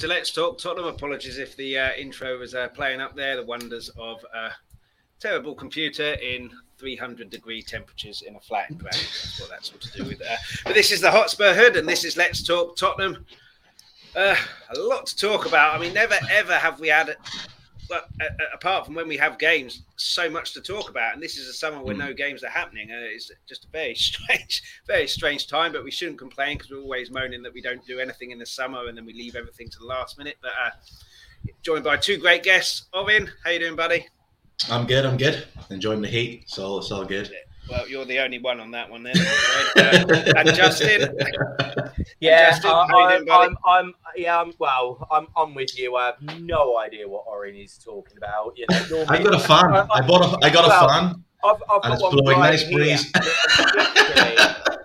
[0.00, 0.86] To Let's Talk Tottenham.
[0.86, 3.36] Apologies if the uh, intro was uh, playing up there.
[3.36, 4.48] The wonders of a
[5.18, 9.10] terrible computer in 300 degree temperatures in a flat environment.
[9.12, 10.22] That's what that's all to do with.
[10.22, 13.26] Uh, but this is the Hotspur Hood, and this is Let's Talk Tottenham.
[14.16, 14.34] Uh,
[14.74, 15.74] a lot to talk about.
[15.74, 17.14] I mean, never ever have we had
[18.54, 21.14] apart from when we have games, so much to talk about.
[21.14, 21.98] And this is a summer where mm.
[21.98, 22.90] no games are happening.
[22.90, 25.72] Uh, it's just a very strange, very strange time.
[25.72, 28.46] But we shouldn't complain because we're always moaning that we don't do anything in the
[28.46, 30.36] summer and then we leave everything to the last minute.
[30.40, 30.70] But uh,
[31.62, 32.86] joined by two great guests.
[32.94, 34.06] Ovin, how you doing, buddy?
[34.70, 35.06] I'm good.
[35.06, 35.46] I'm good.
[35.70, 37.30] Enjoying the heat, so it's all good.
[37.70, 39.16] Well, you're the only one on that one then.
[39.16, 41.16] uh, and Justin.
[42.18, 45.96] Yeah, Justin, I, am I'm, I'm, yeah, I'm, well, I'm, I'm with you.
[45.96, 48.52] I have no idea what Orin is talking about.
[48.58, 49.74] You know, I've got a fan.
[49.74, 51.24] I, I, bought a, I got well, a fan.
[51.42, 53.10] I've, I've and it's blowing right nice breeze.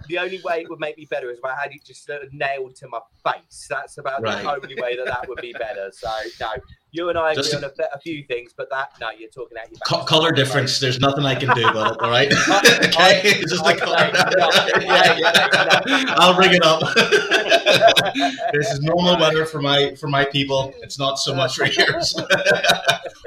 [0.07, 2.23] the only way it would make me better is if I had it just sort
[2.23, 3.67] of nailed to my face.
[3.69, 4.41] That's about right.
[4.41, 5.89] the only way that that would be better.
[5.91, 6.51] So no,
[6.95, 9.69] you and I agree on a, a, few things, but that no, you're talking out
[9.69, 10.79] your co- color difference.
[10.79, 12.01] There's nothing I can do about it.
[12.01, 12.31] All right,
[12.85, 14.09] okay, it's just a color.
[16.17, 16.81] I'll bring it up.
[18.53, 20.73] this is normal weather for my for my people.
[20.81, 22.15] It's not so much for yours.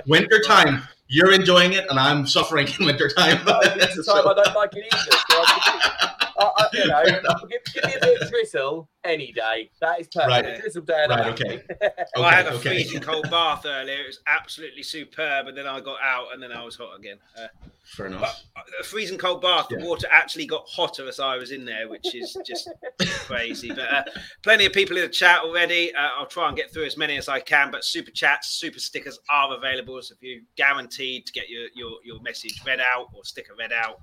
[0.06, 3.38] Winter time you're enjoying it and I'm suffering in winter time.
[3.46, 5.16] it's time I don't like it either.
[5.30, 6.07] So
[6.38, 7.02] I, you know,
[7.48, 9.70] give, give, me a bit of drizzle any day.
[9.80, 10.46] That is perfect.
[10.46, 10.60] Right.
[10.60, 11.06] Drizzle day.
[11.08, 11.26] Right.
[11.26, 11.62] Okay.
[11.70, 11.88] okay.
[12.16, 12.70] Well, I had a okay.
[12.70, 14.02] freezing cold bath earlier.
[14.02, 17.18] It was absolutely superb, and then I got out, and then I was hot again.
[17.36, 17.46] Uh,
[17.84, 18.42] Fair enough.
[18.78, 19.78] a freezing cold bath, yeah.
[19.78, 22.68] the water actually got hotter as I was in there, which is just
[23.26, 23.68] crazy.
[23.68, 24.04] But uh,
[24.42, 25.94] plenty of people in the chat already.
[25.94, 27.70] Uh, I'll try and get through as many as I can.
[27.70, 30.00] But super chats, super stickers are available.
[30.02, 33.72] So if you're guaranteed to get your, your, your message read out or sticker read
[33.72, 34.00] out,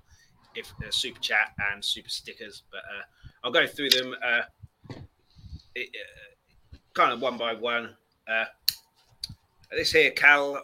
[0.56, 2.64] if uh, super chat and super stickers.
[2.72, 3.04] But uh,
[3.44, 4.42] I'll go through them uh,
[5.76, 7.96] it, uh, kind of one by one.
[8.28, 8.46] Uh,
[9.72, 10.62] this here, Cal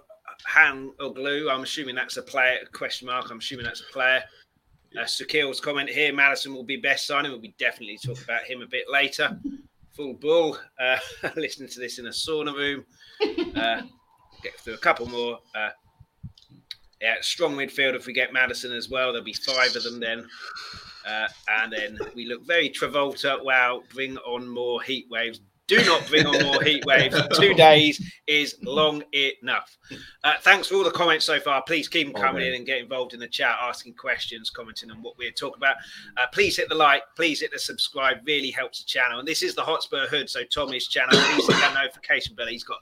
[0.47, 1.49] Han or Glue.
[1.49, 2.57] I'm assuming that's a player.
[2.71, 3.29] Question mark.
[3.29, 4.23] I'm assuming that's a player.
[4.99, 7.31] Uh, Sakil's comment here: Maddison will be best signing.
[7.31, 9.37] We'll be definitely talk about him a bit later.
[9.95, 10.57] Full bull.
[10.79, 10.97] Uh,
[11.35, 12.85] listening to this in a sauna room.
[13.55, 13.83] Uh,
[14.41, 15.39] get through a couple more.
[17.01, 17.95] Yeah, strong midfield.
[17.95, 20.27] If we get Maddison as well, there'll be five of them then.
[21.05, 21.27] Uh,
[21.61, 23.43] and then we look very Travolta.
[23.43, 25.41] Wow, bring on more heat waves.
[25.67, 27.15] Do not bring on more heat waves.
[27.37, 29.77] Two days is long enough.
[30.23, 31.63] Uh, thanks for all the comments so far.
[31.63, 35.01] Please keep them coming in and get involved in the chat, asking questions, commenting on
[35.01, 35.77] what we're talking about.
[36.17, 37.03] Uh, please hit the like.
[37.15, 38.17] Please hit the subscribe.
[38.25, 39.19] Really helps the channel.
[39.19, 41.11] And this is the Hotspur Hood, so Tommy's channel.
[41.13, 42.47] Please hit that notification bell.
[42.47, 42.79] He's got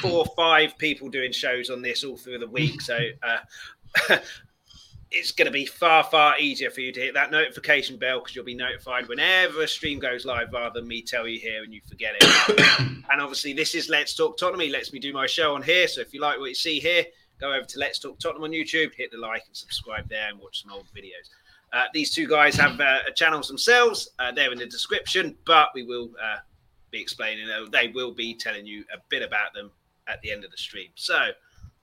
[0.00, 2.80] four or five people doing shows on this all through the week.
[2.80, 4.18] So uh,
[5.10, 8.36] it's going to be far, far easier for you to hit that notification bell because
[8.36, 11.72] you'll be notified whenever a stream goes live rather than me tell you here and
[11.72, 12.80] you forget it.
[13.10, 14.60] and obviously, this is Let's Talk Tottenham.
[14.60, 15.88] He lets me do my show on here.
[15.88, 17.04] So if you like what you see here,
[17.40, 20.38] go over to Let's Talk Tottenham on YouTube, hit the like and subscribe there and
[20.38, 21.28] watch some old videos.
[21.72, 24.10] Uh, these two guys have uh, channels themselves.
[24.18, 26.38] Uh, they're in the description, but we will uh,
[26.90, 27.48] be explaining.
[27.70, 29.70] They will be telling you a bit about them
[30.06, 30.88] at the end of the stream.
[30.94, 31.30] So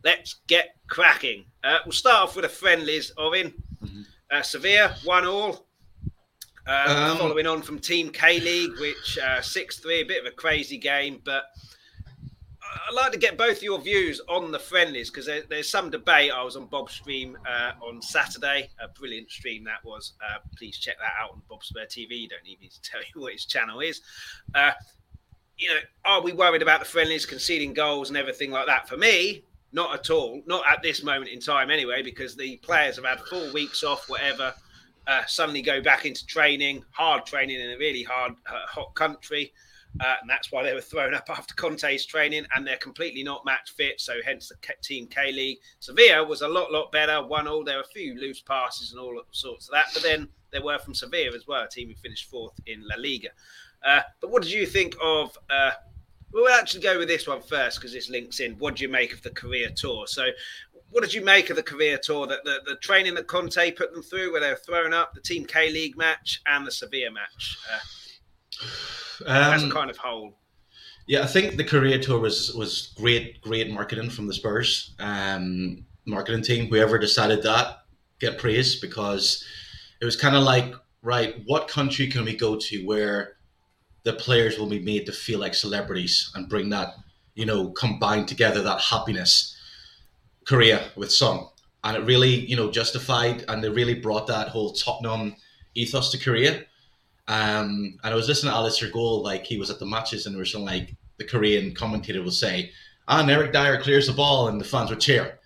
[0.04, 1.46] let's get cracking.
[1.64, 3.54] Uh, we'll start off with a friendlies, Orin.
[3.84, 4.02] Mm-hmm.
[4.32, 5.66] Uh, Sevilla, one all.
[6.68, 10.32] Uh, um, following on from Team K League, which uh, 6 3, a bit of
[10.32, 11.44] a crazy game, but
[12.76, 16.32] I'd like to get both your views on the friendlies because there, there's some debate.
[16.32, 20.14] I was on Bob's stream uh, on Saturday, a brilliant stream that was.
[20.22, 22.22] Uh, please check that out on Bob's Spur TV.
[22.22, 24.02] You don't need me to tell you what his channel is.
[24.54, 24.72] Uh,
[25.58, 28.90] you know, are we worried about the friendlies conceding goals and everything like that?
[28.90, 30.42] For me, not at all.
[30.46, 34.10] Not at this moment in time, anyway, because the players have had four weeks off,
[34.10, 34.54] whatever.
[35.08, 39.54] Uh, suddenly go back into training, hard training in a really hard, uh, hot country.
[40.00, 43.46] Uh, and that's why they were thrown up after Conte's training, and they're completely not
[43.46, 44.02] match fit.
[44.02, 45.58] So, hence the Team K League.
[45.80, 47.26] Sevilla was a lot, lot better.
[47.26, 47.64] One all.
[47.64, 50.80] There were a few loose passes and all sorts of that, but then there were
[50.80, 53.30] from Sevilla as well, a team who finished fourth in La Liga.
[53.86, 55.38] Uh, but what did you think of?
[55.50, 55.72] Uh,
[56.34, 58.54] we'll actually go with this one first because this links in.
[58.54, 60.08] What do you make of the Korea tour?
[60.08, 60.28] So,
[60.92, 62.28] what did you make of the Korea tour?
[62.28, 65.22] That the, the training that Conte put them through, where they were thrown up, the
[65.22, 67.80] Team K League match, and the Sevilla match uh,
[69.26, 70.38] um, as kind of whole.
[71.08, 75.86] Yeah, I think the Korea tour was was great, great marketing from the Spurs um,
[76.06, 76.68] marketing team.
[76.68, 77.80] Whoever decided that,
[78.20, 79.44] get praise because
[80.02, 83.38] it was kind of like, right, what country can we go to where
[84.04, 86.94] the players will be made to feel like celebrities and bring that,
[87.34, 89.52] you know, combine together that happiness.
[90.46, 91.48] Korea with Son.
[91.84, 95.36] And it really, you know, justified and they really brought that whole Tottenham
[95.74, 96.64] ethos to Korea.
[97.28, 100.36] Um, and I was listening to Alasdair Gold, like he was at the matches, and
[100.36, 102.72] there was some like the Korean commentator would say,
[103.08, 105.40] "Ah, and Eric Dier clears the ball," and the fans would cheer.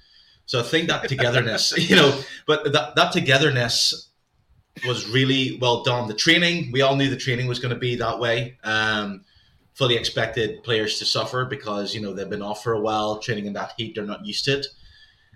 [0.46, 4.10] So I think that togetherness, you know, but that that togetherness
[4.86, 6.08] was really well done.
[6.08, 8.58] The training, we all knew the training was going to be that way.
[8.64, 9.24] Um,
[9.76, 13.46] fully expected players to suffer because you know they've been off for a while, training
[13.46, 14.68] in that heat, they're not used to it.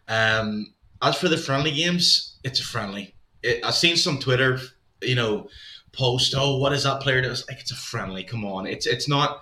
[0.07, 3.15] Um, as for the friendly games, it's a friendly.
[3.41, 4.59] It, I've seen some Twitter,
[5.01, 5.47] you know,
[5.93, 8.23] post, "Oh, what is that player?" Does like it's a friendly.
[8.23, 9.41] Come on, it's it's not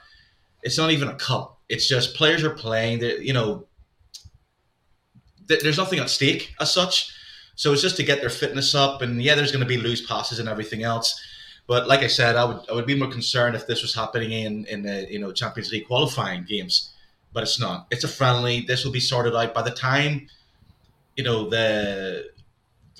[0.63, 1.59] it's not even a cup.
[1.69, 2.99] It's just players are playing.
[2.99, 3.65] That you know,
[5.47, 7.11] th- there's nothing at stake as such.
[7.55, 10.05] So it's just to get their fitness up, and yeah, there's going to be loose
[10.05, 11.19] passes and everything else.
[11.67, 14.31] But like I said, I would I would be more concerned if this was happening
[14.31, 16.91] in in the you know Champions League qualifying games.
[17.33, 17.87] But it's not.
[17.91, 18.61] It's a friendly.
[18.61, 20.27] This will be sorted out by the time
[21.15, 22.30] you know the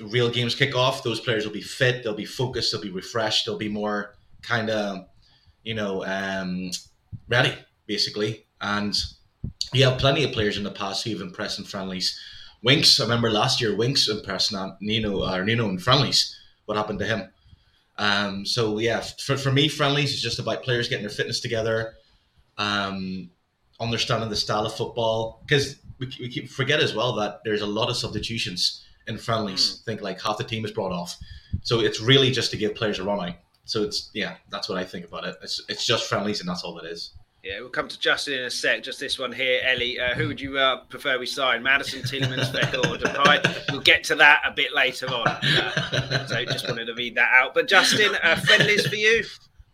[0.02, 1.04] the real games kick off.
[1.04, 2.04] Those players will be fit.
[2.04, 2.72] They'll be focused.
[2.72, 3.46] They'll be refreshed.
[3.46, 5.06] They'll be more kind of
[5.64, 6.72] you know um,
[7.28, 7.54] ready
[7.86, 8.46] basically.
[8.62, 8.96] And
[9.74, 12.20] you have plenty of players in the past who've impressed in friendlies.
[12.64, 16.38] Winks, I remember last year, Winks impressed Nino or Nuno in friendlies.
[16.66, 17.30] What happened to him?
[17.98, 21.94] Um, so yeah, for, for me, friendlies is just about players getting their fitness together,
[22.58, 23.30] um,
[23.80, 25.42] understanding the style of football.
[25.46, 29.80] Because we, we forget as well that there's a lot of substitutions in friendlies.
[29.82, 29.86] Mm.
[29.86, 31.18] think like half the team is brought off,
[31.62, 33.36] so it's really just to give players a run out.
[33.66, 35.36] So it's yeah, that's what I think about it.
[35.42, 37.14] It's it's just friendlies, and that's all it is.
[37.44, 38.84] Yeah, we'll come to Justin in a sec.
[38.84, 40.00] Just this one here, Ellie.
[40.00, 43.72] Uh, who would you uh, prefer we sign, Maddison, Tielemans, Becker, or Depay?
[43.72, 45.28] We'll get to that a bit later on.
[45.28, 47.56] Uh, so just wanted to read that out.
[47.56, 49.24] But Justin, uh, friendlies for you.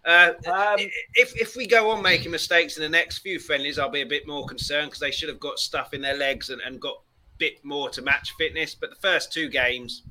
[0.05, 0.77] Uh, um,
[1.15, 4.05] if if we go on making mistakes in the next few friendlies, I'll be a
[4.05, 6.93] bit more concerned because they should have got stuff in their legs and, and got
[6.93, 7.06] a
[7.37, 8.75] bit more to match fitness.
[8.75, 10.03] But the first two games,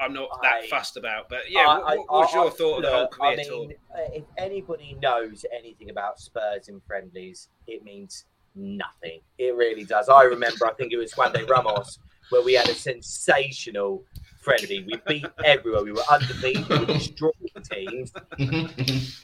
[0.00, 1.28] I'm not that I, fussed about.
[1.28, 3.46] But yeah, I, what, what was I, your thought of the whole Korea I mean,
[3.46, 3.68] tour?
[3.94, 8.24] Uh, if anybody knows anything about Spurs and friendlies, it means
[8.54, 9.20] nothing.
[9.38, 10.08] It really does.
[10.08, 11.98] I remember, I think it was Juande Ramos,
[12.30, 14.04] where we had a sensational
[14.40, 14.84] friendly.
[14.84, 15.84] We beat everywhere.
[15.84, 16.68] We were undefeated.
[16.68, 18.12] We destroyed the teams.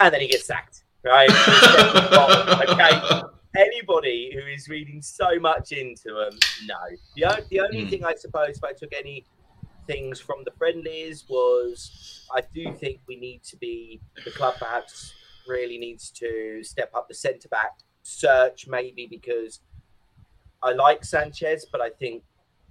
[0.00, 1.30] and then he gets sacked, right?
[2.68, 3.22] okay.
[3.56, 6.74] Anybody who is reading so much into them, no.
[7.16, 7.90] The, the only mm.
[7.90, 9.24] thing I suppose, if I took any
[9.86, 15.12] things from the friendlies was I do think we need to be the club perhaps
[15.46, 17.72] really needs to step up the centre back
[18.02, 19.60] search maybe because
[20.62, 22.22] I like Sanchez, but I think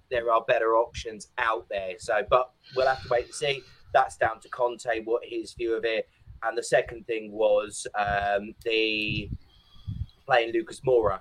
[0.09, 1.93] there are better options out there.
[1.99, 3.61] So, but we'll have to wait and see.
[3.93, 6.09] That's down to Conte, what his view of it.
[6.41, 9.29] And the second thing was um, the
[10.25, 11.19] playing Lucas Moura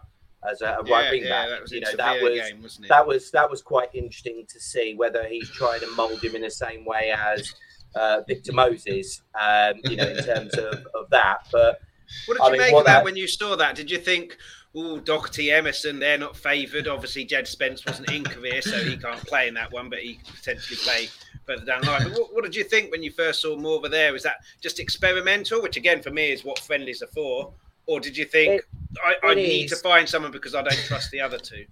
[0.51, 1.49] as a, a right wing back.
[1.71, 5.49] you know that was game, that was that was quite interesting to see whether he's
[5.51, 7.55] trying to mould him in the same way as
[7.95, 9.23] uh, Victor Moses.
[9.41, 11.47] Um, you know, in terms of, of that.
[11.53, 11.81] But
[12.27, 13.77] what did you mean, make of that, that when you saw that?
[13.77, 14.37] Did you think?
[14.75, 16.89] Oh, Doherty, Emerson, they're not favoured.
[16.89, 20.15] Obviously, Jed Spence wasn't in Korea, so he can't play in that one, but he
[20.15, 21.09] could potentially play
[21.47, 22.05] further down the line.
[22.05, 24.15] But what, what, did you think when you first saw Moura there?
[24.15, 27.53] Was that just experimental, which again for me is what friendlies are for,
[27.87, 28.65] or did you think it,
[29.05, 31.65] I, I need to find someone because I don't trust the other two?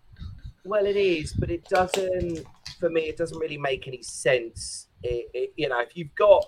[0.64, 2.44] Well, it is, but it doesn't.
[2.78, 4.88] For me, it doesn't really make any sense.
[5.02, 6.46] It, it, you know, if you've got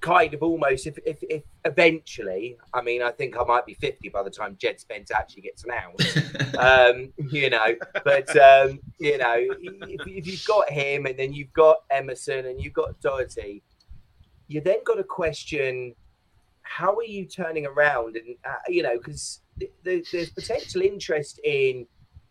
[0.00, 4.08] kind of almost, if, if, if eventually, I mean, I think I might be fifty
[4.08, 6.56] by the time Jed Spence actually gets announced.
[6.58, 7.74] um, you know,
[8.04, 12.62] but um, you know, if, if you've got him and then you've got Emerson and
[12.62, 13.62] you've got Doherty,
[14.48, 15.94] you then got to question
[16.64, 18.16] how are you turning around?
[18.16, 19.72] And uh, you know, because th-
[20.10, 21.86] there's potential interest in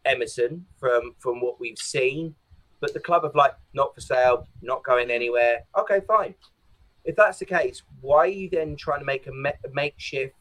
[0.06, 2.36] Emerson from from what we've seen,
[2.82, 5.62] but the club have like not for sale, not going anywhere.
[5.78, 6.36] Okay, fine.
[7.06, 10.36] If that's the case, why are you then trying to make a, me- makeshift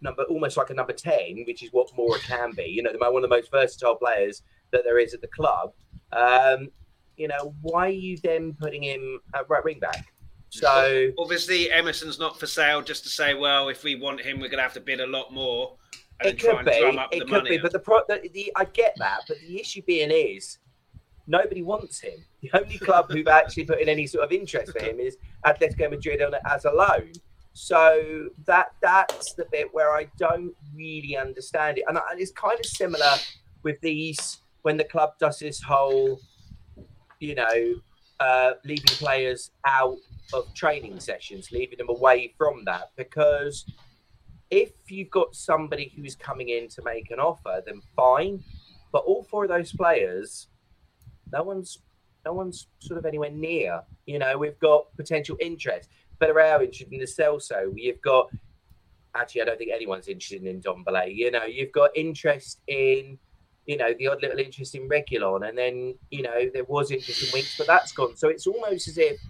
[0.00, 2.64] number, almost like a number ten, which is what Moura can be?
[2.64, 5.72] You know, one of the most versatile players that there is at the club.
[6.12, 6.68] Um,
[7.16, 10.11] you know, why are you then putting him at right wing back?
[10.52, 12.82] So obviously Emerson's not for sale.
[12.82, 15.06] Just to say, well, if we want him, we're going to have to bid a
[15.06, 15.76] lot more.
[16.20, 16.72] it could be.
[17.10, 17.56] It could be.
[17.56, 19.20] But the, pro- the, the I get that.
[19.26, 20.58] But the issue being is
[21.26, 22.22] nobody wants him.
[22.42, 25.16] The only club who've actually put in any sort of interest for him is
[25.46, 27.12] Atletico Madrid on as a loan.
[27.54, 32.58] So that that's the bit where I don't really understand it, and, and it's kind
[32.58, 33.14] of similar
[33.62, 36.20] with these when the club does this whole,
[37.20, 37.74] you know,
[38.20, 39.98] uh, leaving players out
[40.32, 42.90] of training sessions, leaving them away from that.
[42.96, 43.64] Because
[44.50, 48.42] if you've got somebody who's coming in to make an offer, then fine.
[48.92, 50.48] But all four of those players,
[51.32, 51.78] no one's
[52.24, 53.82] no one's sort of anywhere near.
[54.06, 55.88] You know, we've got potential interest.
[56.20, 57.72] are interested in the Celso.
[57.74, 58.28] You've got
[59.14, 61.14] actually, I don't think anyone's interested in Ndombele.
[61.14, 63.18] You know, you've got interest in,
[63.66, 65.48] you know, the odd little interest in Reguilón.
[65.48, 68.16] and then you know there was interest in Winks, but that's gone.
[68.16, 69.20] So it's almost as if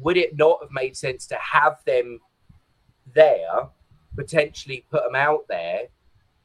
[0.00, 2.20] would it not have made sense to have them
[3.14, 3.68] there,
[4.16, 5.82] potentially put them out there,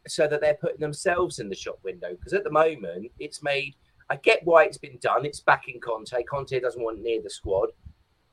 [0.07, 2.11] so that they're putting themselves in the shop window?
[2.11, 3.75] Because at the moment, it's made.
[4.09, 5.25] I get why it's been done.
[5.25, 6.23] It's backing Conte.
[6.23, 7.69] Conte doesn't want near the squad.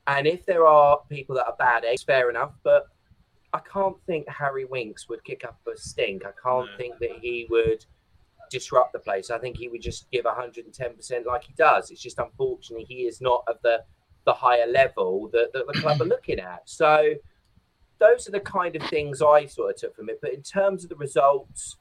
[0.07, 2.53] And if there are people that are bad eggs, fair enough.
[2.63, 2.87] But
[3.53, 6.25] I can't think Harry Winks would kick up a stink.
[6.25, 6.77] I can't no.
[6.79, 7.85] think that he would
[8.51, 9.31] disrupt the place.
[9.31, 11.91] I think he would just give 110% like he does.
[11.91, 13.85] It's just unfortunately he is not of the
[14.27, 16.63] the higher level that, that the club are looking at.
[16.65, 17.15] So
[17.99, 20.19] those are the kind of things I sort of took from it.
[20.21, 21.77] But in terms of the results,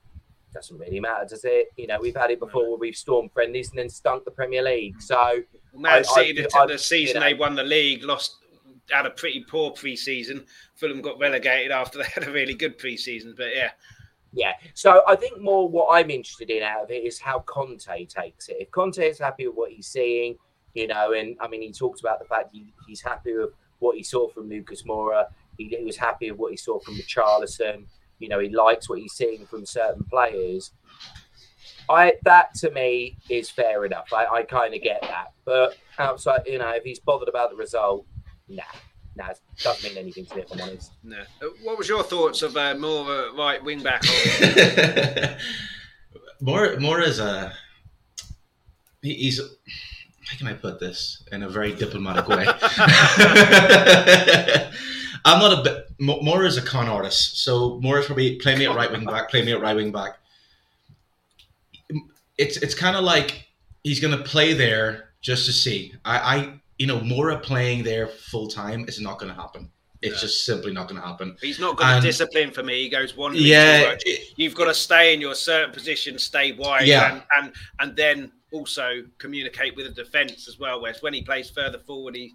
[0.54, 1.68] doesn't really matter, does it?
[1.76, 4.64] You know, we've had it before where we've stormed friendlies and then stunk the Premier
[4.64, 5.02] League.
[5.02, 5.42] So
[5.76, 8.38] Man City, the, the season you know, they won the league, lost
[8.90, 10.46] had a pretty poor pre-season.
[10.76, 13.34] Fulham got relegated after they had a really good pre-season.
[13.36, 13.72] But yeah.
[14.36, 14.51] Yeah.
[14.74, 18.50] So I think more what I'm interested in out of it is how Conte takes
[18.50, 18.58] it.
[18.60, 20.36] If Conte is happy with what he's seeing,
[20.74, 23.96] you know, and I mean, he talked about the fact he, he's happy with what
[23.96, 25.27] he saw from Lucas Moura.
[25.58, 27.86] He, he was happy with what he saw from Richarlison.
[28.20, 30.72] You know, he likes what he's seeing from certain players.
[31.89, 34.12] I that to me is fair enough.
[34.12, 37.56] I, I kind of get that, but outside, you know, if he's bothered about the
[37.56, 38.06] result,
[38.50, 38.63] nah,
[39.16, 40.42] nah, it doesn't mean anything to me.
[40.42, 40.92] If I'm honest.
[41.04, 41.22] No.
[41.42, 44.04] Uh, what was your thoughts of uh, more of a right wing back?
[46.42, 47.54] more, more as a
[49.02, 49.40] he's.
[49.40, 52.48] How can I put this in a very diplomatic way?
[55.26, 58.66] I'm not a bit more is a con artist, so more is probably play me
[58.66, 60.18] at right wing back, play me at right wing back.
[62.38, 63.48] It's it's kind of like
[63.84, 65.94] he's going to play there just to see.
[66.04, 69.70] I, I you know, Moura playing there full time is not going to happen.
[70.01, 71.36] It's just simply not going to happen.
[71.41, 72.84] He's not got the discipline for me.
[72.84, 73.34] He goes one.
[73.36, 73.96] Yeah,
[74.36, 77.13] you've got to stay in your certain position, stay wide, yeah.
[77.13, 80.82] and, and and then also communicate with the defence as well.
[80.82, 82.34] Whereas when he plays further forward, he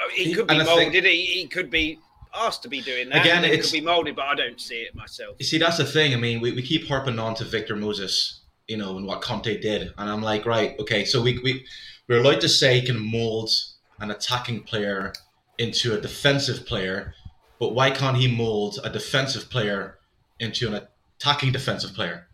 [0.00, 0.92] oh, he could be molded.
[0.92, 1.98] Think, he, he could be
[2.34, 3.20] asked to be doing that.
[3.20, 5.36] Again, it could be molded, but I don't see it myself.
[5.38, 6.12] You see, that's the thing.
[6.12, 9.60] I mean, we, we keep harping on to Victor Moses, you know, and what Conte
[9.60, 11.64] did, and I'm like, right, okay, so we we
[12.08, 13.50] we're allowed to say he can mold
[13.98, 15.12] an attacking player
[15.58, 17.14] into a defensive player,
[17.58, 19.98] but why can't he mold a defensive player
[20.40, 20.86] into an
[21.18, 22.26] attacking defensive player?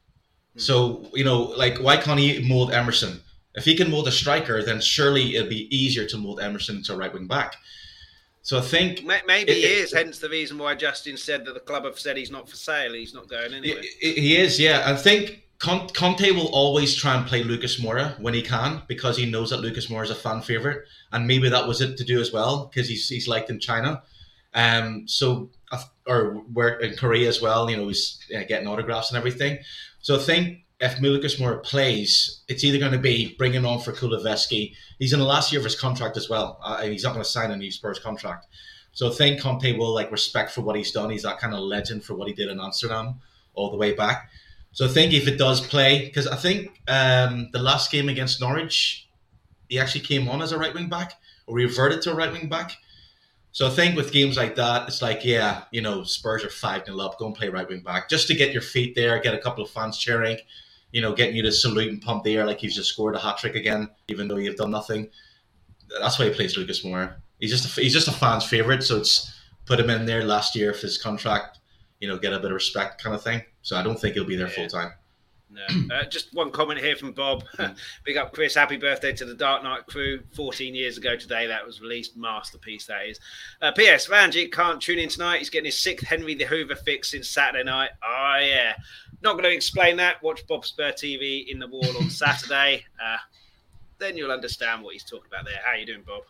[0.55, 0.61] Hmm.
[0.61, 3.21] So, you know, like, why can't he mold Emerson?
[3.55, 6.95] If he can mold a striker, then surely it'll be easier to mold Emerson into
[6.95, 7.57] a right wing back.
[8.43, 9.93] So I think maybe it, he is.
[9.93, 12.57] It, hence the reason why Justin said that the club have said he's not for
[12.57, 12.95] sale.
[12.95, 13.83] He's not going anywhere.
[14.01, 14.59] He is.
[14.59, 19.19] Yeah, I think Conte will always try and play Lucas Moura when he can because
[19.19, 22.05] he knows that Lucas Moura is a fan favorite, and maybe that was it to
[22.05, 24.03] do as well because he's he's liked in China,
[24.55, 25.07] um.
[25.07, 25.51] So
[26.07, 29.59] or where in Korea as well, you know, he's getting autographs and everything.
[30.01, 33.93] So I think if Lucas Moura plays, it's either going to be bringing on for
[33.93, 34.75] Kulusevski.
[34.99, 36.59] He's in the last year of his contract as well.
[36.63, 38.47] Uh, he's not going to sign a new Spurs contract.
[38.93, 41.11] So I think Conte will like respect for what he's done.
[41.11, 43.21] He's that kind of legend for what he did in Amsterdam
[43.55, 44.30] all the way back.
[44.73, 48.41] So I think if it does play, because I think um, the last game against
[48.41, 49.09] Norwich,
[49.69, 51.15] he actually came on as a right wing back
[51.47, 52.77] or reverted to a right wing back.
[53.53, 56.87] So I think with games like that, it's like, yeah, you know, Spurs are 5
[56.87, 59.35] 0 up, go and play right wing back just to get your feet there, get
[59.35, 60.39] a couple of fans cheering,
[60.93, 63.19] you know, getting you to salute and pump the air like you've just scored a
[63.19, 65.09] hat trick again, even though you've done nothing.
[66.01, 67.17] That's why he plays Lucas Moura.
[67.41, 69.33] He's just a, he's just a fan's favorite, so it's
[69.65, 71.59] put him in there last year for his contract,
[71.99, 73.43] you know, get a bit of respect kind of thing.
[73.63, 74.55] So I don't think he'll be there yeah.
[74.55, 74.93] full time.
[75.53, 75.95] No.
[75.95, 77.43] Uh, just one comment here from Bob.
[78.05, 78.55] Big up Chris.
[78.55, 80.21] Happy birthday to the Dark Knight crew.
[80.35, 82.17] 14 years ago today that was released.
[82.17, 83.19] Masterpiece, that is.
[83.61, 84.09] Uh, P.S.
[84.09, 85.39] Ranjit can't tune in tonight.
[85.39, 87.91] He's getting his sixth Henry the Hoover fix since Saturday night.
[88.05, 88.75] Oh, yeah.
[89.23, 90.23] Not going to explain that.
[90.23, 92.85] Watch Bob Spur TV in the wall on Saturday.
[93.05, 93.17] Uh,
[93.99, 95.61] then you'll understand what he's talking about there.
[95.65, 96.23] How you doing, Bob?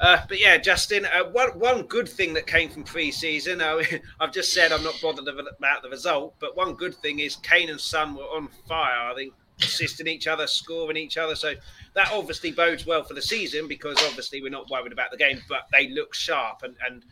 [0.00, 3.80] Uh, but yeah, Justin, uh, one one good thing that came from pre-season, uh,
[4.20, 7.70] I've just said I'm not bothered about the result, but one good thing is Kane
[7.70, 9.10] and Son were on fire.
[9.10, 9.32] I think
[9.62, 11.34] assisting each other, scoring each other.
[11.34, 11.54] So
[11.94, 15.40] that obviously bodes well for the season because obviously we're not worried about the game,
[15.48, 16.62] but they look sharp.
[16.62, 17.04] And, and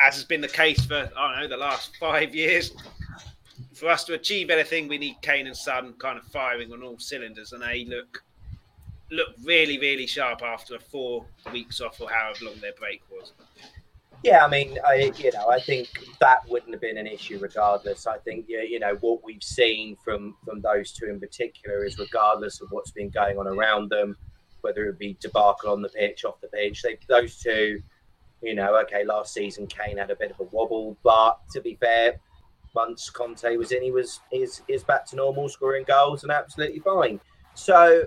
[0.00, 2.72] as has been the case for, I don't know, the last five years,
[3.74, 6.98] for us to achieve anything, we need Kane and Son kind of firing on all
[6.98, 8.22] cylinders, and they look
[9.10, 13.32] looked really, really sharp after four weeks off or however long their break was.
[14.24, 15.88] Yeah, I mean, I you know, I think
[16.20, 18.06] that wouldn't have been an issue regardless.
[18.06, 22.60] I think you know what we've seen from from those two in particular is regardless
[22.60, 24.16] of what's been going on around them,
[24.62, 27.80] whether it be debacle on the pitch, off the pitch, they those two
[28.42, 31.76] You know, okay, last season Kane had a bit of a wobble, but to be
[31.76, 32.20] fair,
[32.74, 36.80] once Conte was in, he was is is back to normal, scoring goals and absolutely
[36.80, 37.20] fine.
[37.54, 38.04] So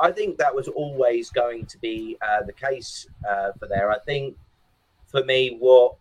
[0.00, 3.90] I think that was always going to be uh, the case uh, for there.
[3.90, 4.36] I think
[5.06, 5.96] for me, what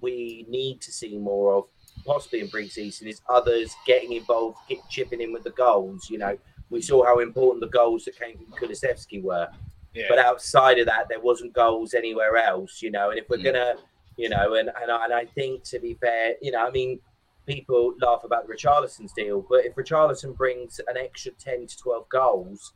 [0.00, 1.64] we need to see more of,
[2.06, 6.08] possibly in pre-season, is others getting involved, get, chipping in with the goals.
[6.10, 6.38] You know,
[6.70, 9.48] we saw how important the goals that came from Kulusevski were.
[9.94, 10.06] Yeah.
[10.08, 13.10] But outside of that, there wasn't goals anywhere else, you know.
[13.10, 13.44] And if we're mm.
[13.44, 13.74] gonna,
[14.16, 16.98] you know, and and I, and I think to be fair, you know, I mean,
[17.46, 22.08] people laugh about the Richarlison's deal, but if Richarlison brings an extra ten to twelve
[22.08, 22.72] goals,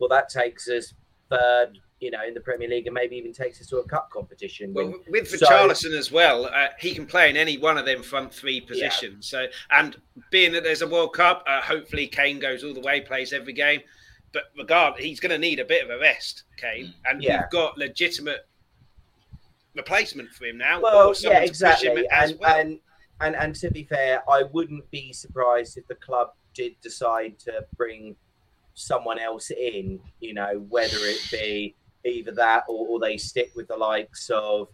[0.00, 0.94] well, that takes us
[1.28, 4.10] third, you know, in the Premier League, and maybe even takes us to a cup
[4.10, 4.72] competition.
[4.74, 8.02] Well, with Richarlison so, as well, uh, he can play in any one of them
[8.02, 9.30] front three positions.
[9.32, 9.46] Yeah.
[9.46, 9.96] So, and
[10.30, 13.52] being that there's a World Cup, uh, hopefully Kane goes all the way, plays every
[13.52, 13.80] game.
[14.32, 17.42] But regard, he's going to need a bit of a rest, Kane, and yeah.
[17.42, 18.46] we've got legitimate
[19.74, 20.80] replacement for him now.
[20.80, 22.06] Well, yeah, exactly.
[22.10, 22.56] And, well.
[22.56, 22.80] and
[23.20, 27.66] and and to be fair, I wouldn't be surprised if the club did decide to
[27.76, 28.16] bring
[28.74, 31.74] someone else in, you know, whether it be
[32.04, 34.68] either that or, or they stick with the likes of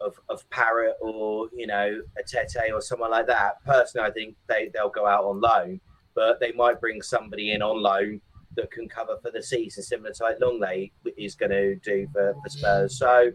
[0.00, 3.64] of, of Parrott or you know a Tete or someone like that.
[3.64, 5.80] Personally, I think they they'll go out on loan,
[6.14, 8.20] but they might bring somebody in on loan
[8.56, 12.34] that can cover for the season, similar to like Lenglet is going to do for,
[12.42, 12.98] for Spurs.
[12.98, 13.32] So,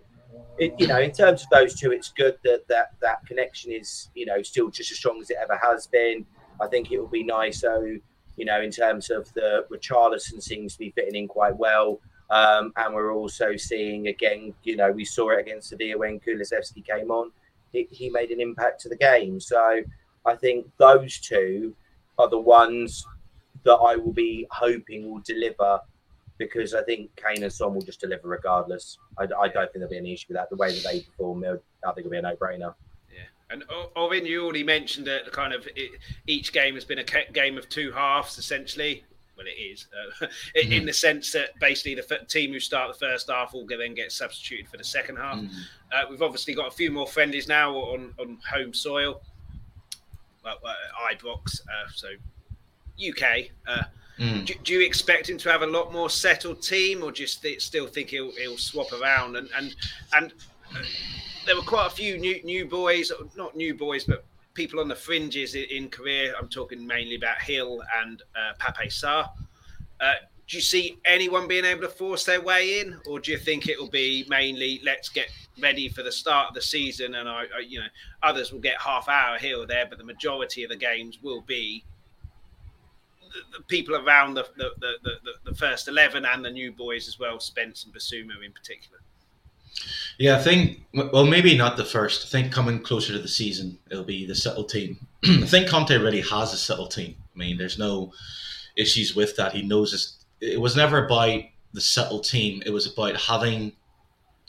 [0.60, 4.10] it, you know, in terms of those two, it's good that that that connection is
[4.13, 6.26] you know still just as strong as it ever has been.
[6.60, 7.62] I think it will be nice.
[7.62, 7.98] So,
[8.38, 12.00] you know, in terms of the Richarlison seems to be fitting in quite well.
[12.30, 16.86] Um, and we're also seeing again, you know, we saw it against Sevilla when Kulusevski
[16.86, 17.32] came on.
[17.71, 19.39] He, he made an impact to the game.
[19.39, 19.82] So
[20.26, 21.73] I think those two
[22.17, 23.06] are the ones
[23.63, 25.80] that I will be hoping will deliver
[26.38, 28.97] because I think Kane and Son will just deliver regardless.
[29.17, 30.50] I, I don't think there'll be an issue with that.
[30.50, 31.50] The way that they perform, I
[31.93, 32.76] think it'll be a no brainer.
[33.49, 33.63] And
[33.95, 35.91] Owen, you already mentioned that kind of it,
[36.27, 39.05] each game has been a game of two halves, essentially.
[39.38, 40.71] Well, it is uh, mm-hmm.
[40.71, 43.93] in the sense that basically the f- team who start the first half will then
[43.93, 45.38] get substituted for the second half.
[45.38, 45.57] Mm-hmm.
[45.91, 49.21] Uh, we've obviously got a few more friendlies now on, on home soil.
[50.43, 52.07] Well, uh, Ibrox, uh, so
[53.07, 53.49] UK.
[53.67, 53.83] Uh,
[54.19, 54.45] mm.
[54.45, 57.62] Do, do, you expect him to have a lot more settled team, or just th-
[57.62, 59.75] still think he'll, he'll swap around and and
[60.13, 60.33] and?
[61.45, 64.95] There were quite a few new new boys, not new boys, but people on the
[64.95, 66.36] fringes in, in Korea.
[66.38, 68.91] I'm talking mainly about Gil and uh, Pape.
[69.03, 70.13] Uh,
[70.47, 73.67] do you see anyone being able to force their way in, or do you think
[73.67, 75.30] it will be mainly let's get
[75.62, 77.88] ready for the start of the season, and I, I, you know
[78.23, 81.41] others will get half hour here or there, but the majority of the games will
[81.41, 81.84] be
[83.21, 87.08] the, the people around the the, the the, the first eleven and the new boys
[87.08, 88.99] as well, Spence and Bissouma in particular.
[90.17, 92.25] Yeah, I think well maybe not the first.
[92.25, 95.06] I think coming closer to the season, it'll be the settled team.
[95.25, 97.15] I think Conte already has a settled team.
[97.36, 98.13] I mean, there's no
[98.75, 99.53] issues with that.
[99.53, 100.25] He knows this.
[100.41, 101.41] It was never about
[101.73, 102.63] the settled team.
[102.65, 103.73] It was about having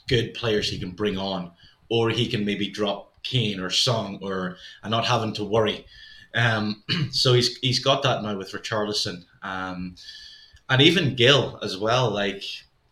[0.07, 1.51] good players he can bring on,
[1.89, 5.85] or he can maybe drop Kane or Son, or and not having to worry.
[6.33, 9.95] Um, so he's he's got that now with Richarlison, um,
[10.69, 12.09] and even Gil as well.
[12.09, 12.43] Like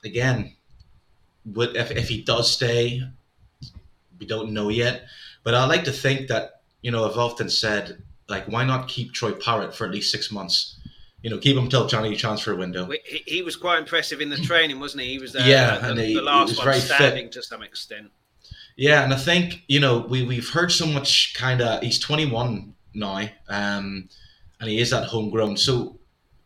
[0.03, 0.56] again,
[1.53, 3.03] would if, if he does stay,
[4.19, 5.03] we don't know yet.
[5.43, 9.13] But I like to think that you know I've often said like why not keep
[9.13, 10.75] Troy Parrott for at least six months?
[11.21, 12.89] You know, keep him till January transfer window.
[13.05, 15.13] He, he, was quite impressive in the training, wasn't he?
[15.13, 15.47] He was there.
[15.47, 17.31] Yeah, uh, the, and he, the last one standing fit.
[17.33, 18.11] to some extent.
[18.75, 21.81] Yeah, and I think you know we we've heard so much kind of.
[21.81, 24.09] He's 21 now, um,
[24.59, 25.57] and he is at homegrown.
[25.57, 25.97] So,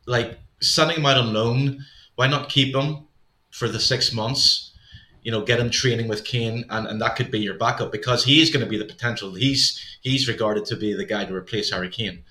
[0.06, 1.86] like sending him out on loan,
[2.16, 3.08] why not keep him
[3.52, 4.71] for the six months?
[5.24, 8.24] You know, get him training with Kane, and, and that could be your backup because
[8.24, 9.34] he is going to be the potential.
[9.34, 12.24] He's he's regarded to be the guy to replace Harry Kane,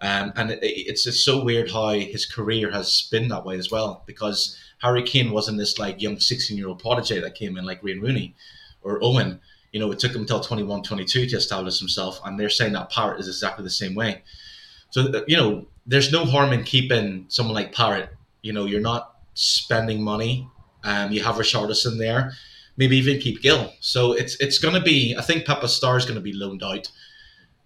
[0.00, 3.70] um, and it, it's it's so weird how his career has been that way as
[3.70, 7.64] well because Harry Kane wasn't this like young sixteen year old prodigy that came in
[7.64, 8.34] like Wayne Rooney
[8.82, 9.40] or Owen.
[9.72, 12.90] You know, it took him until 21, 22 to establish himself, and they're saying that
[12.90, 14.22] Parrott is exactly the same way.
[14.90, 18.10] So you know, there's no harm in keeping someone like Parrott.
[18.42, 20.48] You know, you're not spending money
[20.84, 22.32] um, you have Richarlison there,
[22.76, 23.72] maybe even keep Gil.
[23.80, 25.16] So it's it's going to be.
[25.16, 26.90] I think Pape Sarr is going to be loaned out,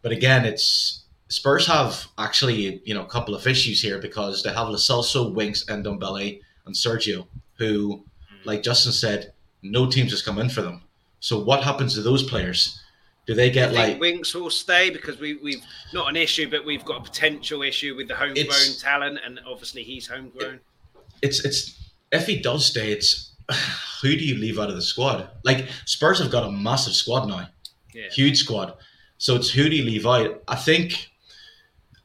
[0.02, 4.50] but again, it's Spurs have actually you know a couple of issues here because they
[4.50, 7.26] have Celso, Winks, and Ndombele, and Sergio,
[7.58, 8.04] who,
[8.44, 10.82] like Justin said, no teams has come in for them.
[11.20, 12.80] So what happens to those players?
[13.26, 16.84] Do they get like Winks will stay because we we've not an issue, but we've
[16.84, 20.54] got a potential issue with the homegrown talent, and obviously he's homegrown.
[20.54, 20.60] It,
[21.22, 23.32] it's it's if he does stay, it's
[24.02, 25.28] who do you leave out of the squad?
[25.44, 27.48] Like Spurs have got a massive squad now,
[27.92, 28.08] yeah.
[28.10, 28.74] huge squad.
[29.18, 30.42] So it's who do you leave out?
[30.48, 31.10] I think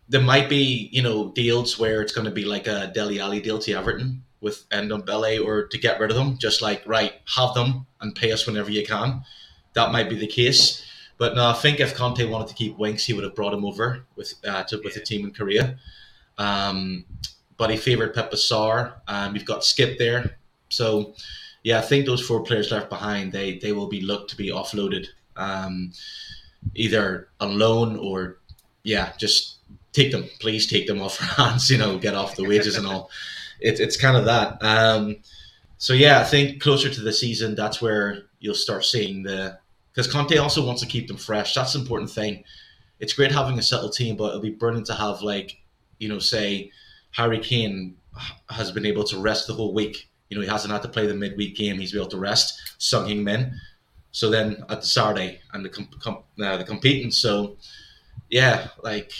[0.08, 3.42] there might be you know deals where it's going to be like a Dele Alli
[3.42, 6.38] deal to Everton with Ndombele or to get rid of them.
[6.38, 9.24] Just like right, have them and pay us whenever you can.
[9.74, 10.86] That might be the case.
[11.18, 13.66] But no, I think if Conte wanted to keep Winks, he would have brought him
[13.66, 15.78] over with uh, to, with the team in Korea.
[16.38, 17.06] Um,
[17.60, 18.94] but he favoured Pape Sarr.
[19.08, 21.14] Um, you've got Skipp there, so
[21.62, 24.50] yeah, I think those four players left behind they they will be looked to be
[24.50, 25.92] offloaded, um,
[26.74, 28.40] either on loan or
[28.84, 29.58] yeah, just
[29.92, 30.24] take them.
[30.40, 31.70] Please take them off our hands.
[31.70, 33.12] You know, get off the wages and all.
[33.62, 34.58] It, it's kind of that.
[34.64, 35.18] Um,
[35.78, 39.60] so yeah, I think closer to the season, that's where you'll start seeing the
[39.92, 41.54] because Conte also wants to keep them fresh.
[41.54, 42.46] That's the important thing.
[43.02, 45.58] It's great having a settled team, but it'll be brilliant to have like
[45.98, 46.72] you know, say
[47.12, 47.96] Harry Kane
[48.50, 50.10] has been able to rest the whole week.
[50.30, 51.80] You know, he hasn't had to play the midweek game.
[51.80, 52.60] He's been able to rest.
[52.78, 53.60] Son Heung-min.
[54.12, 57.12] So then at the Saturday and the com- com- uh, the competing.
[57.12, 57.58] So
[58.30, 59.12] yeah, like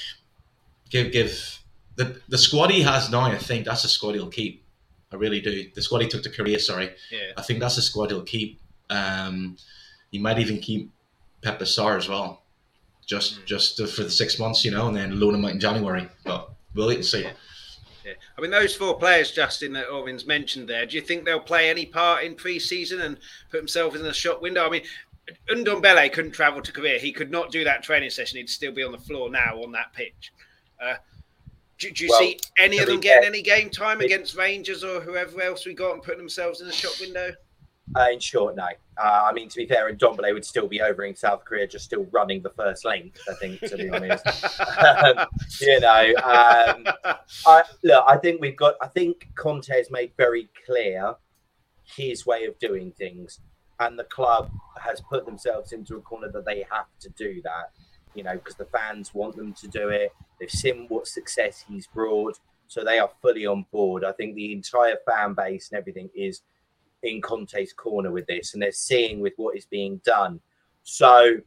[0.90, 1.60] give give
[1.96, 3.22] the the squad he has now.
[3.22, 4.64] I think that's the squad he'll keep.
[5.12, 5.70] I really do.
[5.74, 6.60] The squad he took to Korea.
[6.60, 7.34] Sorry, yeah.
[7.38, 8.60] I think that's the squad he'll keep.
[8.90, 9.58] Um,
[10.12, 10.92] he might even keep
[11.42, 12.44] Pape Sarr as well,
[13.06, 13.46] just mm.
[13.46, 16.08] just for the six months, you know, and then loan him out in January.
[16.24, 17.24] But we'll wait and see.
[17.24, 17.34] Yeah.
[18.40, 21.70] I mean, those four players, Justin, that Orvin's mentioned there, do you think they'll play
[21.70, 23.18] any part in pre-season and
[23.52, 24.66] put themselves in the shot window?
[24.66, 24.84] I mean,
[25.50, 27.00] Ndombele couldn't travel to Korea.
[27.00, 28.38] He could not do that training session.
[28.38, 30.32] He'd still be on the floor now on that pitch.
[30.82, 30.96] Uh,
[31.80, 35.02] do, do, you well, see any of them getting any game time against Rangers or
[35.02, 37.34] whoever else we got and putting themselves in the shot window?
[37.96, 38.68] Uh, in short, no.
[38.98, 41.86] Uh, I mean, to be fair, Ndombele would still be over in South Korea, just
[41.86, 43.18] still running the first link.
[43.30, 44.26] I think, to be honest,
[44.60, 45.26] um,
[45.62, 46.14] you know.
[46.18, 46.88] Um,
[47.46, 48.76] I, look, I think we've got.
[48.82, 51.16] I think Conte has made very clear
[51.84, 53.40] his way of doing things,
[53.80, 57.72] and the club has put themselves into a corner that they have to do that.
[58.14, 60.12] You know, because the fans want them to do it.
[60.40, 64.04] They've seen what success he's brought, so they are fully on board.
[64.04, 66.42] I think the entire fan base and everything is
[67.04, 70.40] in Conte's corner with this, and they're seeing with what is being done.
[70.84, 71.38] So,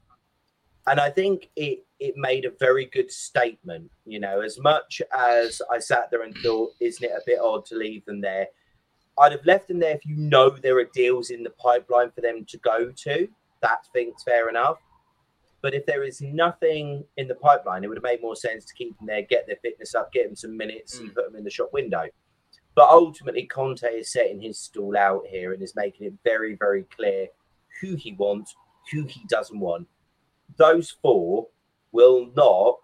[0.87, 3.91] and I think it it made a very good statement.
[4.05, 7.65] You know, as much as I sat there and thought, isn't it a bit odd
[7.67, 8.49] to leave them there?
[9.19, 12.23] I'd have left them there if you know there are deals in the pipeline for
[12.23, 13.29] them to go to.
[13.61, 14.79] That thing's fair enough.
[15.61, 18.75] But if there is nothing in the pipeline, it would have made more sense to
[18.75, 21.03] keep them there, get their fitness up, get them some minutes, mm.
[21.03, 22.07] and put them in the shop window.
[22.75, 26.85] But ultimately, Conte is setting his stall out here and is making it very, very
[26.85, 27.29] clear
[27.81, 28.55] who he wants,
[28.91, 29.89] who he doesn't want.
[30.57, 31.49] Those four
[31.93, 32.79] will not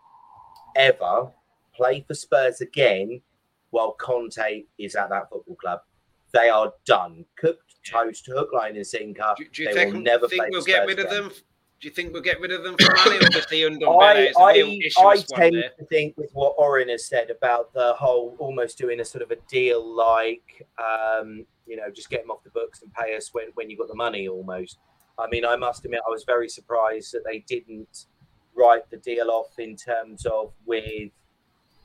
[0.76, 1.32] ever
[1.74, 3.22] play for Spurs again
[3.70, 5.80] while Conte is at that football club.
[6.32, 9.34] They are done, cooked toast, hook, line, and sinker.
[9.36, 11.06] Do, do you they think, will never think we'll get rid again.
[11.06, 11.32] of them
[11.80, 14.36] do you think we'll get rid of them for money, or just the Ndombele is
[14.36, 15.00] a real issue?
[15.00, 15.70] I tend there?
[15.78, 19.30] to think with what Orin has said about the whole almost doing a sort of
[19.30, 23.32] a deal like, um, you know, just get them off the books and pay us
[23.32, 24.78] when, when you've got the money almost.
[25.18, 28.06] I mean, I must admit, I was very surprised that they didn't
[28.56, 31.12] write the deal off in terms of with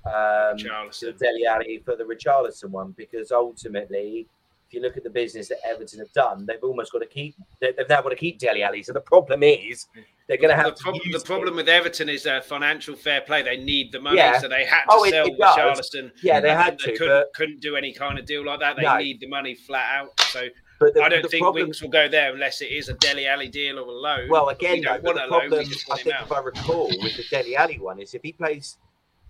[0.06, 4.28] um, Dele Alli for the Richarlison one, because ultimately
[4.74, 7.36] you look at the business that Everton have done, they've almost got to keep.
[7.60, 8.84] They've now got to keep Dele Alli.
[8.84, 9.88] So the problem is
[10.28, 13.42] they're going to have the, the problem with Everton is uh, financial fair play.
[13.42, 14.40] They need the money, yeah.
[14.40, 16.12] so they had to oh, sell it Charleston.
[16.22, 16.98] Yeah, they had they to.
[16.98, 17.34] Couldn't, but...
[17.34, 18.78] couldn't do any kind of deal like that.
[18.78, 18.98] They no.
[18.98, 20.20] need the money flat out.
[20.20, 20.48] So.
[20.80, 21.64] The, I don't think problem...
[21.64, 24.28] Winks will go there unless it is a Dele Alli deal or a loan.
[24.28, 27.80] Well, again, though, the problem, loan, I think if I recall with the Dele Alli
[27.80, 28.78] one is if he plays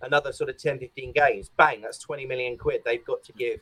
[0.02, 3.60] another sort of 10, 15 games, bang, that's 20 million quid they've got to give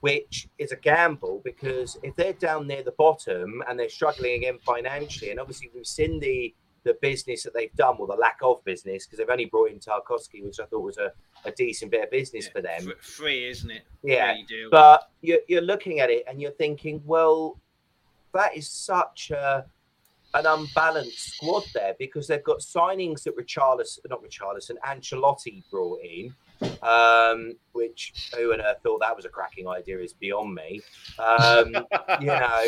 [0.00, 4.58] which is a gamble because if they're down near the bottom and they're struggling again
[4.64, 8.64] financially, and obviously we've seen the the business that they've done, or the lack of
[8.64, 11.12] business, because they've only brought in Tarkowski, which I thought was a,
[11.44, 12.92] a decent bit of business yeah, for them.
[13.02, 13.82] Free, isn't it?
[14.02, 14.34] Yeah.
[14.70, 17.58] But you're, you're looking at it and you're thinking, well,
[18.32, 19.66] that is such a
[20.32, 26.32] an unbalanced squad there because they've got signings that Richarlison, not Richarlison, Ancelotti brought in
[26.82, 30.80] um, which who on earth thought that was a cracking idea is beyond me.
[31.18, 31.74] Um,
[32.20, 32.66] you know,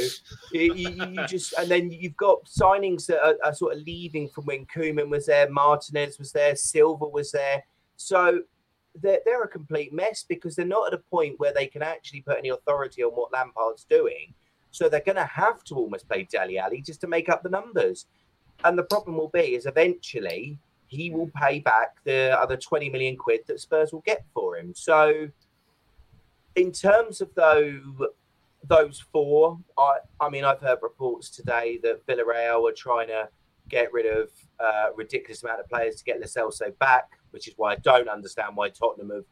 [0.53, 4.47] you, you, just and then you've got signings that are, are, sort of leaving from
[4.47, 7.65] when Koeman was there, Martinez was there, Silva was there.
[7.97, 8.41] So
[9.01, 12.21] they're, they're a complete mess because they're not at a point where they can actually
[12.21, 14.35] put any authority on what Lampard's doing.
[14.71, 17.51] So they're going to have to almost play Dele Alli just to make up the
[17.51, 18.07] numbers.
[18.65, 20.59] And the problem will be is eventually
[20.93, 24.75] he will pay back the other 20 million quid that Spurs will get for him.
[24.75, 25.29] So,
[26.55, 27.81] in terms of though
[28.65, 33.29] those four, I, I mean, I've heard reports today that Villarreal are trying to
[33.69, 34.29] get rid of
[34.61, 38.09] a ridiculous amount of players to get Lo Celso back, which is why I don't
[38.09, 39.25] understand why Tottenham have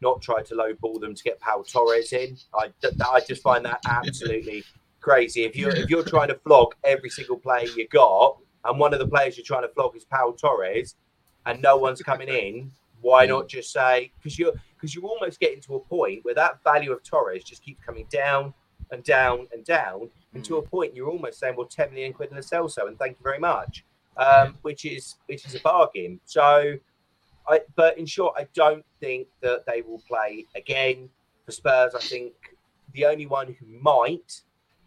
[0.00, 2.36] not tried to lowball them to get Pau Torres in.
[2.54, 2.72] I,
[3.04, 4.64] I just find that absolutely
[5.00, 5.44] crazy.
[5.44, 8.98] If you're if you're trying to flog every single player you got, and one of
[8.98, 10.96] the players you're trying to flog is Pau Torres,
[11.46, 12.70] and no one's coming in,
[13.00, 16.62] why not just say because you're because you're almost getting to a point where that
[16.62, 18.52] value of Torres just keeps coming down
[18.90, 22.30] and down and down, and to a point you're almost saying, well, 10 million quid
[22.30, 23.84] in a sell so, and thank you very much,
[24.16, 26.20] um, which is which is a bargain.
[26.24, 26.74] So,
[27.48, 31.08] I but in short, I don't think that they will play again.
[31.46, 31.94] For Spurs.
[31.94, 32.32] I think
[32.92, 34.42] the only one who might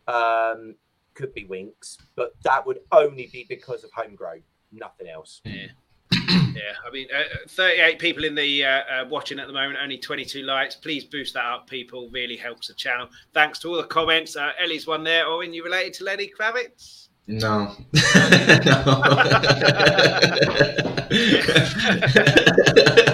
[0.08, 0.76] um,
[1.14, 5.42] could be Winks, but that would only be because of homegrown, nothing else.
[5.46, 5.68] Yeah.
[6.30, 9.98] yeah, I mean, uh, 38 people in the uh, uh, watching at the moment, only
[9.98, 10.76] 22 likes.
[10.76, 12.10] Please boost that up, people.
[12.12, 13.08] Really helps the channel.
[13.34, 14.36] Thanks to all the comments.
[14.36, 15.26] Uh, Ellie's one there.
[15.26, 17.08] Owen, you related to Lenny Kravitz?
[17.26, 17.76] No.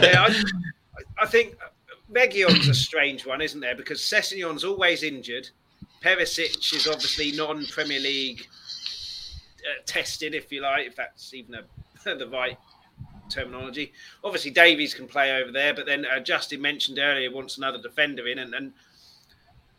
[0.01, 0.43] yeah, I,
[1.21, 1.55] I think
[2.11, 3.75] Reguilón's a strange one, isn't there?
[3.75, 5.49] Because Sessegnon's always injured.
[6.01, 8.47] Perisic is obviously non-Premier League
[9.59, 12.57] uh, tested, if you like, if that's even a, the right
[13.29, 13.91] terminology.
[14.23, 18.27] Obviously, Davies can play over there, but then uh, Justin mentioned earlier wants another defender
[18.27, 18.73] in, and, and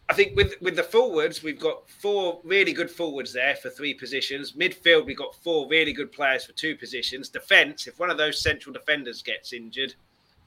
[0.08, 3.94] I think with with the forwards, we've got four really good forwards there for three
[3.94, 4.52] positions.
[4.52, 7.28] Midfield, we've got four really good players for two positions.
[7.28, 9.94] Defense, if one of those central defenders gets injured,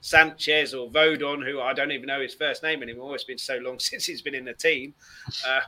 [0.04, 3.58] Sanchez or Rodon, who I don't even know his first name anymore, it's been so
[3.60, 4.94] long since he's been in the team.
[5.48, 5.62] Uh,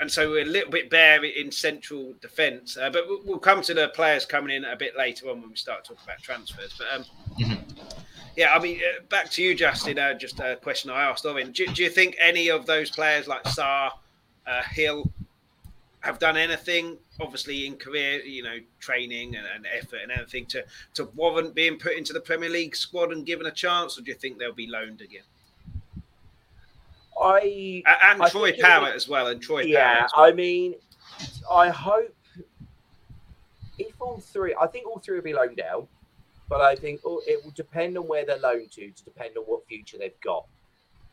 [0.00, 2.78] and so we're a little bit bare in central defence.
[2.78, 5.56] Uh, but we'll, come to the players coming in a bit later on when we
[5.56, 6.74] start talking about transfers.
[6.78, 7.04] But um,
[7.38, 7.90] mm-hmm.
[8.34, 9.98] yeah, I mean, uh, back to you, Justin.
[9.98, 11.52] Uh, just a question I asked Owen.
[11.52, 13.90] Do, do, you think any of those players like Sarr,
[14.46, 15.12] uh, Gil,
[16.00, 20.64] have done anything, obviously in Korea, you know, training and, and, effort and everything to
[20.94, 24.10] to warrant being put into the Premier League squad and given a chance, or do
[24.10, 25.22] you think they'll be loaned again?
[27.20, 29.62] I and, Troy Parrott as well, and Troy.
[29.62, 30.24] Yeah, well.
[30.24, 30.74] I mean,
[31.50, 32.14] I hope
[33.78, 35.86] if all three, I think all three will be loaned out,
[36.48, 39.66] but I think it will depend on where they're loaned to, to depend on what
[39.66, 40.46] future they've got.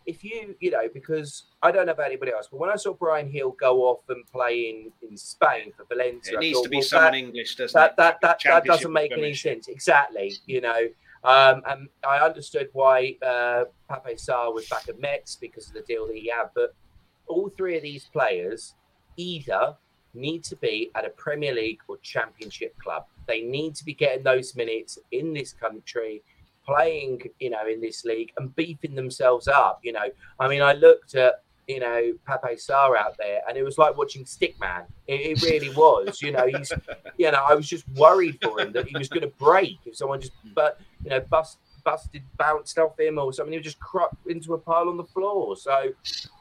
[0.07, 2.93] If you, you know, because I don't know about anybody else, but when I saw
[2.93, 6.69] Bryan Gil go off and play in, in Spain for Valencia, it needs thought, to
[6.69, 7.97] be well, someone that, English, doesn't that, it?
[7.97, 9.67] That that, that, that doesn't make any sense.
[9.67, 10.87] Exactly, you know.
[11.23, 15.81] Um, and I understood why uh, Pape Sarr was back at Metz because of the
[15.81, 16.51] deal that he had.
[16.55, 16.73] But
[17.27, 18.75] all three of these players
[19.17, 19.75] either
[20.13, 23.05] need to be at a Premier League or Championship club.
[23.27, 26.23] They need to be getting those minutes in this country,
[26.67, 29.79] playing, you know, in this league and beefing themselves up.
[29.83, 33.63] You know, I mean, I looked at you know, Pape Sarr out there, and it
[33.63, 34.85] was like watching Stickman.
[35.05, 36.21] It, it really was.
[36.21, 36.71] You know, he's,
[37.17, 39.97] you know, I was just worried for him that he was going to break if
[39.97, 43.51] someone just, but you know, bust, busted, bounced off him or something.
[43.51, 45.57] He would just crop into a pile on the floor.
[45.57, 45.91] So,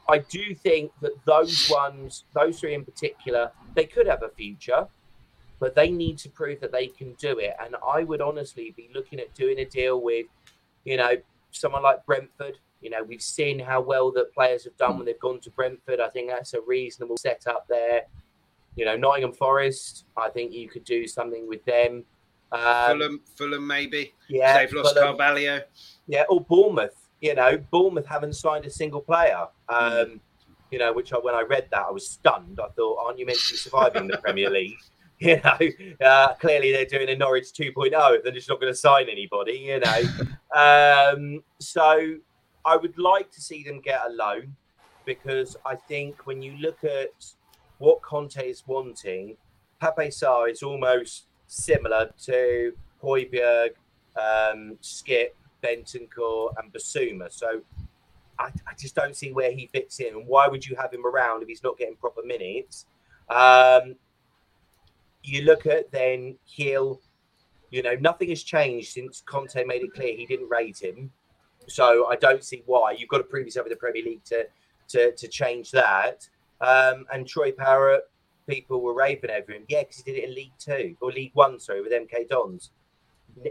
[0.07, 4.87] I do think that those ones, those three in particular, they could have a future,
[5.59, 7.55] but they need to prove that they can do it.
[7.63, 10.27] And I would honestly be looking at doing a deal with,
[10.85, 11.13] you know,
[11.51, 15.19] someone like Brentford you know, we've seen how well that players have done when they've
[15.19, 15.99] gone to Brentford.
[15.99, 18.03] I think that's a reasonable setup there.
[18.75, 22.03] You know, Nottingham Forest, I think you could do something with them.
[22.51, 24.13] Um, Fulham, Fulham, maybe.
[24.29, 25.17] Yeah, they've lost Fulham.
[25.17, 25.61] Carvalho.
[26.05, 26.95] Yeah, or Bournemouth.
[27.19, 29.47] You know, Bournemouth haven't signed a single player.
[29.67, 30.19] Um, mm.
[30.69, 32.59] You know, which I, when I read that, I was stunned.
[32.63, 34.77] I thought, aren't you meant to be surviving the Premier League?
[35.19, 35.57] You know,
[36.05, 39.53] uh, clearly they're doing a Norwich 2.0 if they're just not going to sign anybody.
[39.53, 40.01] You know,
[40.55, 42.17] um, so
[42.63, 44.55] I would like to see them get a loan
[45.05, 47.33] because I think when you look at
[47.79, 49.37] what Conte is wanting,
[49.81, 53.69] Pape Sarr is almost similar to Højbjerg,
[54.15, 55.29] um, Skipp,
[55.63, 57.31] Bentancur, and Bissouma.
[57.31, 57.61] So
[58.37, 60.15] I, I, just don't see where he fits in.
[60.15, 62.85] And why would you have him around if he's not getting proper minutes?
[63.29, 63.95] Um,
[65.27, 67.01] you look at then Gil,
[67.69, 71.11] you know, nothing has changed since Conte made it clear he didn't rate him.
[71.67, 74.47] So I don't see why you've got to prove yourself in the Premier League to
[74.89, 76.27] to, to change that.
[76.61, 78.09] Um, and Troy Parrott,
[78.47, 79.63] people were raving over him.
[79.67, 82.71] Yeah, because he did it in League Two or League One, sorry, with MK Dons.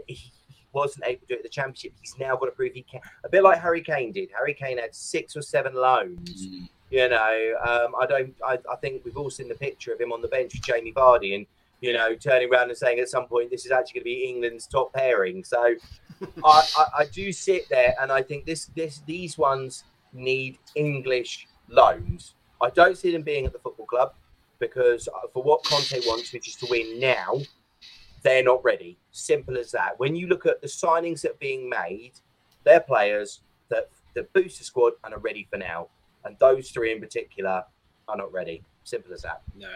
[0.07, 0.31] He
[0.73, 1.93] wasn't able to do it at the Championship.
[2.01, 3.01] He's now got to prove he can.
[3.23, 4.29] A bit like Harry Kane did.
[4.35, 6.47] Harry Kane had six or seven loans.
[6.47, 6.69] Mm.
[6.89, 8.33] You know, um, I don't.
[8.45, 10.93] I, I think we've all seen the picture of him on the bench with Jamie
[10.93, 11.45] Vardy, and
[11.81, 14.25] you know, turning around and saying at some point this is actually going to be
[14.25, 15.43] England's top pairing.
[15.43, 15.75] So
[16.43, 21.47] I, I, I, do sit there and I think this this these ones need English
[21.69, 22.33] loans.
[22.61, 24.13] I don't see them being at the football club
[24.59, 27.39] because uh, for what Conte wants, which is to win now,
[28.23, 28.97] they're not ready.
[29.11, 29.99] Simple as that.
[29.99, 32.13] When you look at the signings that are being made,
[32.63, 35.89] they're players that that boost the squad and are ready for now.
[36.25, 37.63] And those three in particular
[38.07, 38.63] are not ready.
[38.83, 39.41] Simple as that.
[39.55, 39.69] No.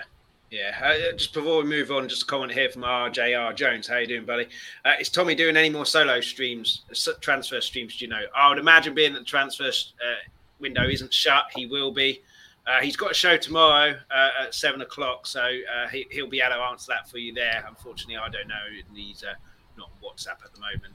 [0.52, 3.88] Yeah, uh, just before we move on, just a comment here from RJR Jones.
[3.88, 4.50] How you doing, buddy?
[4.84, 6.82] Uh, is Tommy doing any more solo streams,
[7.22, 7.96] transfer streams?
[7.96, 8.24] Do you know?
[8.36, 10.16] I would imagine being that the transfer uh,
[10.60, 12.22] window isn't shut, he will be.
[12.68, 16.42] Uh, he's got a show tomorrow uh, at seven o'clock, so uh, he, will be
[16.42, 17.64] able to answer that for you there.
[17.66, 18.56] Unfortunately, I don't know.
[18.94, 19.24] He's
[19.78, 20.94] not WhatsApp at the moment,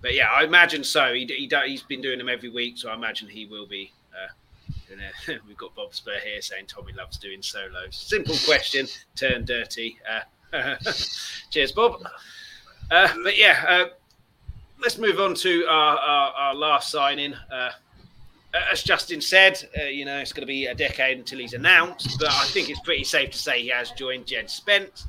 [0.00, 1.14] but yeah, I imagine so.
[1.14, 3.92] He, he he's been doing them every week, so I imagine he will be
[5.46, 7.96] We've got Bob Spur here saying Tommy loves doing solos.
[7.96, 9.98] Simple question, turn dirty.
[10.52, 10.76] Uh,
[11.50, 12.02] cheers, Bob.
[12.90, 13.84] Uh, but yeah, uh,
[14.80, 17.34] let's move on to our, our, our last signing.
[17.52, 17.70] Uh,
[18.70, 22.18] as Justin said, uh, you know, it's going to be a decade until he's announced,
[22.18, 25.06] but I think it's pretty safe to say he has joined Jed Spence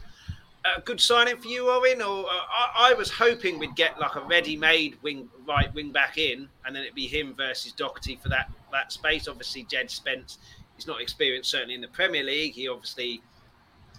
[0.66, 2.02] a good signing for you, Owen?
[2.02, 6.18] Or uh, I, I, was hoping we'd get like a ready-made wing right wing back
[6.18, 9.28] in, and then it'd be him versus Doherty for that that space.
[9.28, 10.38] Obviously, Jed Spence
[10.78, 12.54] is not experienced certainly in the Premier League.
[12.54, 13.22] He obviously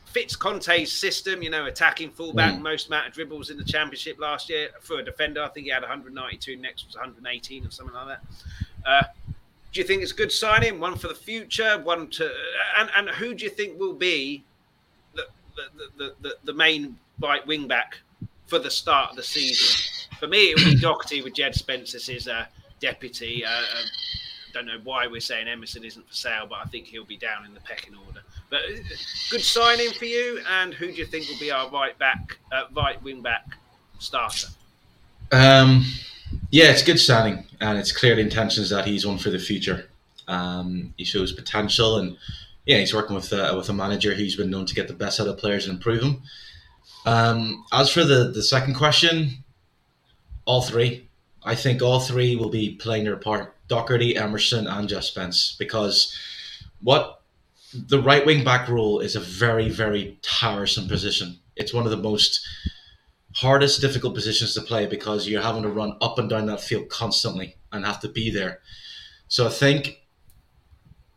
[0.07, 1.43] fits Conte's system.
[1.43, 2.63] You know, attacking fullback, mm.
[2.63, 5.43] most amount of dribbles in the Championship last year for a defender.
[5.43, 6.57] I think he had 192.
[6.57, 8.21] Next was 118 or something like that.
[8.87, 9.03] Uh,
[9.73, 10.79] do you think it's a good signing?
[10.79, 12.31] One for the future, one to
[12.79, 14.45] and and who do you think will be
[15.15, 15.25] the,
[15.97, 17.99] the, the, the main right wing back
[18.47, 20.09] for the start of the season.
[20.19, 22.47] For me, it would be Doherty with Jed Spence as his uh,
[22.81, 23.45] deputy.
[23.45, 23.83] Uh, uh,
[24.55, 27.45] don't know why we're saying Emerson isn't for sale, but I think he'll be down
[27.45, 28.21] in the pecking order.
[28.49, 28.79] But uh,
[29.31, 30.41] good signing for you.
[30.49, 33.45] And who do you think will be our right back, uh, right wing back
[33.99, 34.49] starter?
[35.33, 35.85] Um,
[36.51, 39.89] yeah, it's good signing, and it's clear the intentions that he's one for the future.
[40.29, 42.17] Um, he shows potential, and
[42.65, 45.21] yeah, he's working with uh, with a manager who's been known to get the best
[45.21, 46.23] out of players and improve them.
[47.07, 49.45] Um, as for the the second question,
[50.45, 51.09] all three.
[51.45, 53.54] I think all three will be playing their part.
[53.69, 56.17] Doherty, Emerson, and Jed Spence, because
[56.83, 57.23] what
[57.73, 61.39] the right wing back role is a very very tiresome position.
[61.57, 62.47] It's one of the most
[63.37, 66.89] hardest difficult positions to play because you're having to run up and down that field
[66.89, 68.61] constantly and have to be there.
[69.29, 70.05] So I think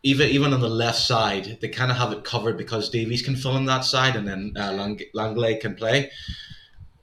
[0.02, 3.36] even even on the left side, they kind of have it covered because Davies can
[3.36, 6.10] fill in that side, and then uh, Lang- Lenglet can play.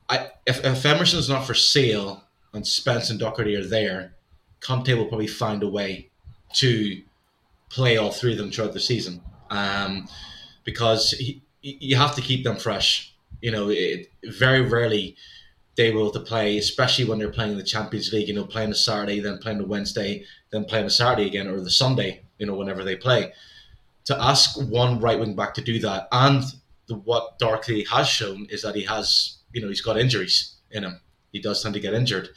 [0.09, 4.14] I if, if Emerson's not for sale and Spence and Doherty are there,
[4.59, 6.09] Conte will probably find a way
[6.53, 7.01] to
[7.69, 10.07] play all three of them throughout the season, um,
[10.63, 13.13] because he, you have to keep them fresh.
[13.41, 15.15] You know, it, very rarely
[15.75, 18.27] they will to play, especially when they're playing in the Champions League.
[18.27, 21.59] You know, playing a Saturday, then playing a Wednesday, then playing a Saturday again, or
[21.59, 23.33] the Sunday you know, whenever they play.
[24.05, 26.43] To ask one right wing back to do that, and
[26.87, 30.83] the, what Doherty has shown is that he has, you know, he's got injuries in
[30.83, 30.99] him.
[31.31, 32.29] He does tend to get injured.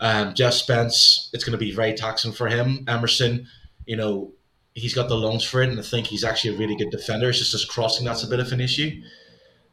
[0.00, 2.84] Um, Jed Spence, it's going to be very taxing for him.
[2.88, 3.46] Emerson,
[3.84, 4.32] you know,
[4.74, 7.28] he's got the lungs for it, and I think he's actually a really good defender.
[7.28, 9.02] It's just his crossing that's a bit of an issue,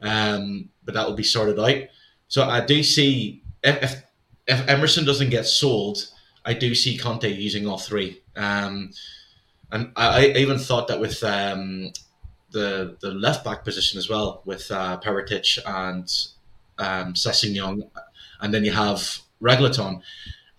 [0.01, 1.87] um, but that will be sorted out.
[2.27, 4.03] So I do see if
[4.47, 6.09] if Emerson doesn't get sold,
[6.45, 8.21] I do see Conte using all three.
[8.35, 8.91] Um,
[9.71, 11.91] and I, I even thought that with um,
[12.51, 14.99] the the left back position as well, with uh,
[15.65, 16.09] and
[16.79, 17.13] um,
[18.39, 20.01] and then you have Reguilón.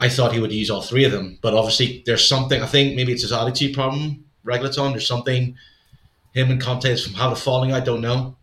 [0.01, 2.63] I thought he would use all three of them, but obviously there's something.
[2.63, 4.93] I think maybe it's his attitude problem, Reguilón.
[4.93, 5.57] There's something
[6.35, 7.73] him and Conte is from how the falling.
[7.73, 8.37] I don't know,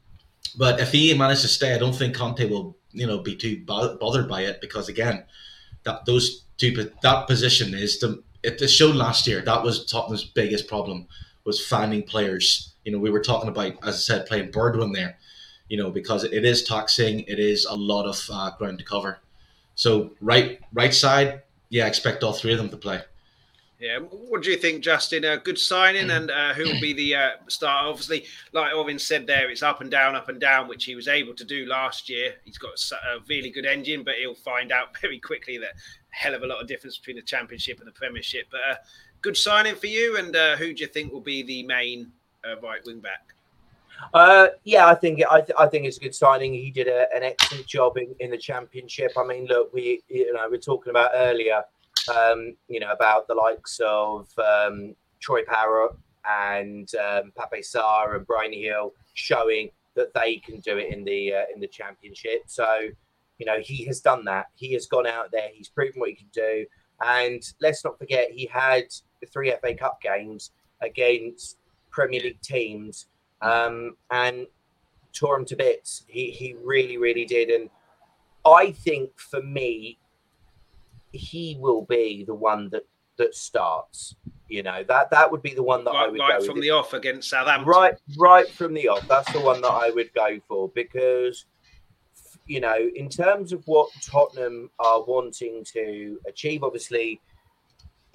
[0.58, 3.64] but if he manages to stay, I don't think Conte will you know be too
[3.66, 5.24] bothered by it because again,
[5.84, 10.68] that those two that position is the it, showed last year that was Tottenham's biggest
[10.68, 11.08] problem
[11.46, 12.74] was finding players.
[12.84, 15.18] You know, we were talking about, as I said, playing Bergwijn there.
[15.70, 19.20] You know, because it is taxing, it is a lot of uh, ground to cover.
[19.76, 23.01] So right, right side, yeah, I expect all three of them to play.
[23.78, 25.26] Yeah, what do you think, Justin?
[25.26, 27.88] A good signing, and uh, who will be the uh, star?
[27.88, 31.09] Obviously, like Owen said there, it's up and down, up and down, which he was
[31.09, 32.36] able to do last year.
[32.45, 35.73] He's got a really good engine, but he'll find out very quickly that
[36.09, 38.47] hell of a lot of difference between the championship and the premiership.
[38.49, 38.76] But uh,
[39.21, 40.17] good signing for you.
[40.17, 42.11] And uh, who do you think will be the main
[42.43, 43.35] uh, right wing back?
[44.14, 46.53] Uh, yeah, I think I, th- I think it's a good signing.
[46.53, 49.12] He did a, an excellent job in, in the championship.
[49.18, 51.64] I mean, look, we you know we are talking about earlier,
[52.16, 55.95] um, you know, about the likes of um, Troy Parrott
[56.30, 61.34] and um, Pape Sarr and Bryan Gil showing that they can do it in the
[61.34, 62.43] uh, in the championship.
[62.47, 62.89] So
[63.38, 64.47] you know, he has done that.
[64.56, 65.49] He has gone out there.
[65.53, 66.66] He's proven what he can do.
[67.06, 68.86] And let's not forget, he had
[69.20, 70.51] the three FA Cup games
[70.82, 71.58] against
[71.91, 73.08] Premier League teams
[73.42, 74.48] um, and
[75.14, 76.04] tore him to bits.
[76.08, 77.70] He he really really did, and
[78.46, 79.98] I think for me,
[81.12, 82.84] he will be the one that
[83.18, 84.16] that starts.
[84.48, 86.62] You know that that would be the one that right, I would right go from
[86.62, 87.68] the off against Southampton.
[87.68, 89.08] Right, right from the off.
[89.08, 91.46] That's the one that I would go for because
[92.46, 97.20] you know, in terms of what Tottenham are wanting to achieve, obviously,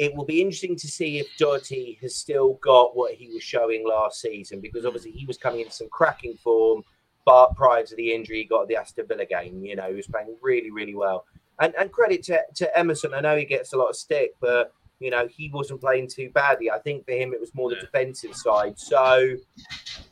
[0.01, 3.87] it will be interesting to see if Doherty has still got what he was showing
[3.87, 6.83] last season because obviously he was coming in some cracking form.
[7.27, 9.63] But prior to the injury, he got the Aston Villa game.
[9.63, 11.27] You know, he was playing really, really well.
[11.61, 13.13] And and credit to, to Emerson.
[13.13, 16.31] I know he gets a lot of stick, but you know he wasn't playing too
[16.31, 16.71] badly.
[16.71, 18.79] I think for him it was more the defensive side.
[18.79, 19.37] So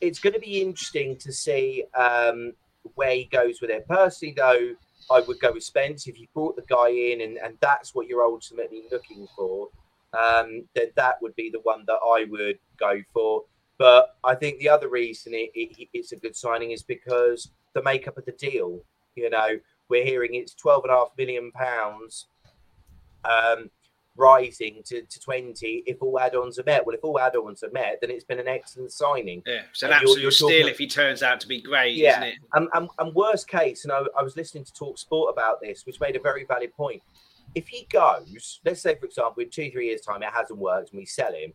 [0.01, 2.53] it's going to be interesting to see um,
[2.93, 3.87] where he goes with it.
[3.87, 4.75] Personally, though,
[5.09, 6.07] I would go with Spence.
[6.07, 9.69] If you brought the guy in and, and that's what you're ultimately looking for,
[10.13, 13.43] um, then that would be the one that I would go for.
[13.77, 17.83] But I think the other reason it, it, it's a good signing is because the
[17.83, 18.81] makeup of the deal.
[19.15, 22.27] You know, we're hearing it's twelve and a half million pounds.
[23.23, 23.69] Um,
[24.19, 26.85] rising to, to 20 if all add-ons are met.
[26.85, 29.41] Well, if all add-ons are met, then it's been an excellent signing.
[29.47, 32.11] Yeah, it's an absolute you're, steal if he turns out to be great, yeah.
[32.11, 32.35] isn't it?
[32.53, 35.85] And, and, and worst case, and I, I was listening to Talk Sport about this,
[35.85, 37.01] which made a very valid point.
[37.55, 40.91] If he goes, let's say, for example, in two, three years' time, it hasn't worked
[40.91, 41.53] and we sell him,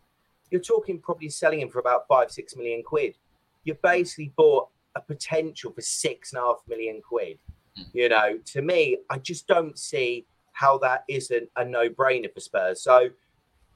[0.51, 3.16] you're talking probably selling him for about five, six million quid.
[3.64, 7.38] You've basically bought a potential for six and a half million quid.
[7.76, 7.82] Hmm.
[7.92, 12.82] You know, to me, I just don't see how that isn't a no-brainer for Spurs.
[12.82, 13.11] So,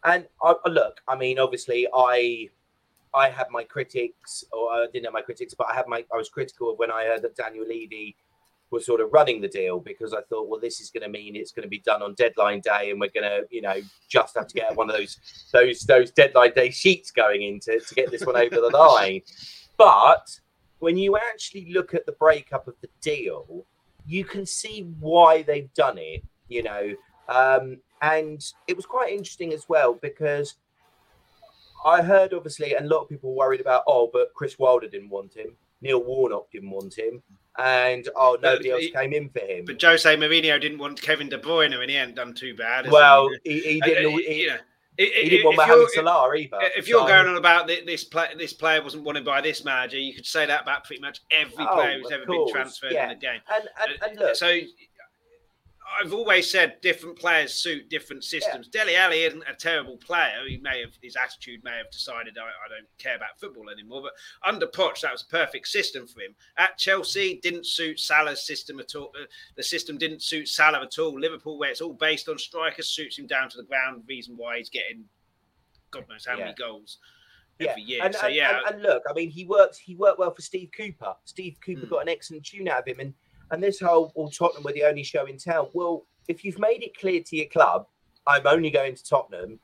[0.05, 2.49] and I, look, I mean, obviously, I
[3.15, 6.17] I had my critics, or I didn't have my critics, but I had my I
[6.17, 8.17] was critical of when I heard that Daniel Levy
[8.71, 11.37] was sort of running the deal because I thought, well, this is going to mean
[11.37, 14.37] it's going to be done on deadline day, and we're going to, you know, just
[14.37, 15.19] have to get one of those
[15.53, 19.23] those those deadline day sheets going into to get this one over the line.
[19.77, 20.41] But
[20.81, 23.65] when you actually look at the breakup of the deal,
[24.07, 26.95] you can see why they've done it you know.
[27.29, 30.55] Um, and it was quite interesting as well because
[31.85, 35.11] I heard obviously, and a lot of people worried about, oh, but Chris Wilder didn't
[35.11, 37.23] want him, Neil Warnock didn't want him,
[37.59, 39.65] and oh, nobody else came in for him.
[39.65, 42.91] But Jose Mourinho didn't want Kevin De Bruyne, and he hadn't done too bad.
[42.91, 44.15] Well, he, he, didn't.
[44.15, 44.57] Uh, he, you know,
[44.99, 46.59] he didn't want Mohamed Salah either.
[46.77, 47.07] If you're so.
[47.07, 50.47] going on about this play, this player wasn't wanted by this manager, you could say
[50.47, 53.05] that about pretty much every oh, player who's ever course, been transferred yeah.
[53.05, 53.41] in the game.
[53.53, 54.59] And, and, and look, so
[56.01, 58.69] I've always said different players suit different systems.
[58.73, 58.85] Yeah.
[58.85, 60.47] Dele Alli isn't a terrible player.
[60.47, 64.03] He may have his attitude may have decided I, I, don't care about football anymore.
[64.03, 64.13] But
[64.49, 66.35] under Poch, that was a perfect system for him.
[66.57, 69.13] At Chelsea, didn't suit Salah's system at all.
[69.21, 69.27] Uh,
[69.57, 71.19] the system didn't suit Salah at all.
[71.19, 74.05] Liverpool, where it's all based on strikers, suits him down to the ground.
[74.09, 75.05] Reason why he's getting
[75.91, 76.45] God knows how yeah.
[76.45, 76.99] many goals
[77.61, 77.97] every yeah.
[77.97, 78.05] year.
[78.05, 79.79] And, so and, yeah, and, and, look, I mean, he worked.
[79.79, 81.15] He worked well for Steve Cooper.
[81.25, 81.91] Steve Cooper mm.
[81.91, 83.15] got an excellent tune out of him, and
[83.51, 85.69] and this whole well, Tottenham were the only show in town.
[85.73, 87.87] Well, if you've made it clear to your club,
[88.27, 89.59] I'm only going to Tottenham.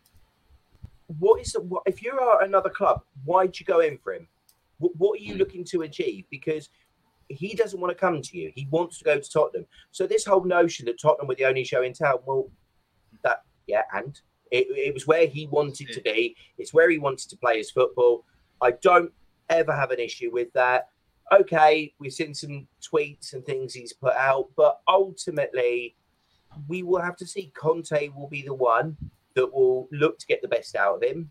[1.18, 3.02] What is what if you are another club?
[3.24, 4.28] Why'd you go in for him?
[4.78, 5.38] What, what are you hmm.
[5.38, 6.24] looking to achieve?
[6.30, 6.68] Because
[7.28, 8.52] he doesn't want to come to you.
[8.54, 9.66] He wants to go to Tottenham.
[9.92, 12.50] So this whole notion that Tottenham were the only show in town, well,
[13.22, 14.18] that yeah, and
[14.50, 16.36] it, it was where he wanted to be.
[16.58, 18.24] It's where he wanted to play his football.
[18.60, 19.12] I don't
[19.50, 20.88] ever have an issue with that
[21.32, 25.96] okay, we've seen some tweets and things he's put out, but ultimately,
[26.68, 27.52] we will have to see.
[27.54, 28.96] Conte will be the one
[29.34, 31.28] that will look to get the best out of him,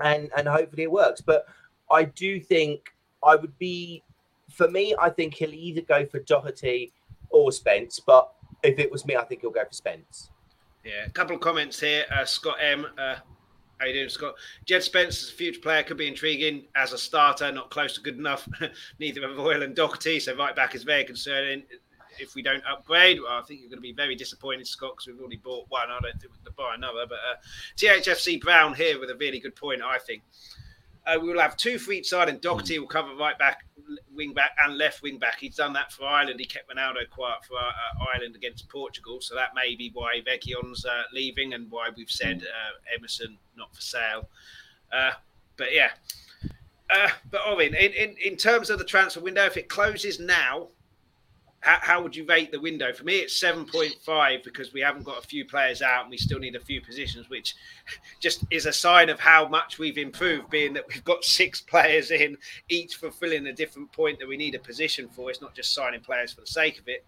[0.00, 1.20] and and hopefully it works.
[1.20, 1.46] But
[1.90, 2.92] I do think
[3.22, 4.02] I would be,
[4.50, 6.92] for me, I think he'll either go for Doherty
[7.30, 8.00] or Spence.
[8.00, 8.30] But
[8.62, 10.30] if it was me, I think he'll go for Spence.
[10.84, 12.04] Yeah, a couple of comments here.
[12.10, 12.86] Uh, Scott M.
[12.96, 13.16] Uh,
[13.78, 14.34] how you doing, Scott?
[14.64, 18.00] Jed Spence as a future player could be intriguing as a starter, not close to
[18.00, 18.48] good enough.
[18.98, 21.62] Neither of Royal and Doherty, so right back is very concerning.
[22.18, 25.06] If we don't upgrade, well, I think you're going to be very disappointed, Scott, because
[25.06, 25.88] we've already bought one.
[25.88, 27.06] I don't think we can buy another.
[27.08, 27.36] But uh,
[27.76, 30.22] THFC Brown here with a really good point, I think.
[31.06, 33.64] Uh, we will have two for each side, and Doherty will cover right back,
[34.14, 35.38] wing back, and left wing back.
[35.40, 36.38] He's done that for Ireland.
[36.38, 40.84] He kept Ronaldo quiet for uh, Ireland against Portugal, so that may be why Reguilón's
[40.84, 44.28] uh, leaving and why we've said uh, Emerson not for sale.
[44.92, 45.12] Uh,
[45.56, 45.90] but yeah,
[46.90, 50.68] uh, but Owen, in, in in terms of the transfer window, if it closes now,
[51.60, 52.92] how, how, would you rate the window?
[52.92, 56.38] For me, it's 7.5 because we haven't got a few players out and we still
[56.38, 57.56] need a few positions, which
[58.20, 62.10] just is a sign of how much we've improved, being that we've got six players
[62.10, 62.36] in,
[62.68, 65.30] each fulfilling a different point that we need a position for.
[65.30, 67.04] It's not just signing players for the sake of it.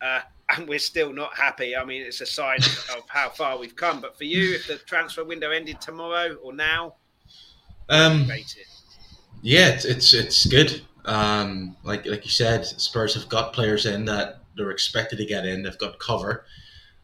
[0.00, 0.20] Uh,
[0.56, 1.76] and we're still not happy.
[1.76, 4.00] I mean, it's a sign of how far we've come.
[4.00, 6.94] But for you, if the transfer window ended tomorrow or now,
[7.88, 8.30] Um,
[9.42, 10.82] yeah, it's, it's it's good.
[11.04, 15.44] Um, like like you said, Spurs have got players in that they're expected to get
[15.44, 15.62] in.
[15.62, 16.44] They've got cover.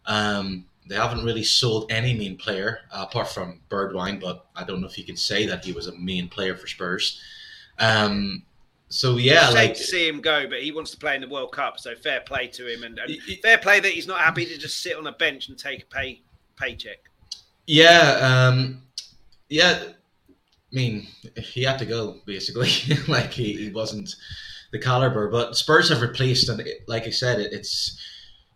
[0.07, 4.80] Um, they haven't really sold any main player uh, apart from Bergwijn, but I don't
[4.80, 7.20] know if you can say that he was a main player for Spurs.
[7.78, 8.42] Um,
[8.88, 11.28] so yeah, it's like to see him go, but he wants to play in the
[11.28, 14.44] World Cup, so fair play to him, and, and fair play that he's not happy
[14.46, 16.22] to just sit on a bench and take a pay
[16.57, 16.98] paycheck.
[17.66, 18.82] Yeah, um,
[19.48, 19.80] yeah.
[20.73, 22.71] I mean, he had to go basically.
[23.09, 24.14] like he, he wasn't
[24.71, 27.99] the caliber, but Spurs have replaced, and like I said, it, it's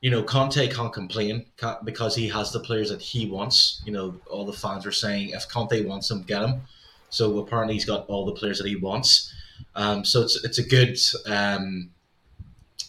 [0.00, 1.46] you know Conte can't complain
[1.84, 3.82] because he has the players that he wants.
[3.84, 6.62] You know, all the fans are saying if Conte wants them, get him.
[7.10, 9.32] So apparently he's got all the players that he wants.
[9.74, 11.90] Um, so it's it's a good um,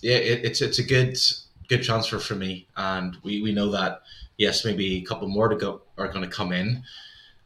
[0.02, 1.18] yeah it, it's it's a good
[1.68, 4.02] good transfer for me, and we, we know that
[4.38, 6.84] yes maybe a couple more to go are going to come in.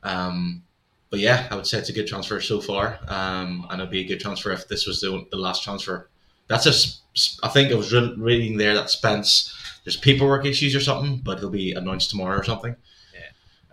[0.04, 0.64] Um,
[1.10, 4.01] but yeah, I would say it's a good transfer so far, um, and it'd be
[4.01, 6.10] a good transfer if this was the, the last transfer.
[6.47, 9.55] That's a, I think I was reading there that Spence
[9.86, 12.76] there's paperwork issues or something, but it'll be announced tomorrow or something.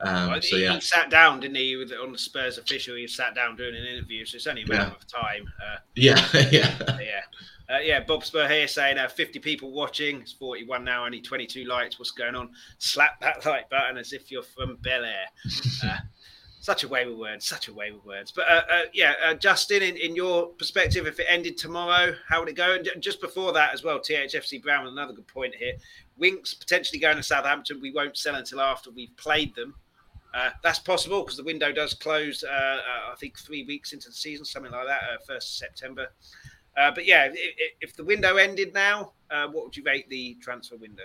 [0.00, 2.96] Um, well, so he, yeah, he sat down, didn't he, with, on the Spurs official?
[2.96, 4.94] He sat down doing an interview, so it's only a matter yeah.
[4.94, 5.52] of time.
[5.60, 7.22] Uh, yeah, yeah, yeah.
[7.68, 10.20] Uh, yeah, Bob Spur here saying uh, 50 people watching.
[10.20, 11.98] It's 41 now, only 22 likes.
[11.98, 12.50] What's going on?
[12.78, 15.26] Slap that like button as if you're from Bel Air.
[16.66, 18.32] Such a way with words, such a way with words.
[18.32, 22.40] But uh, uh, yeah, uh, Justin, in, in your perspective, if it ended tomorrow, how
[22.40, 22.74] would it go?
[22.74, 25.74] And just before that as well, THFC Brown, another good point here.
[26.18, 27.80] Winks potentially going to Southampton.
[27.80, 29.76] We won't sell until after we've played them.
[30.34, 32.42] Uh, that's possible because the window does close.
[32.42, 36.08] Uh, uh, I think three weeks into the season, something like that, first September.
[36.74, 41.04] But yeah, if, if, the window ended now, what would you rate the transfer window?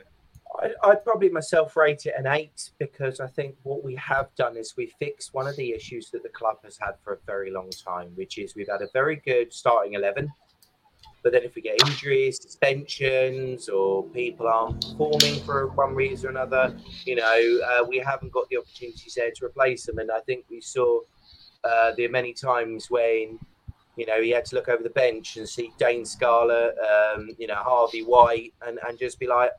[0.83, 4.75] I'd probably myself rate it an eight because I think what we have done is
[4.75, 7.69] we fixed one of the issues that the club has had for a very long
[7.69, 10.31] time, which is we've had a very good starting eleven
[11.23, 16.29] but then if we get injuries, suspensions, or people aren't performing for one reason or
[16.31, 16.75] another,
[17.05, 19.99] you know, uh, we haven't got the opportunities there to replace them.
[19.99, 21.01] And I think we saw
[21.63, 23.39] uh, the many times when,
[23.97, 27.45] you know, he had to look over the bench and see Dane Scarlett, um, you
[27.45, 29.51] know, Harvey White, and, and just be like,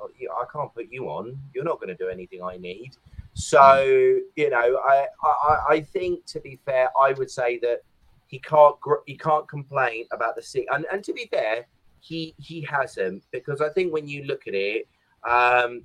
[0.00, 1.38] I can't put you on.
[1.54, 2.96] You're not going to do anything I need.
[3.34, 7.82] So, you know, I, I, I think to be fair, I would say that
[8.26, 8.76] he can't
[9.06, 10.66] he can't complain about the seat.
[10.72, 11.66] And and to be fair,
[12.00, 14.86] he he hasn't because I think when you look at it,
[15.28, 15.84] um,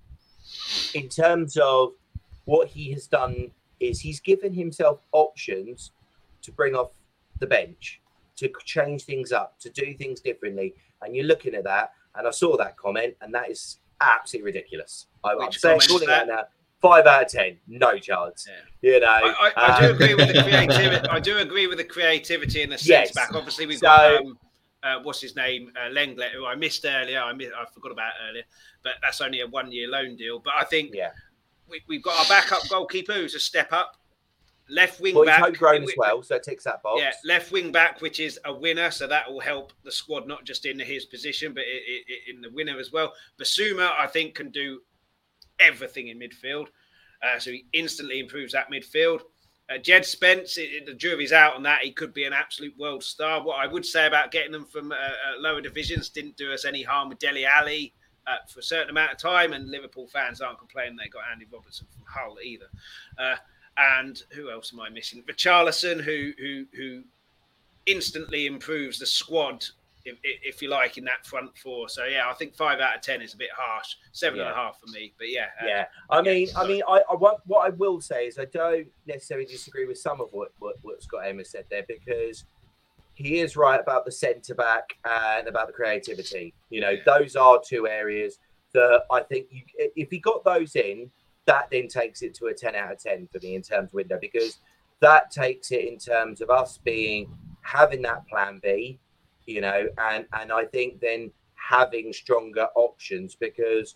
[0.93, 1.93] in terms of
[2.45, 5.91] what he has done is he's given himself options
[6.41, 6.91] to bring off
[7.39, 8.01] the bench,
[8.35, 10.73] to change things up, to do things differently.
[11.01, 15.07] And you're looking at that, and I saw that comment, and that is absolutely ridiculous.
[15.23, 16.45] I, am saying calling that now
[16.81, 18.47] five out of ten, no chance.
[18.81, 18.93] Yeah.
[18.93, 21.09] You know, I, I, I do agree with the creativity.
[21.09, 23.11] I do agree with the creativity in the sense yes.
[23.13, 23.33] back.
[23.33, 24.37] Obviously, we've so, got um,
[24.83, 27.19] uh, what's his name, uh, Lenglet, who I missed earlier.
[27.19, 28.43] I missed, I forgot about earlier,
[28.83, 30.39] but that's only a one-year loan deal.
[30.39, 31.11] But I think yeah.
[31.69, 33.97] we, have got our backup goalkeeper who's a step up.
[34.69, 37.01] Left wing well, back, homegrown as well, so it ticks that box.
[37.01, 40.45] Yeah, left wing back, which is a winner, so that will help the squad not
[40.45, 41.63] just in his position, but
[42.31, 43.13] in the winner as well.
[43.39, 44.81] Bissouma, I think, can do
[45.59, 46.67] everything in midfield.
[47.21, 49.21] Uh, so he instantly improves that midfield.
[49.69, 51.81] Uh, Jed Spence, it, it, the jury's out on that.
[51.81, 53.43] He could be an absolute world star.
[53.43, 56.65] What I would say about getting them from uh, uh lower divisions didn't do us
[56.65, 57.93] any harm with Dele Alli
[58.25, 61.45] uh, for a certain amount of time, and Liverpool fans aren't complaining they got Andy
[61.51, 62.65] Robertson from Hull either.
[63.17, 63.35] Uh,
[64.01, 65.23] and who else am I missing?
[65.23, 67.03] Richarlison, who who who
[67.85, 69.65] instantly improves the squad
[70.05, 71.89] if, if, you like, in that front four.
[71.89, 73.95] So yeah, I think five out of ten is a bit harsh.
[74.11, 74.45] Seven yeah.
[74.45, 75.47] and a half for me, but yeah.
[75.61, 78.37] Uh, yeah, I mean, yeah, I mean, I, I what, what I will say is
[78.39, 82.45] I don't necessarily disagree with some of what what, what Scott Emma said there because
[83.15, 86.53] he is right about the centre back and about the creativity.
[86.69, 87.01] You know, yeah.
[87.05, 88.39] those are two areas
[88.73, 89.61] that I think you,
[89.95, 91.11] if he got those in,
[91.49, 93.93] that then takes it to a ten out of ten for me in terms of
[93.93, 94.59] window because
[95.01, 97.31] that takes it in terms of us being
[97.63, 98.99] having that plan B
[99.49, 103.95] you know, and and I think then having stronger options because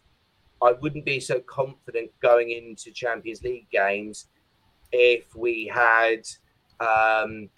[0.61, 4.27] I wouldn't be so confident going into Champions League games
[4.91, 6.21] if we had,
[6.79, 7.49] um,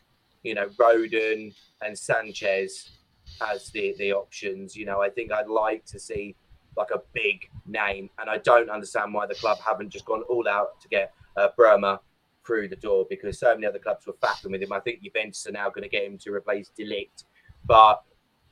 [0.44, 3.00] you know, Rodon and Sanchez
[3.42, 4.76] as the the options.
[4.76, 6.36] You know, I think I'd like to see
[6.78, 10.48] like a big name, and I don't understand why the club haven't just gone all
[10.48, 12.00] out to get uh, Bremer
[12.46, 14.72] through the door because so many other clubs were faffing with him.
[14.72, 17.24] I think Juventus are now going to get him to replace de Ligt
[17.66, 18.04] but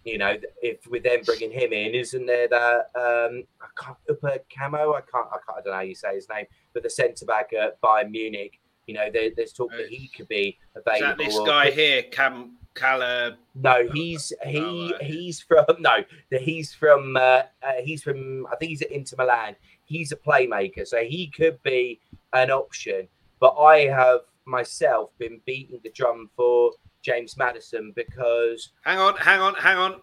[0.03, 4.37] you know, if with them bringing him in, isn't there that um, I can't Upper
[4.53, 4.93] Camo?
[4.93, 7.25] I can't, I can't, I don't know how you say his name, but the centre
[7.25, 11.21] back at Bayern Munich You know, there, there's talk that he could be available.
[11.21, 13.37] Is that this guy here, Cam Cala?
[13.55, 15.01] No, he's he oh, right.
[15.01, 15.97] he's from no,
[16.31, 19.55] he's from uh, uh, he's from I think he's at Inter Milan.
[19.85, 21.99] He's a playmaker, so he could be
[22.33, 23.07] an option.
[23.39, 26.71] But I have myself been beating the drum for
[27.01, 28.71] James Maddison because.
[28.83, 30.01] Hang on, hang on, hang on.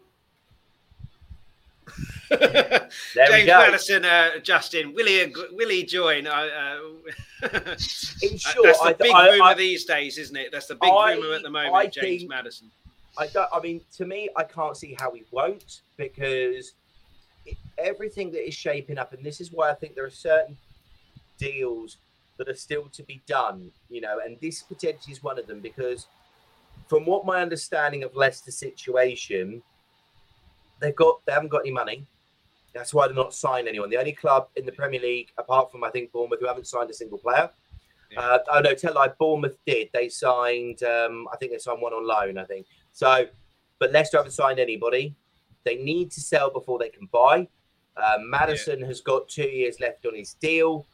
[2.30, 6.26] James Maddison, uh, Justin, will he, will he join?
[6.26, 6.76] Uh,
[7.42, 10.52] In short, that's the big I, rumor I, these days, isn't it?
[10.52, 12.70] That's the big rumor at the moment, James think, Maddison.
[13.18, 13.48] I don't.
[13.52, 16.74] I mean, to me, I can't see how he won't because
[17.46, 20.56] it, everything that is shaping up, and this is why I think there are certain
[21.38, 21.96] deals
[22.36, 23.70] that are still to be done.
[23.88, 26.06] You know, and this potentially is one of them because,
[26.88, 29.62] from what my understanding of Leicester's situation,
[30.80, 32.06] they've got they haven't got any money.
[32.74, 33.90] That's why they're not signed anyone.
[33.90, 36.90] The only club in the Premier League, apart from I think Bournemouth, who haven't signed
[36.90, 37.50] a single player.
[38.10, 38.20] Yeah.
[38.20, 39.88] Uh, oh no, tell like Bournemouth did.
[39.92, 40.82] They signed.
[40.82, 42.38] Um, I think they signed one on loan.
[42.38, 43.26] I think so.
[43.78, 45.14] But Leicester haven't signed anybody.
[45.64, 47.48] They need to sell before they can buy.
[47.96, 48.86] Uh, Maddison yeah.
[48.86, 50.86] has got two years left on his deal.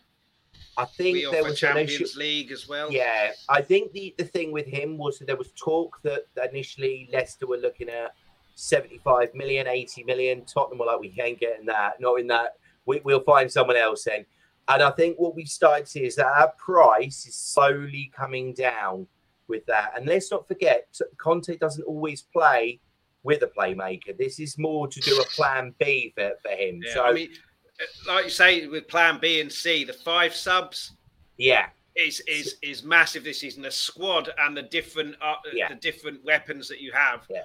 [0.79, 2.91] I think we there was Champions League as well.
[2.91, 7.09] Yeah, I think the, the thing with him was that there was talk that initially
[7.13, 8.15] Leicester were looking at
[8.57, 10.45] 75 million, 80 million.
[10.45, 12.01] Tottenham were like, we ain't getting that.
[12.01, 12.55] Not in that.
[12.87, 14.25] We, will find someone else then.
[14.69, 18.53] And I think what we've started to see is that our price is slowly coming
[18.55, 19.07] down
[19.47, 19.93] with that.
[19.97, 20.89] And let's not forget,
[21.19, 22.81] Conte doesn't always play
[23.23, 24.17] with a playmaker.
[24.17, 26.81] This is more to do a plan B for, for him.
[26.85, 27.29] Yeah, so, I mean,
[28.09, 30.93] like you say, with plan B and C, the five subs.
[31.37, 31.67] Yeah.
[31.95, 33.63] Is, is is massive this season.
[33.63, 35.71] The squad and the different uh, yeah.
[35.71, 37.25] the different weapons that you have.
[37.31, 37.45] Yeah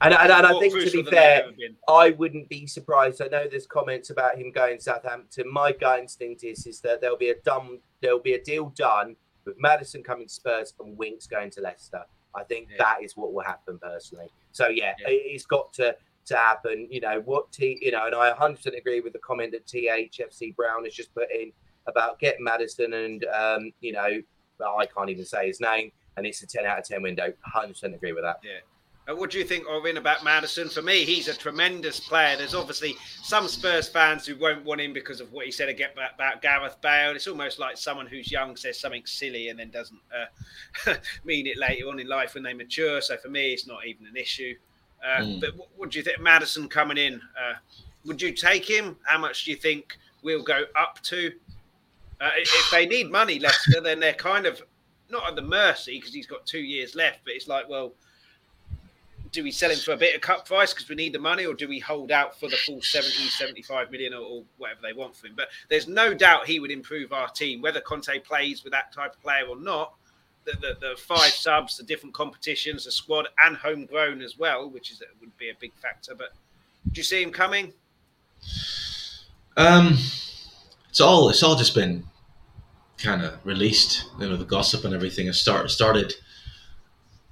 [0.00, 1.50] and, and, and I think to be fair,
[1.88, 3.22] I wouldn't be surprised.
[3.22, 5.50] I know there's comments about him going to Southampton.
[5.50, 9.16] My gut instinct is is that there'll be a dumb there'll be a deal done
[9.44, 12.04] with Maddison coming to Spurs and Winks going to Leicester.
[12.34, 12.76] I think yeah.
[12.78, 14.28] that is what will happen personally.
[14.52, 15.06] So yeah, yeah.
[15.08, 16.88] it's got to to happen.
[16.90, 20.54] You know what T you know, and I 100 agree with the comment that THFC
[20.54, 21.52] Brown has just put in
[21.86, 24.20] about get Maddison and um, you know,
[24.60, 27.32] I can't even say his name, and it's a 10 out of 10 window.
[27.54, 28.40] 100% agree with that.
[28.44, 28.60] Yeah.
[29.08, 30.68] What do you think, Orvin, about Maddison?
[30.68, 32.36] For me, he's a tremendous player.
[32.36, 36.42] There's obviously some Spurs fans who won't want him because of what he said about
[36.42, 37.16] Gareth Bale.
[37.16, 40.94] It's almost like someone who's young says something silly and then doesn't uh,
[41.24, 43.00] mean it later on in life when they mature.
[43.00, 44.54] So for me, it's not even an issue.
[45.04, 45.40] Uh, mm.
[45.40, 47.14] But what, what, do you think, Maddison coming in?
[47.14, 47.54] Uh,
[48.04, 48.96] would you take him?
[49.04, 51.32] How much do you think we'll go up to?
[52.20, 54.62] Uh, if they need money, Leicester, then they're kind of
[55.10, 57.20] not at the mercy because he's got two years left.
[57.24, 57.94] But it's like, well
[59.32, 61.46] do we sell him for a bit of cut price because we need the money,
[61.46, 64.92] or do we hold out for the full 70, 75 million or, or, whatever they
[64.92, 65.34] want for him?
[65.36, 69.14] But there's no doubt he would improve our team, whether Conte plays with that type
[69.14, 69.94] of player or not.
[70.46, 74.90] The, the, the five subs, the different competitions, the squad, and homegrown as well, which
[74.90, 76.14] is would be a big factor.
[76.14, 76.32] But
[76.90, 77.74] do you see him coming?
[79.58, 79.98] Um,
[80.88, 82.04] it's all it's all just been
[82.96, 84.06] kind of released.
[84.18, 86.14] You know, the gossip and everything has start, started.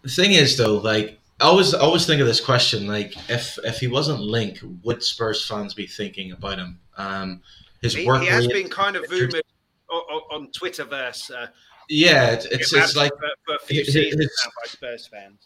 [0.03, 3.59] The thing is, though, like I always I always think of this question like if
[3.65, 6.81] if he wasn't Link, would Spurs fans be thinking about him?
[6.97, 7.43] Um,
[7.81, 8.23] his he, work.
[8.23, 9.45] He has been kind of rumored
[9.89, 11.31] on, on Twitterverse.
[11.31, 11.47] Uh,
[11.89, 13.13] yeah, it's it's, it's like
[13.47, 15.41] for, for, his, his, now by Spurs fans.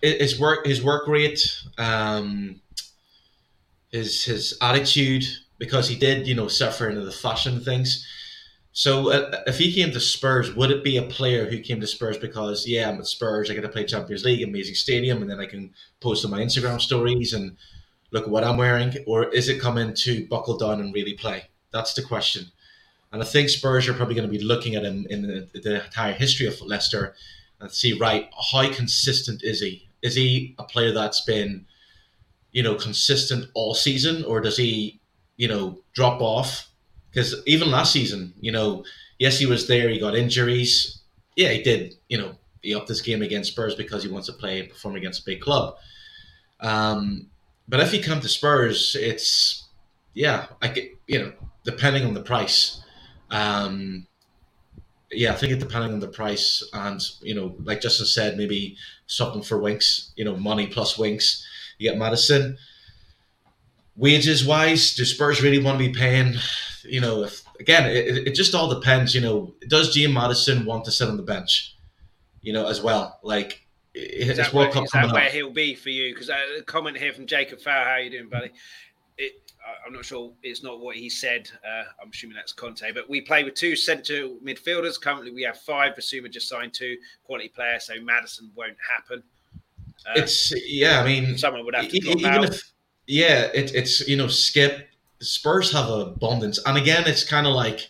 [0.00, 2.60] His work his work rate, um,
[3.90, 5.24] his his attitude
[5.58, 8.06] because he did you know suffer into the fashion things
[8.74, 11.86] so uh, if he came to Spurs, would it be a player who came to
[11.86, 15.30] Spurs because yeah, I'm at Spurs, I get to play Champions League, amazing stadium, and
[15.30, 17.56] then I can post on my Instagram stories and
[18.10, 21.44] look at what I'm wearing, or is it coming to buckle down and really play?
[21.70, 22.46] That's the question.
[23.12, 25.84] And I think Spurs are probably going to be looking at him in the, the
[25.84, 27.14] entire history of Leicester
[27.60, 29.88] and see right how consistent is he?
[30.02, 31.64] Is he a player that's been,
[32.50, 35.00] you know, consistent all season, or does he,
[35.36, 36.70] you know, drop off?
[37.14, 38.84] Because even last season, you know,
[39.20, 39.88] yes, he was there.
[39.88, 41.00] He got injuries.
[41.36, 41.94] Yeah, he did.
[42.08, 44.96] You know, he upped this game against Spurs because he wants to play and perform
[44.96, 45.76] against a big club.
[46.60, 47.28] Um,
[47.68, 49.64] but if he come to Spurs, it's
[50.14, 51.32] yeah, I get you know,
[51.64, 52.82] depending on the price.
[53.30, 54.08] Um,
[55.12, 58.76] yeah, I think it depending on the price and you know, like Justin said, maybe
[59.06, 60.12] something for Winks.
[60.16, 61.46] You know, money plus Winks.
[61.78, 62.58] You get Maddison.
[63.96, 66.34] Wages wise, do Spurs really want to be paying
[66.84, 69.14] you know, if again, it, it just all depends.
[69.14, 71.76] You know, does James Maddison want to sit on the bench?
[72.40, 73.18] You know, as well.
[73.22, 76.12] Like, is that, where, is that where he'll be for you?
[76.12, 77.84] Because uh, a comment here from Jacob Farr.
[77.84, 78.50] How are you doing, buddy?
[79.18, 79.52] it,
[79.86, 81.50] I'm not sure it's not what he said.
[81.64, 85.00] Uh, I'm assuming that's Conte, but we play with two centre midfielders.
[85.00, 85.94] Currently, we have five.
[85.94, 89.22] Bissouma just signed two quality players, so Maddison won't happen.
[90.06, 91.00] Uh, it's yeah.
[91.00, 92.44] I mean, someone would have to even out.
[92.44, 92.72] if
[93.06, 94.84] yeah, it, it's you know Skipp.
[95.24, 97.88] Spurs have abundance, and again, it's kind of like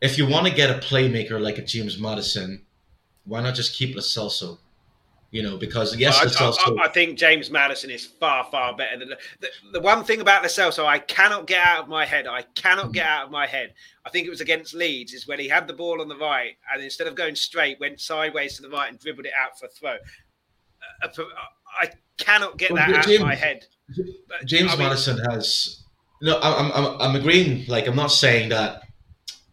[0.00, 2.62] if you want to get a playmaker like a James Maddison,
[3.24, 4.58] why not just keep Lo Celso?
[5.32, 8.98] you know, because yes, well, I, I, I, think James Maddison is far, far better
[8.98, 12.04] than the, the, the one thing about Lo Celso I cannot get out of my
[12.04, 12.26] head.
[12.26, 13.72] I cannot get out of my head.
[14.04, 16.52] I think it was against Leeds, is when he had the ball on the right
[16.72, 19.66] and instead of going straight, went sideways to the right and dribbled it out for
[19.66, 19.96] a throw.
[21.02, 21.24] Uh, uh
[21.80, 23.64] I cannot get well, that James, out of my head.
[24.44, 25.81] James I mean, Maddison has
[26.22, 26.38] no.
[26.40, 27.66] I'm, I'm I'm agreeing.
[27.66, 28.82] Like I'm not saying that.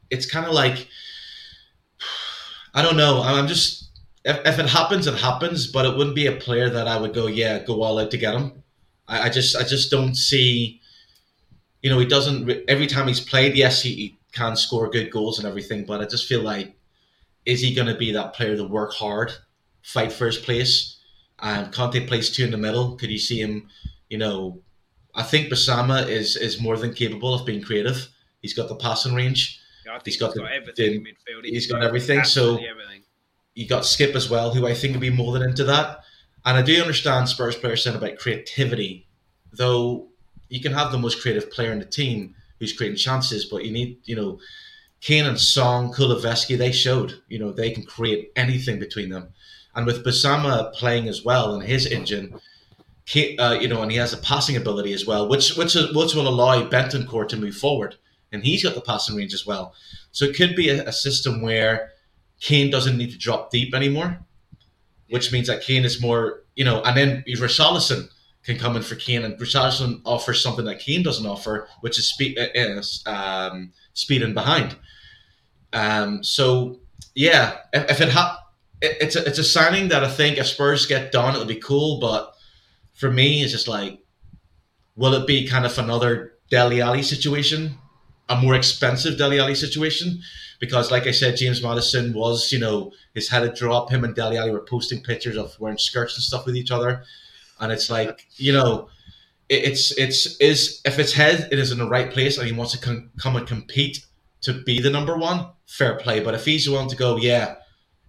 [0.10, 0.88] It's kind of like
[2.74, 3.22] I don't know.
[3.22, 3.90] I'm just
[4.26, 5.68] if, if it happens, it happens.
[5.68, 8.18] But it wouldn't be a player that I would go, yeah, go all out to
[8.18, 8.64] get him.
[9.08, 10.82] I, I just I just don't see.
[11.82, 12.50] You know, he doesn't.
[12.68, 15.86] Every time he's played, yes, he, he can score good goals and everything.
[15.86, 16.76] But I just feel like,
[17.46, 19.34] is he going to be that player to work hard,
[19.82, 20.98] fight for his place?
[21.42, 22.98] And Conte plays two in the middle.
[22.98, 23.70] Could you see him?
[24.10, 24.62] You know,
[25.20, 28.08] I think Bissouma is is more than capable of being creative.
[28.42, 29.60] He's got the passing range.
[29.86, 31.44] Yeah, he's got, he's got the, everything the, midfield.
[31.44, 32.24] he's, he's got, got everything.
[32.24, 33.04] So everything
[33.60, 36.00] you got Skipp as well, who I think would be more than into that.
[36.46, 39.06] And I do understand Spurs players saying about creativity,
[39.52, 40.08] though
[40.48, 43.72] you can have the most creative player in the team who's creating chances, but you
[43.72, 44.40] need, you know,
[45.02, 49.28] Kane and Son, Kulusevski, they showed, you know, they can create anything between them.
[49.76, 52.40] And with Bissouma playing as well and his engine,
[53.16, 56.28] uh, you know, and he has a passing ability as well, which which which will
[56.28, 57.96] allow Bentancur to move forward,
[58.32, 59.74] and he's got the passing range as well.
[60.12, 61.92] So it could be a, a system where
[62.40, 64.20] Kane doesn't need to drop deep anymore,
[65.10, 68.10] which means that Kane is more, you know, and then Richarlison
[68.44, 72.10] can come in for Kane, and Richarlison offers something that Kane doesn't offer, which is
[72.10, 74.76] speed, uh, um, speed and behind.
[75.74, 76.80] Um, so
[77.16, 78.40] yeah, if, if it ha-
[78.82, 81.56] it, it's a, it's a signing that I think if Spurs get done, it'll be
[81.56, 82.00] cool.
[82.00, 82.34] But
[83.00, 84.04] for me, it's just like,
[84.96, 87.78] will it be kind of another Dele Alli situation,
[88.28, 90.22] a more expensive Dele Alli situation?
[90.60, 93.92] because, like I said, James Maddison was, you know, his head had dropped.
[93.92, 97.04] Him and Dele Alli were posting pictures of wearing skirts and stuff with each other,
[97.60, 98.90] and it's like, you know,
[99.48, 102.74] it's it's is if its head it is in the right place and he wants
[102.74, 104.06] to com- come and compete
[104.42, 106.20] to be the number one, fair play.
[106.20, 107.56] But if he's willing to go, yeah,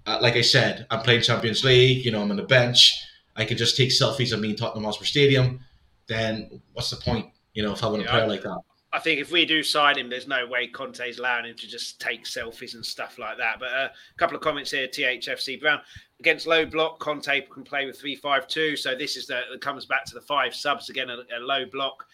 [0.07, 2.05] uh, like I said, I'm playing Champions League.
[2.05, 3.01] You know, I'm on the bench.
[3.41, 5.61] I can just take selfies of me in Tottenham Hotspur Stadium.
[6.07, 7.27] Then what's the point?
[7.55, 8.59] You know, if I want to yeah, play like that.
[8.93, 12.01] I think if we do sign him, there's no way Conte's allowing him to just
[12.01, 13.61] take selfies and stuff like that.
[13.61, 15.81] But uh, a couple of comments here, THFC Brown
[16.19, 18.77] against low block, Conte can play with three five two.
[18.77, 21.65] So this is the it comes back to the five subs again, a, a low
[21.67, 22.05] block.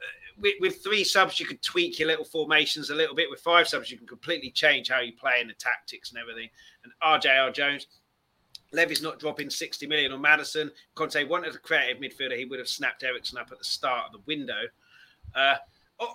[0.00, 0.04] Uh,
[0.38, 3.30] with, with, three subs, you could tweak your little formations a little bit.
[3.30, 6.48] With five subs, you can completely change how you play and the tactics and everything.
[6.82, 7.86] And RJR Jones,
[8.74, 10.70] Levy's not dropping 60 million on Maddison.
[10.94, 12.36] Conte wanted a creative midfielder.
[12.36, 14.62] He would have snapped Eriksen up at the start of the window.
[15.34, 15.56] Uh,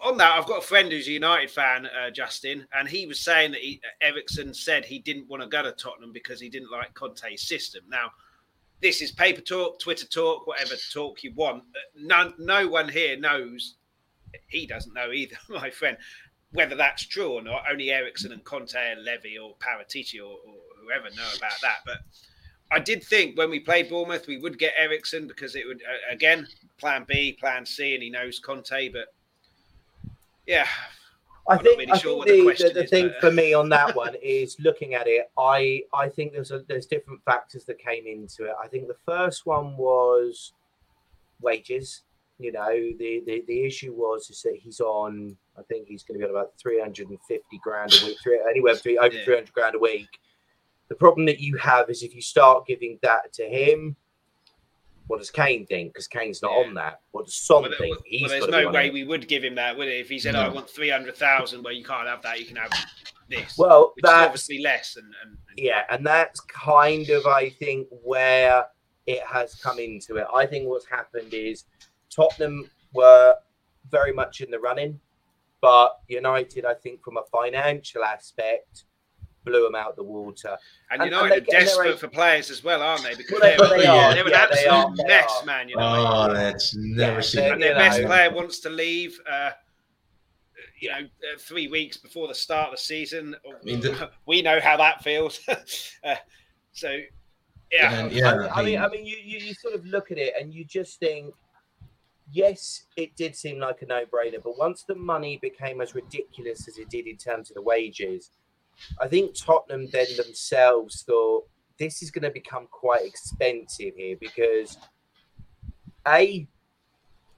[0.03, 3.19] on that, I've got a friend who's a United fan, uh, Justin, and he was
[3.19, 6.71] saying that he, Eriksen said he didn't want to go to Tottenham because he didn't
[6.71, 7.83] like Conte's system.
[7.87, 8.11] Now,
[8.81, 11.63] this is paper talk, Twitter talk, whatever talk you want.
[11.63, 13.75] Uh, no, no one here knows.
[14.47, 15.97] He doesn't know either, my friend,
[16.51, 17.63] whether that's true or not.
[17.69, 21.79] Only Eriksen and Conte and Levy or Paratici or, or whoever know about that.
[21.85, 21.99] But
[22.71, 26.13] I did think when we played Bournemouth, we would get Eriksen because it would uh,
[26.13, 26.47] again
[26.77, 29.13] plan B, plan C, and he knows Conte, but
[30.45, 30.67] yeah.
[31.47, 33.21] I I'm think, really I sure think the, the, the is, thing but...
[33.21, 35.31] for me on that one is looking at it.
[35.37, 38.53] I I think there's a, there's different factors that came into it.
[38.63, 40.53] I think the first one was
[41.41, 42.03] wages.
[42.37, 45.35] You know, the, the, the issue was is that he's on.
[45.57, 48.97] I think he's going to be on about 350 grand a week, three, anywhere between
[48.97, 49.25] over yeah.
[49.25, 50.07] 300 grand a week.
[50.89, 53.95] The problem that you have is if you start giving that to him,
[55.09, 55.93] what does Kane think?
[55.93, 56.67] Because Kane's not yeah.
[56.67, 57.01] on that.
[57.11, 57.97] What does Son well, think?
[58.21, 58.93] Well, there's no way it.
[58.93, 59.99] we would give him that, would it?
[59.99, 60.41] If he said, no.
[60.41, 62.39] oh, "I want three hundred thousand, well, you can't have that.
[62.39, 62.71] You can have
[63.27, 64.97] this." Well, that's obviously less.
[64.97, 68.65] And, and, and, yeah, and that's kind of, I think, where
[69.07, 70.27] it has come into it.
[70.33, 71.65] I think what's happened is
[72.15, 73.35] Tottenham were
[73.89, 74.99] very much in the running,
[75.59, 78.85] but United, I think, from a financial aspect,
[79.49, 80.57] blew them out the water.
[80.91, 83.15] And, and United and are desperate for players as well, aren't they?
[83.15, 85.69] Because well, they're, they are, they're an yeah, absolute are, mess, man.
[85.69, 87.53] You know, oh, that's never yeah, seen.
[87.53, 88.07] And their best know.
[88.07, 89.19] player wants to leave.
[89.29, 89.51] Uh,
[90.79, 93.35] you know, uh, three weeks before the start of the season.
[93.45, 95.41] I mean, the, we know how that feels.
[96.03, 96.15] uh,
[96.71, 96.97] so,
[97.69, 98.47] yeah, yeah.
[98.53, 100.63] I, I mean, I mean, you, you, you sort of look at it and you
[100.63, 101.33] just think
[102.31, 106.77] yes, it did seem like a no-brainer, but once the money became as ridiculous as
[106.77, 108.31] it did in terms of the wages,
[109.01, 114.77] I think Tottenham then themselves thought this is going to become quite expensive here because
[116.07, 116.47] a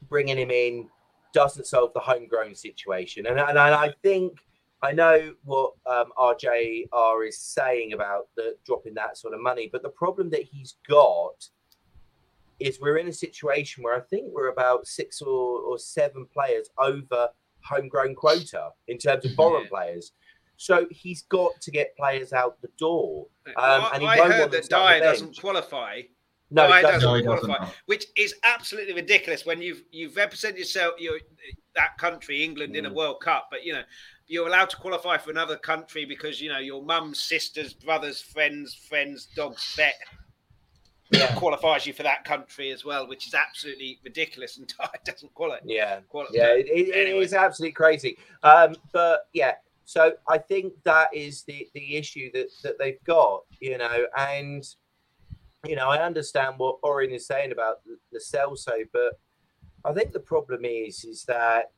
[0.09, 0.89] bringing him in
[1.33, 4.39] doesn't solve the homegrown situation, and and I think
[4.83, 9.83] I know what um, RJR is saying about the dropping that sort of money, but
[9.83, 11.47] the problem that he's got
[12.59, 16.69] is we're in a situation where I think we're about six or, or seven players
[16.77, 17.29] over
[17.63, 19.69] homegrown quota in terms of foreign yeah.
[19.69, 20.13] players.
[20.61, 23.25] So he's got to get players out the door.
[23.57, 26.03] Um, and he I heard that Dier doesn't qualify.
[26.51, 27.75] No, he doesn't, no, he qualify, doesn't.
[27.87, 31.17] which is absolutely ridiculous when you've you've represented yourself your
[31.73, 32.77] that country, England, mm.
[32.77, 32.93] in a mm.
[32.93, 33.81] World Cup, but you know
[34.27, 38.75] you're allowed to qualify for another country because you know your mum's sisters, brothers, friends,
[38.75, 39.95] friends, dogs, vet
[41.11, 41.33] yeah.
[41.35, 45.65] qualifies you for that country as well, which is absolutely ridiculous and Dier doesn't qualify.
[45.65, 46.33] Yeah, qualify.
[46.35, 47.19] yeah, it, it, anyway.
[47.19, 48.17] it is absolutely crazy.
[48.43, 49.53] Um, but yeah,
[49.91, 54.63] so I think that is the the issue that that they've got, you know, and
[55.65, 59.19] you know I understand what Orin is saying about the Celso, but
[59.83, 61.73] I think the problem is is that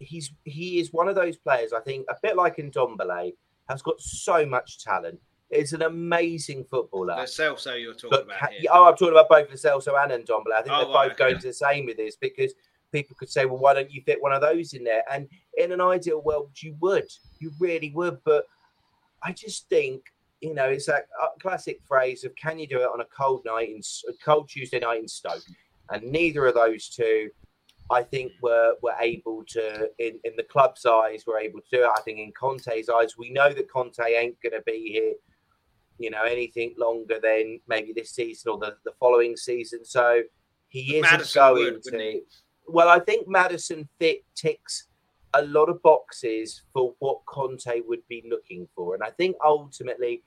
[0.00, 1.72] he's he is one of those players.
[1.72, 3.32] I think a bit like Ndombele
[3.70, 5.18] has got so much talent
[5.48, 7.16] It's an amazing footballer.
[7.16, 8.52] The Celso you're talking but, about.
[8.52, 8.70] Here.
[8.70, 10.52] Oh, I'm talking about both the Celso and Ndombele.
[10.58, 12.52] I think oh, they're both going to the same with this because
[12.92, 15.04] people could say, well, why don't you fit one of those in there?
[15.10, 15.26] And
[15.56, 17.08] in an ideal world, you would.
[17.38, 18.18] You really would.
[18.24, 18.44] But
[19.22, 20.02] I just think,
[20.40, 23.42] you know, it's that uh, classic phrase of can you do it on a cold
[23.44, 25.42] night, in a cold Tuesday night in Stoke?
[25.90, 27.30] And neither of those two
[27.90, 31.84] I think were were able to in, in the club's eyes were able to do
[31.84, 31.90] it.
[31.94, 35.14] I think in Conte's eyes, we know that Conte ain't gonna be here
[36.02, 39.84] you know, anything longer than maybe this season or the, the following season.
[39.84, 40.22] So
[40.68, 42.20] he isn't going would, to.
[42.66, 44.88] Well, I think Maddison fit ticks
[45.34, 50.22] a lot of boxes for what Conte would be looking for, and I think ultimately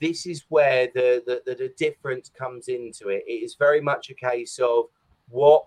[0.00, 3.24] this is where the, the, the, the difference comes into it.
[3.26, 4.84] It is very much a case of
[5.28, 5.66] what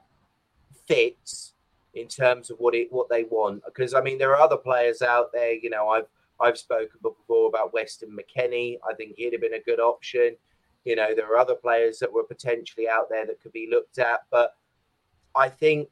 [0.87, 1.53] fits
[1.93, 3.63] in terms of what it what they want.
[3.65, 5.53] Because I mean, there are other players out there.
[5.53, 6.07] You know, I've
[6.39, 8.77] I've spoken before about Weston McKennie.
[8.89, 10.35] I think he'd have been a good option.
[10.85, 13.99] You know, there are other players that were potentially out there that could be looked
[13.99, 14.55] at, but
[15.35, 15.87] I think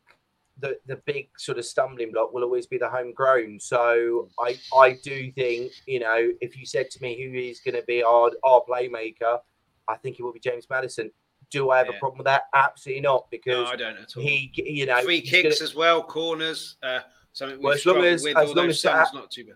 [0.62, 3.60] the the big sort of stumbling block will always be the homegrown.
[3.60, 7.76] So I I do think you know if you said to me who is going
[7.76, 9.40] to be our our playmaker,
[9.88, 11.12] I think it will be James Maddison.
[11.50, 11.98] Do I have yeah.
[11.98, 12.44] a problem with that?
[12.56, 14.24] Absolutely not, because no, I don't at all.
[14.24, 15.70] He you know free kicks gonna...
[15.70, 16.78] as well, corners.
[16.82, 17.00] Uh,
[17.34, 19.56] something well, as long as as long as that, not too bad.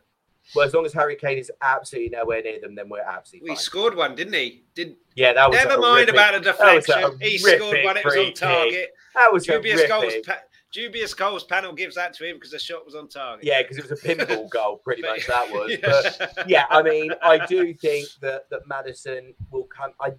[0.54, 3.52] Well, as long as Harry Kane is absolutely nowhere near them, then we're absolutely.
[3.52, 4.64] He scored one, didn't he?
[4.76, 7.04] Did yeah, that was never mind about a deflection.
[7.04, 8.72] A he scored one; it was on target.
[8.72, 8.90] Kick.
[9.16, 10.14] That was dubious goals.
[10.26, 10.42] Pa-
[10.76, 13.46] dubious goals panel gives that to him because the shot was on target.
[13.46, 15.72] Yeah, because it was a pinball goal, pretty much that was.
[15.72, 16.28] yeah.
[16.36, 19.92] But yeah, I mean, I do think that that Maddison will come.
[20.02, 20.12] I,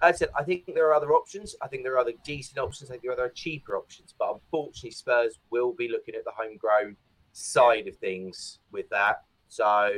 [0.00, 1.56] I said, I think there are other options.
[1.60, 2.88] I think there are other decent options.
[2.88, 4.14] I think there are other cheaper options.
[4.16, 6.96] But unfortunately, Spurs will be looking at the homegrown
[7.32, 9.24] side of things with that.
[9.48, 9.90] So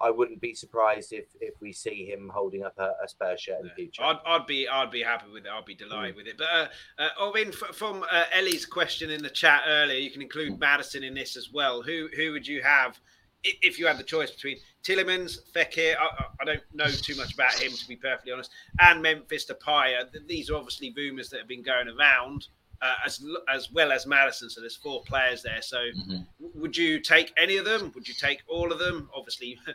[0.00, 3.60] I wouldn't be surprised if if we see him holding up a, a Spurs shirt
[3.60, 4.02] in the future.
[4.02, 5.50] I'd, I'd be I'd be happy with it.
[5.50, 6.18] I'd be delighted mm.
[6.18, 6.38] with it.
[6.38, 6.66] But uh,
[6.98, 11.14] uh, Owen, from uh, Ellie's question in the chat earlier, you can include Maddison in
[11.14, 11.82] this as well.
[11.82, 13.00] Who who would you have
[13.42, 15.94] if you had the choice between Tielemans, Fekir?
[15.98, 20.04] I, I don't know too much about him to be perfectly honest, and Memphis Depay.
[20.26, 22.48] These are obviously rumours that have been going around
[22.82, 24.50] uh, as as well as Maddison.
[24.50, 25.62] So there's four players there.
[25.62, 26.20] So mm-hmm.
[26.54, 27.92] would you take any of them?
[27.94, 29.08] Would you take all of them?
[29.14, 29.58] Obviously.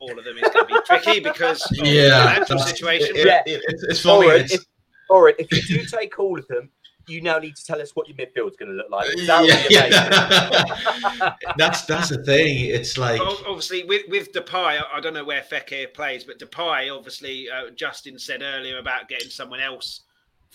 [0.00, 3.16] all of them is going to be tricky because of yeah, the situation.
[3.16, 4.28] It, yeah, it, it's, it's funny.
[4.28, 4.64] Or, If,
[5.10, 6.70] or if you do take all of them,
[7.08, 9.08] you now need to tell us what your midfield is going to look like.
[9.26, 11.34] That yeah, yeah.
[11.56, 12.66] that's that's the thing.
[12.66, 17.48] It's like obviously with with Depay, I don't know where Fekir plays, but Depay, obviously,
[17.50, 20.02] uh, Justin said earlier about getting someone else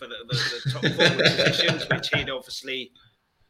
[0.04, 2.92] for the, the, the top forward positions, which he'd obviously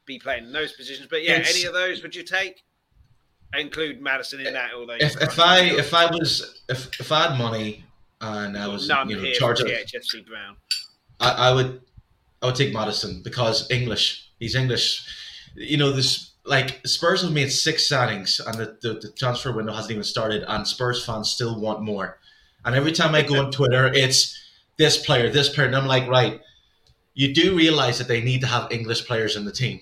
[0.05, 1.07] be playing in those positions.
[1.09, 2.63] But yeah, it's, any of those would you take?
[3.55, 4.71] include Maddison in that.
[4.75, 7.83] Although if, if I if I was if, if I had money
[8.19, 10.55] and I was None you know charged of HFC Brown,
[11.19, 11.81] I, I would
[12.41, 14.29] I would take Maddison because English.
[14.39, 15.05] He's English.
[15.55, 19.71] You know this like Spurs have made six signings and the, the, the transfer window
[19.71, 22.19] hasn't even started, and Spurs fans still want more.
[22.65, 24.42] And every time I go on Twitter, it's
[24.77, 25.67] this player, this player.
[25.67, 26.39] And I'm like, right,
[27.13, 29.79] you do realize that they need to have English players in the team.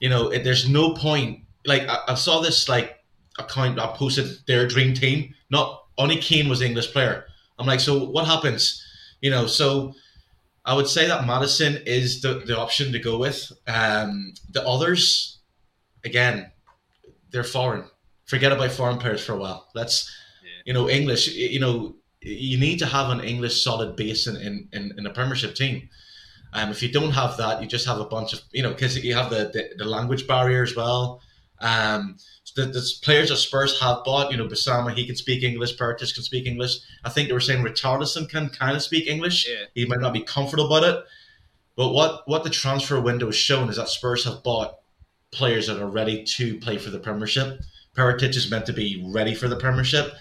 [0.00, 1.40] You know, there's no point.
[1.64, 2.96] Like, I, I saw this, like,
[3.38, 5.34] account I posted their dream team.
[5.50, 7.24] Not only Kane was English player.
[7.58, 8.82] I'm like, so what happens?
[9.20, 9.94] You know, so
[10.64, 13.52] I would say that Maddison is the, the option to go with.
[13.66, 15.38] Um, the others,
[16.04, 16.50] again,
[17.30, 17.84] they're foreign.
[18.26, 19.68] Forget about foreign players for a while.
[19.74, 20.12] Let's,
[20.42, 20.62] yeah.
[20.66, 21.28] you know, English.
[21.28, 25.10] You know, you need to have an English solid base in in, in, in a
[25.10, 25.88] Premiership team.
[26.52, 28.96] Um, if you don't have that, you just have a bunch of you know because
[29.02, 31.20] you have the, the, the language barrier as well.
[31.60, 32.16] Um,
[32.56, 36.14] the, the players that Spurs have bought, you know, Bissouma, he can speak English, Perisic
[36.14, 36.78] can speak English.
[37.04, 39.46] I think they were saying Richarlison can kind of speak English.
[39.48, 39.66] Yeah.
[39.74, 41.04] He might not be comfortable about it.
[41.76, 44.78] But what, what the transfer window has shown is that Spurs have bought
[45.30, 47.60] players that are ready to play for the Premiership.
[47.94, 50.14] Perisic is meant to be ready for the Premiership.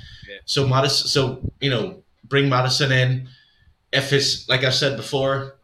[0.45, 3.29] So Maddison, so you know, bring Maddison in.
[3.91, 5.57] If it's like I said before,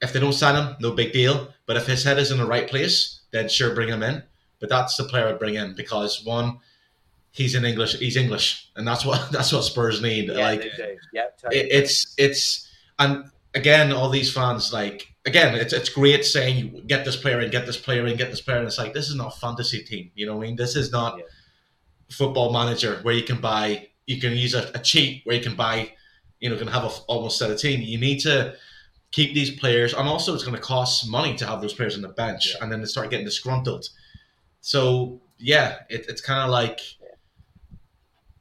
[0.00, 1.48] if they don't sign him, no big deal.
[1.66, 4.22] But if his head is in the right place, then sure, bring him in.
[4.60, 6.58] But that's the player I'd bring in because one,
[7.32, 7.98] he's in English.
[7.98, 10.28] He's English, and that's what that's what Spurs need.
[10.28, 10.64] Yeah, like,
[11.12, 11.60] yeah, totally.
[11.60, 13.24] it, it's it's and
[13.54, 17.50] again, all these fans like again, it's it's great saying you get this player in,
[17.50, 18.66] get this player in, get this player in.
[18.66, 20.10] It's like this is not fantasy team.
[20.14, 20.56] You know what I mean?
[20.56, 21.24] This is not yeah.
[22.10, 23.88] football manager where you can buy.
[24.06, 25.92] You can use a, a cheat where you can buy.
[26.40, 27.80] You know, can have a almost set a team.
[27.80, 28.54] You need to
[29.12, 32.02] keep these players, and also it's going to cost money to have those players on
[32.02, 32.62] the bench, yeah.
[32.62, 33.88] and then they start getting disgruntled.
[34.60, 36.80] So yeah, it, it's kind of like.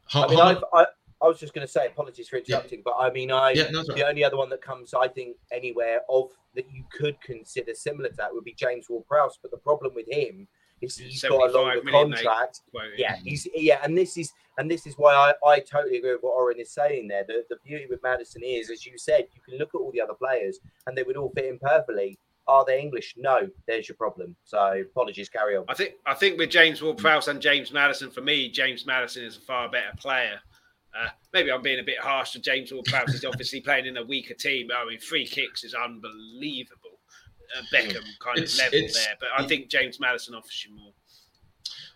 [0.07, 0.85] How, I mean, how, I,
[1.21, 2.83] I was just going to say, apologies for interrupting, yeah.
[2.83, 6.01] but I mean, I yeah, no, the only other one that comes, I think, anywhere
[6.09, 9.39] of that you could consider similar to that would be James Ward-Prowse.
[9.41, 10.47] But the problem with him
[10.81, 12.61] he's got a longer contract.
[12.97, 16.21] Yeah, he's yeah, and this is and this is why I, I totally agree with
[16.21, 17.23] what Oren is saying there.
[17.27, 20.01] The the beauty with Maddison is, as you said, you can look at all the
[20.01, 22.17] other players and they would all fit in perfectly.
[22.47, 23.13] Are they English?
[23.17, 23.47] No.
[23.67, 24.35] There's your problem.
[24.43, 25.29] So apologies.
[25.29, 25.65] Carry on.
[25.69, 29.37] I think I think with James Ward-Prowse and James Maddison, for me, James Maddison is
[29.37, 30.39] a far better player.
[30.93, 33.13] Uh, maybe I'm being a bit harsh to James Ward-Prowse.
[33.13, 34.69] He's obviously playing in a weaker team.
[34.75, 36.80] I mean, free kicks is unbelievable.
[37.57, 40.93] Uh, Beckham kind it's, of level there, but I think James Maddison offers you more.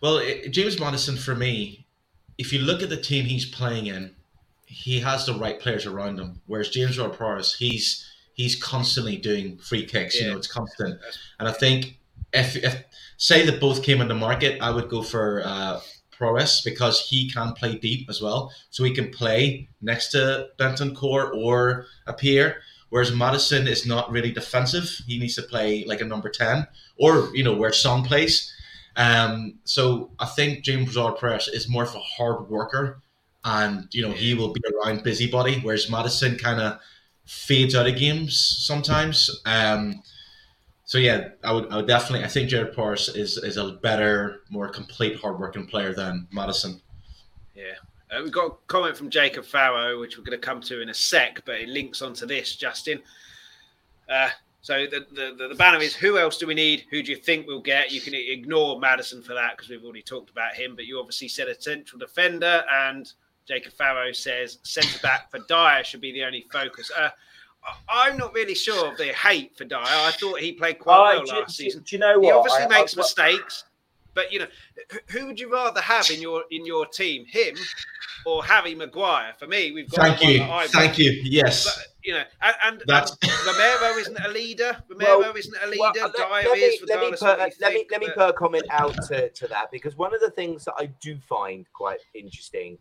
[0.02, 1.86] Well, it, James Maddison for me,
[2.38, 4.14] if you look at the team he's playing in,
[4.66, 6.40] he has the right players around him.
[6.46, 10.16] Whereas James Ward-Prowse, he's he's constantly doing free kicks.
[10.16, 10.26] Yeah.
[10.26, 11.00] You know, it's constant.
[11.38, 11.98] And I think
[12.32, 12.84] if, if
[13.16, 15.80] say that both came on the market, I would go for uh,
[16.10, 18.52] Prowse because he can play deep as well.
[18.70, 22.60] So he can play next to Bentancur or a Pierre.
[22.96, 25.02] Whereas Maddison is not really defensive.
[25.06, 26.66] He needs to play like a number 10
[26.96, 28.52] or, you know, where Son plays.
[28.96, 33.00] Um, so I think James Ward-Prowse is more of a hard worker
[33.44, 36.80] and, you know, he will be around busybody, whereas Maddison kind of–
[37.26, 39.30] fades out of games sometimes.
[39.44, 40.02] Um,
[40.84, 42.24] so yeah, I would, I would definitely.
[42.24, 46.80] I think Jared Porras is is a better, more complete, hardworking player than Maddison.
[47.54, 47.74] Yeah,
[48.10, 50.88] uh, we've got a comment from Jacob Farrow, which we're going to come to in
[50.88, 53.02] a sec, but it links onto this, Justin.
[54.08, 54.28] Uh,
[54.60, 56.86] so the, the, the banner is who else do we need?
[56.90, 57.92] Who do you think we'll get?
[57.92, 61.28] You can ignore Maddison for that because we've already talked about him, but you obviously
[61.28, 63.12] said a central defender and
[63.46, 66.90] Jacob Farrow says centre back for Dier should be the only focus.
[66.96, 67.10] Uh,
[67.88, 69.78] I'm not really sure of the hate for Dier.
[69.78, 71.82] I thought he played quite well do, last do, season.
[71.82, 72.24] Do you know what?
[72.24, 73.64] He obviously I, makes I, mistakes,
[74.14, 74.46] but you know,
[75.08, 77.54] who would you rather have in your in your team, him
[78.24, 79.34] or Harry Maguire?
[79.38, 80.18] For me, we've got.
[80.18, 80.68] Thank you.
[80.68, 81.20] Thank you.
[81.24, 81.64] Yes.
[81.64, 83.10] But, you know, and, and, and
[83.46, 84.76] Romero isn't a leader.
[84.88, 85.80] Romero well, isn't a leader.
[85.80, 88.64] Well, let, let, me, let me put, let think, me let me put a comment
[88.70, 92.78] out to, to that because one of the things that I do find quite interesting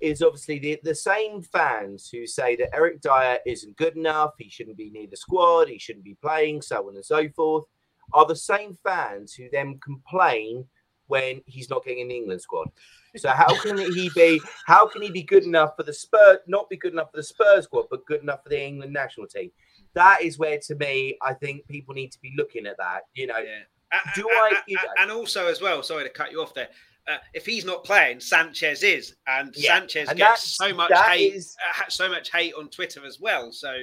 [0.00, 4.48] is obviously the, the same fans who say that Eric Dier isn't good enough, he
[4.48, 7.64] shouldn't be near the squad, he shouldn't be playing, so on and so forth,
[8.12, 10.66] are the same fans who then complain
[11.06, 12.68] when he's not getting in the England squad.
[13.16, 16.68] So how can he be how can he be good enough for the Spurs not
[16.68, 19.50] be good enough for the Spurs squad, but good enough for the England national team?
[19.94, 23.02] That is where to me I think people need to be looking at that.
[23.14, 24.00] You know, yeah.
[24.14, 26.68] do I know, and also as well, sorry to cut you off there
[27.08, 29.78] uh, if he's not playing, Sanchez is, and yeah.
[29.78, 33.52] Sanchez and gets so much hate, is, uh, so much hate on Twitter as well.
[33.52, 33.74] So,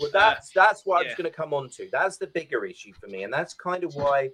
[0.00, 1.08] well, that's uh, that's what yeah.
[1.08, 1.88] I was going to come on to.
[1.92, 4.30] That's the bigger issue for me, and that's kind of why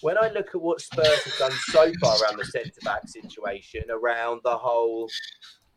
[0.00, 3.82] when I look at what Spurs have done so far around the centre back situation,
[3.90, 5.08] around the whole,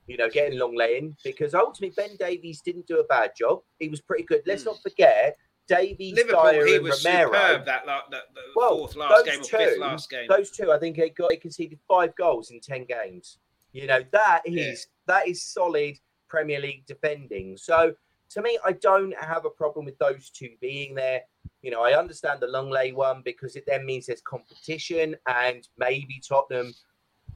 [0.08, 3.60] you know, getting Lenglet in, because ultimately Ben Davies didn't do a bad job.
[3.80, 4.42] He was pretty good.
[4.46, 4.68] Let's mm.
[4.68, 5.38] not forget
[5.68, 7.28] Davies, Liverpool, Dier, he was Romero.
[7.28, 8.22] superb that, that, that
[8.56, 10.28] well, fourth last game two, or fifth last game.
[10.30, 13.38] Those two, I think, he got he conceded five goals in ten games.
[13.74, 14.56] You know that is
[15.08, 15.16] yeah.
[15.16, 16.00] that is solid
[16.30, 17.58] Premier League defending.
[17.58, 17.94] So
[18.30, 21.22] to me, I don't have a problem with those two being there.
[21.68, 26.22] You know, I understand the Lenglet one because it then means there's competition and maybe
[26.26, 26.74] Tottenham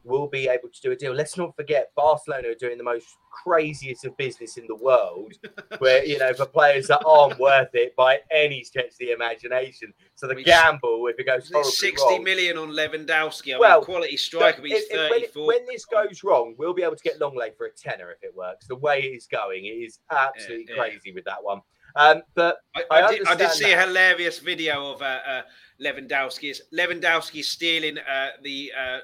[0.06, 1.14] will be able to do a deal.
[1.14, 3.08] Let's not forget Barcelona are doing the most
[3.44, 5.34] craziest of business in the world,
[5.80, 9.94] where you know for players that aren't worth it by any stretch of the imagination.
[10.16, 13.86] So the gamble, if it goes horribly sixty wrong, million on Lewandowski, I well, mean,
[13.86, 17.04] quality striker, but he's if, if, when, when, this goes wrong, we'll be able to
[17.04, 18.66] get long Lenglet for a tenner if it works.
[18.66, 20.90] The way it is going, it is absolutely Yeah, yeah.
[20.90, 21.60] crazy with that one.
[21.96, 25.42] Um, but I, I I, did, I did see a hilarious video of uh, uh,
[25.82, 26.60] Lewandowski.
[26.74, 29.00] Lewandowski stealing uh, the uh,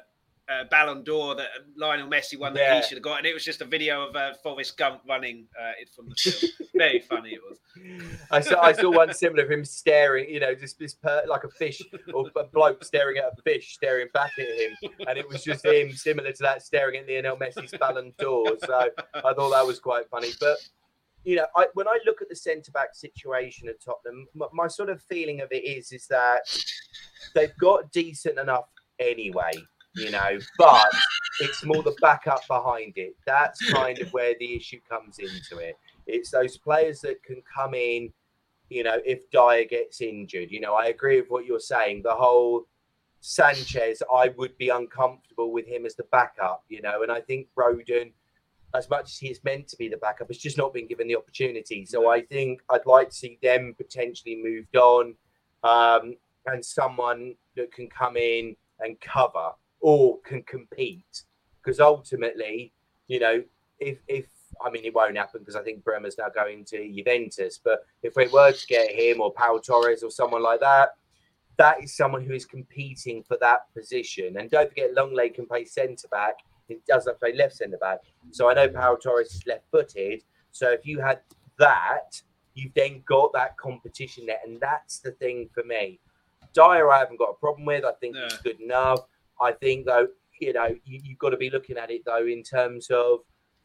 [0.50, 2.76] uh, Ballon d'Or that Lionel Messi won that Yeah.
[2.78, 5.46] he should have got, and it was just a video of uh, Forrest Gump running
[5.60, 6.52] uh, it from the film.
[6.76, 7.58] Very funny it was.
[8.32, 11.44] I saw I saw one similar of him staring, you know, just this per, like
[11.44, 11.82] a fish
[12.14, 15.66] or a bloke staring at a fish, staring back at him, and it was just
[15.66, 18.58] him similar to that staring at Lionel Messi's Ballon d'Or.
[18.66, 20.30] So I thought that was quite funny.
[20.40, 20.58] But
[21.28, 24.68] you know, I, when I look at the centre back situation at Tottenham, my, my
[24.70, 26.44] sort of feeling of it is is that
[27.36, 29.52] they've got decent enough anyway,
[29.94, 30.88] you know, but
[31.42, 33.14] it's more the backup behind it.
[33.26, 35.76] That's kind of where the issue comes into it.
[36.06, 38.14] It's those players that can come in,
[38.70, 40.50] you know, if Dier gets injured.
[40.50, 42.04] You know, I agree with what you're saying.
[42.04, 42.68] The whole
[43.20, 47.48] Sanchez, I would be uncomfortable with him as the backup, you know, and I think
[47.58, 48.14] Rodon,
[48.76, 51.16] as much as he's meant to be the backup, has just not been given the
[51.16, 51.86] opportunity.
[51.86, 55.16] So I think I'd like to see them potentially moved on
[55.64, 56.16] um,
[56.46, 61.24] and someone that can come in and cover or can compete.
[61.64, 62.74] Because ultimately,
[63.08, 63.44] you know,
[63.80, 64.26] if, if
[64.66, 67.60] I mean, it won't happen because I think Bremer's now going to Juventus.
[67.64, 70.90] But if we were to get him or Pau Torres or someone like that,
[71.58, 74.38] that is someone who is competing for that position.
[74.38, 76.36] And don't forget, Lenglet can play centre back.
[76.68, 78.00] He doesn't play left centre back.
[78.32, 80.24] So I know Pau Torres is left footed.
[80.52, 81.20] So if you had
[81.60, 82.22] that,
[82.54, 84.40] you've then got that competition there.
[84.46, 86.00] And that's the thing for me.
[86.54, 87.86] Dier, I haven't got a problem with.
[87.86, 88.24] I think No.
[88.24, 89.00] he's good enough.
[89.40, 90.08] I think, though,
[90.42, 93.20] you know, you, you've got to be looking at it, though, in terms of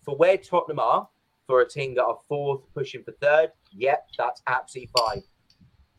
[0.04, 1.08] for where Tottenham are,
[1.46, 5.22] for a team that are fourth, pushing for third, yep, that's absolutely fine.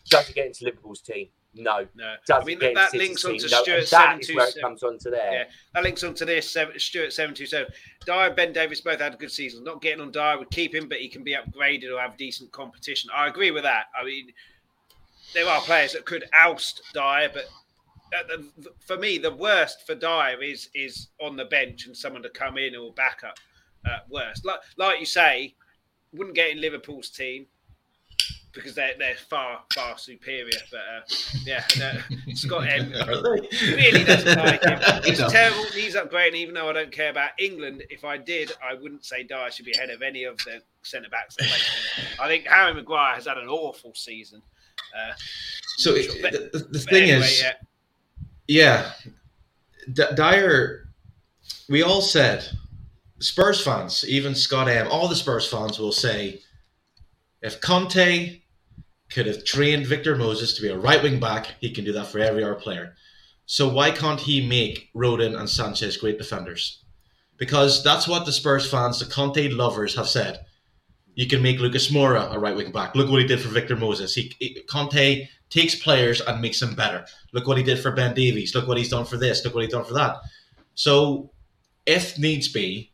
[0.10, 1.30] Does it get into Liverpool's team?
[1.56, 1.88] No.
[1.96, 3.62] No, I mean that, that links onto No.
[3.62, 5.34] Stuart seven where it comes onto there.
[5.34, 5.44] Yeah,
[5.74, 6.50] that links onto this.
[6.50, 7.72] Seven, Stuart seven two seven.
[8.06, 9.64] Dier and Ben Davies both had a good seasons.
[9.64, 12.52] Not getting on Dier would keep him, but he can be upgraded or have decent
[12.52, 13.10] competition.
[13.16, 13.86] I agree with that.
[14.00, 14.32] I mean,
[15.34, 17.46] there are players that could oust Dier, but
[18.28, 18.48] the,
[18.86, 22.58] for me, the worst for Dier is is on the bench and someone to come
[22.58, 23.38] in or back up.
[23.86, 25.56] Uh, worst, like like you say,
[26.14, 27.46] wouldn't get in Liverpool's team
[28.54, 30.58] because they're they're far far superior.
[30.72, 31.02] But uh,
[31.46, 31.92] yeah, no,
[32.34, 34.80] Scott M really doesn't like him.
[35.04, 35.64] He's terrible.
[35.74, 37.84] He's upgrading, even though I don't care about England.
[37.90, 41.10] If I did, I wouldn't say Dier should be ahead of any of the centre
[41.10, 41.36] backs.
[41.36, 42.08] that play for him.
[42.22, 44.42] I think Harry Maguire has had an awful season.
[44.96, 45.14] Uh,
[45.78, 47.54] So but- the, the, the thing anyway, is, yeah.
[48.48, 48.92] yeah,
[49.92, 50.88] D- Dier.
[51.70, 52.46] We all said
[53.20, 56.42] Spurs fans, even Scott M, all the Spurs fans will say,
[57.42, 58.42] if Conte
[59.14, 62.08] could have trained Victor Moses to be a right wing back, he can do that
[62.08, 62.96] for every other player.
[63.46, 66.84] So why can't he make Rodon and Sanchez great defenders?
[67.38, 70.46] Because that's what the Spurs fans, the Conte lovers, have said.
[71.16, 72.96] You can make Lucas Moura a right wing back.
[72.96, 74.16] Look what he did for Victor Moses.
[74.16, 77.06] He, he- Conte takes players and makes them better.
[77.34, 78.56] Look what he did for Ben Davies.
[78.56, 79.44] Look what he's done for this.
[79.46, 80.18] Look what he's done for that.
[80.74, 81.32] So,
[81.86, 82.94] if needs be,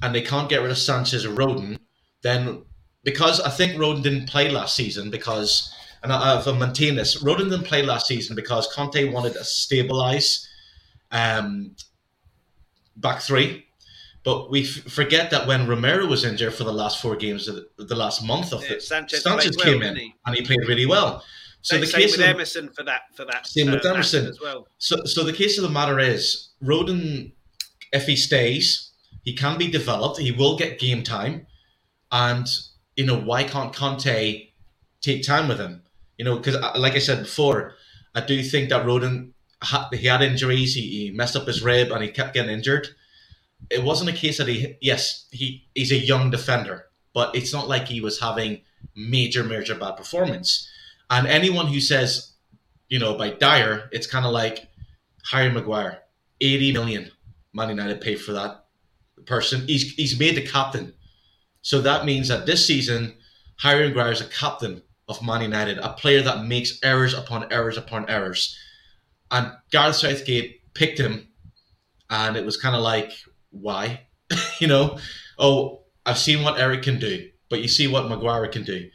[0.00, 1.78] and they can't get rid of Sanchez or Rodon,
[2.22, 2.64] then
[3.04, 7.50] because I think Rodon didn't play last season because, and I, I've maintained this, Rodon
[7.50, 10.46] didn't play last season because Conte wanted to stabilise
[11.10, 11.74] um,
[12.96, 13.66] back three.
[14.24, 17.56] But we f- forget that when Romero was injured for the last four games of
[17.76, 20.14] the, the last month of Yeah, it, Sanchez, Sanchez played well, came in he?
[20.24, 21.24] and he played really well.
[21.62, 23.46] So the same case with of, Emerson for that for that.
[23.46, 24.26] Same with uh, Emerson.
[24.26, 24.66] as well.
[24.78, 27.32] so, so the case of the matter is, Rodon,
[27.92, 28.90] if he stays,
[29.22, 30.18] he can be developed.
[30.18, 31.46] He will get game time,
[32.10, 32.48] and
[32.96, 34.48] you know why can't Conte
[35.00, 35.82] take time with him?
[36.18, 37.74] You know, because uh, like I said before,
[38.14, 39.32] I do think that Rodon
[39.62, 40.74] ha- he had injuries.
[40.74, 42.88] He, he messed up his rib, and he kept getting injured.
[43.70, 47.68] It wasn't a case that he yes he he's a young defender, but it's not
[47.68, 48.62] like he was having
[48.94, 50.68] major major bad performance.
[51.10, 52.32] And anyone who says,
[52.88, 54.68] you know, by Dier, it's kind of like
[55.30, 55.98] Harry Maguire,
[56.40, 57.10] 80 million
[57.52, 58.64] Man United paid for that
[59.26, 59.66] person.
[59.66, 60.94] He's, he's made the captain.
[61.62, 63.14] So that means that this season,
[63.60, 67.76] Harry Maguire is a captain of Man United, a player that makes errors upon errors
[67.76, 68.56] upon errors.
[69.30, 71.28] And Gareth Southgate picked him,
[72.10, 73.12] and it was kind of like,
[73.50, 74.02] why?
[74.58, 74.98] you know,
[75.38, 78.90] oh, I've seen what Eric can do, but you see what Maguire can do.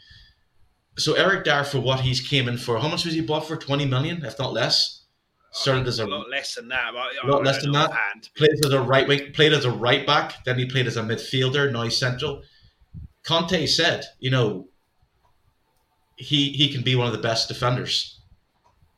[0.98, 3.56] So Eric Dier, for what he's came in for, how much was he bought for?
[3.56, 4.98] 20 million, if not less?
[5.52, 6.94] started as a, a lot less than that.
[6.94, 7.91] a lot less than that.
[7.91, 8.30] Hand.
[8.35, 10.44] Played as a right wing, played as a right back.
[10.45, 11.72] Then he played as a midfielder.
[11.72, 12.44] Now he's central.
[13.28, 14.70] Conte said, you know,
[16.16, 18.22] he he can be one of the best defenders,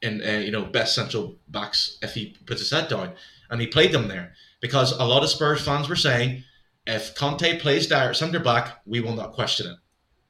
[0.04, 3.14] and uh, you know, best central backs if he puts his head down.
[3.50, 6.44] And he played them there because a lot of Spurs fans were saying,
[6.86, 9.78] if Conte plays there centre back, we will not question it.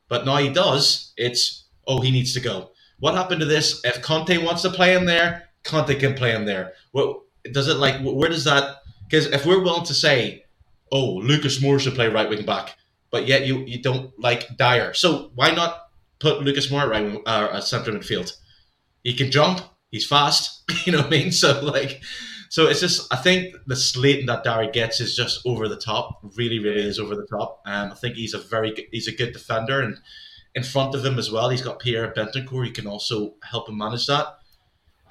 [0.07, 1.13] But now he does.
[1.17, 2.71] It's oh, he needs to go.
[2.99, 3.81] What happened to this?
[3.83, 6.71] If Conte wants to play him there, Conte can play him there.
[6.91, 7.21] What
[7.51, 8.01] does it like?
[8.01, 8.77] Where does that?
[9.09, 10.45] Because if we're willing to say,
[10.89, 12.77] "Oh, Lucas Moura should play right wing back,"
[13.11, 14.93] but yet you you don't like Dier.
[14.93, 18.33] so why not put Lucas Moura right wing, uh, centre midfield?
[19.03, 19.61] He can jump.
[19.91, 20.55] He's fast.
[20.85, 21.31] You know what I mean?
[21.31, 22.01] So like,
[22.49, 26.19] so it's just I think the slating that Dier gets is just over the top.
[26.37, 27.61] Really, really is over the top.
[27.65, 29.99] Um, I think he's a very good, he's a good defender and
[30.55, 31.49] in front of him as well.
[31.49, 32.65] He's got Pierre Bentancur.
[32.65, 34.27] He can also help him manage that.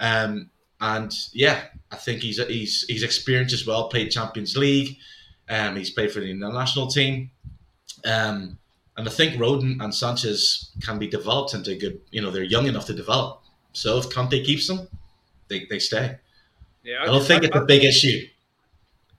[0.00, 0.50] Um,
[0.80, 3.88] and yeah, I think he's he's he's experienced as well.
[3.88, 4.96] Played Champions League.
[5.48, 7.30] Um, he's played for the national team.
[8.04, 8.58] Um,
[8.96, 12.00] and I think Rodon and Sanchez can be developed into good.
[12.10, 13.42] You know, they're young enough to develop.
[13.72, 14.88] So if Conte keeps them,
[15.48, 16.18] they, they stay.
[16.82, 18.26] Yeah, I, I don't think I, it's a big issue.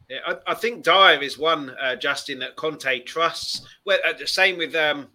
[0.09, 3.65] Yeah, I, I think Dier is one, uh, Justin, that Conte trusts.
[3.85, 5.07] Well, uh, the same with um,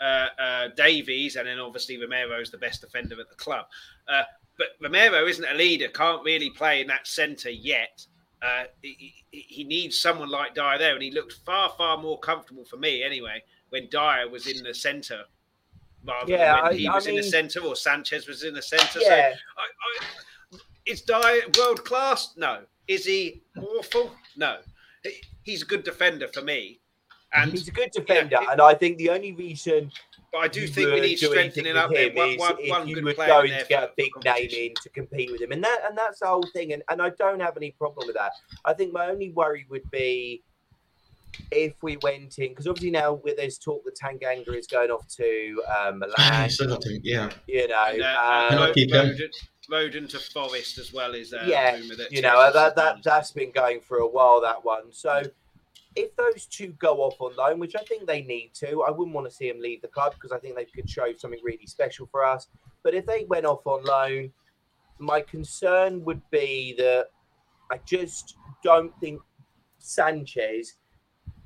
[0.00, 3.66] uh, uh, Davies, and then obviously Romero is the best defender at the club.
[4.08, 4.22] Uh,
[4.56, 8.06] but Romero isn't a leader, can't really play in that centre yet.
[8.40, 12.64] Uh, he, he, needs someone like Dier there, and he looked far, far more comfortable
[12.64, 15.24] for me anyway when Dier was in the centre
[16.06, 18.44] rather yeah, than when I, he was I mean, in the centre or Sanchez was
[18.44, 19.00] in the centre.
[19.00, 19.32] Yeah.
[19.32, 22.34] So, I, is Dier world class?
[22.36, 22.62] No.
[22.86, 24.10] Is he awful?
[24.36, 24.58] No.
[25.42, 26.80] He's a good defender for me.
[27.32, 29.92] And he's a good defender, and I think the only reason.
[30.32, 32.12] But I do think we need strengthening up there.
[32.12, 35.40] One, one, one good player going to get a big name in to compete with
[35.40, 36.72] him, and that and that's the whole thing.
[36.72, 38.32] And, and I don't have any problem with that.
[38.64, 40.42] I think my only worry would be
[41.50, 45.62] if we went in because obviously now there's talk that Tanganga is going off to
[45.78, 46.14] um, Milan.
[47.02, 48.58] yeah, you know, and, uh, um,
[50.08, 51.76] to Forest as well is uh, yeah,
[52.10, 54.92] you know that that that's been going for a while that one.
[54.92, 55.22] So
[55.98, 59.14] if those two go off on loan, which I think they need to, I wouldn't
[59.14, 61.66] want to see them leave the club because I think they could show something really
[61.66, 62.46] special for us.
[62.84, 64.30] But if they went off on loan,
[65.00, 67.06] my concern would be that
[67.72, 69.20] I just don't think
[69.78, 70.74] Sanchez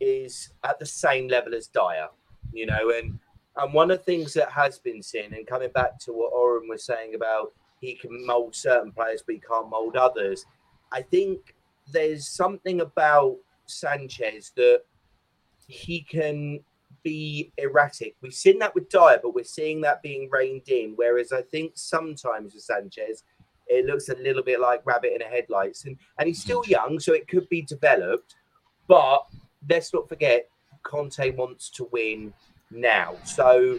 [0.00, 2.08] is at the same level as Dier,
[2.52, 3.18] you know, and
[3.56, 6.68] and one of the things that has been seen, and coming back to what Oren
[6.68, 10.44] was saying about he can mold certain players, but he can't mold others.
[10.92, 11.54] I think
[11.90, 13.36] there's something about
[13.66, 14.82] Sanchez that
[15.66, 16.60] he can
[17.02, 18.16] be erratic.
[18.20, 20.92] We've seen that with Dier, but we're seeing that being reined in.
[20.96, 23.24] Whereas I think sometimes with Sanchez,
[23.66, 25.84] it looks a little bit like rabbit in a headlights.
[25.84, 28.34] And and he's still young, so it could be developed.
[28.88, 29.26] But
[29.68, 30.48] let's not forget,
[30.82, 32.32] Conte wants to win
[32.70, 33.16] now.
[33.24, 33.78] So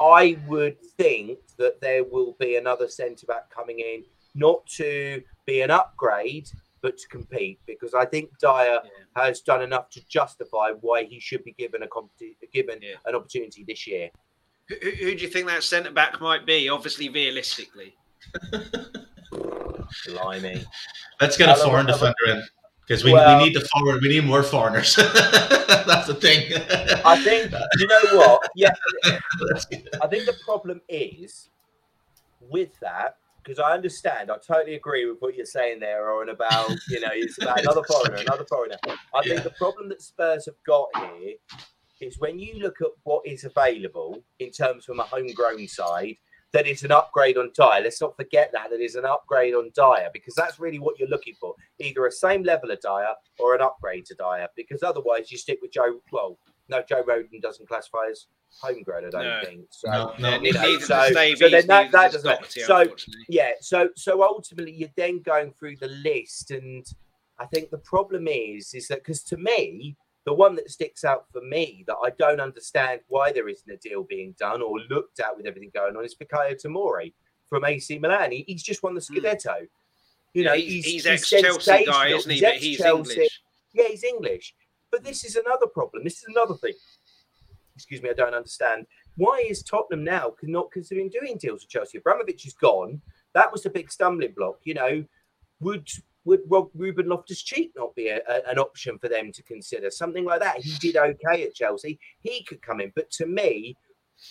[0.00, 4.04] I would think that there will be another centre back coming in,
[4.34, 6.50] not to be an upgrade,
[6.84, 8.80] but to compete because I think Dier yeah.
[9.16, 12.96] has done enough to justify why he should be given a competi- given yeah.
[13.06, 14.10] an opportunity this year.
[14.68, 16.68] Who, who, do you think that centre back might be?
[16.68, 17.96] Obviously, realistically.
[20.06, 20.62] Blimey.
[21.22, 22.42] Let's get a foreign defender in
[22.86, 23.98] because we, well, we need the foreign.
[24.02, 24.94] We need more foreigners.
[24.96, 26.52] That's the thing.
[27.02, 28.50] I think you know what?
[28.54, 28.74] Yeah,
[29.04, 31.48] I think the problem is
[32.40, 36.70] with that because I understand, I totally agree with what you're saying there, Oren, about
[36.88, 38.76] you know, it's about another foreigner, another foreigner.
[38.86, 39.22] I yeah.
[39.22, 41.34] think the problem that Spurs have got here
[42.00, 46.16] is when you look at what is available in terms from a homegrown side,
[46.52, 47.82] that it's an upgrade on Dier.
[47.82, 51.08] Let's not forget that that is an upgrade on Dier, because that's really what you're
[51.08, 55.30] looking for, either a same level of Dier or an upgrade to Dier, Because otherwise,
[55.30, 56.00] you stick with Joe.
[56.12, 56.38] Well,
[56.68, 58.26] no, Joe Rodon doesn't classify as
[58.60, 59.06] homegrown.
[59.06, 59.40] I don't no.
[59.44, 59.90] think so.
[59.90, 60.40] No, no.
[60.40, 62.46] You know, so, so then that, that doesn't.
[62.50, 62.86] So
[63.28, 66.84] yeah, so so ultimately you're then going through the list, and
[67.38, 71.26] I think the problem is is that because to me the one that sticks out
[71.30, 75.20] for me that I don't understand why there isn't a deal being done or looked
[75.20, 77.12] at with everything going on is Fikayo Tomori
[77.48, 78.32] from AC Milan.
[78.32, 79.18] He, he's just won the hmm.
[79.18, 79.60] Scudetto.
[79.60, 79.68] Mm.
[80.32, 82.38] You know, he's, he's, he's ex Chelsea guy, isn't he?
[82.38, 83.40] He's but he's English.
[83.72, 84.54] Yeah, he's English.
[84.90, 86.04] But this is another problem.
[86.04, 86.72] This is another thing.
[87.76, 88.86] Excuse me, I don't understand.
[89.16, 91.98] Why is Tottenham now not considering doing deals with Chelsea?
[91.98, 93.00] Abramovich is gone.
[93.34, 94.58] That was a big stumbling block.
[94.64, 95.04] You know,
[95.60, 95.88] would
[96.24, 99.90] would Rob Ruben Loftus Cheek not be a, a, an option for them to consider?
[99.90, 100.58] Something like that.
[100.58, 101.98] He did okay at Chelsea.
[102.20, 102.92] He could come in.
[102.94, 103.76] But to me,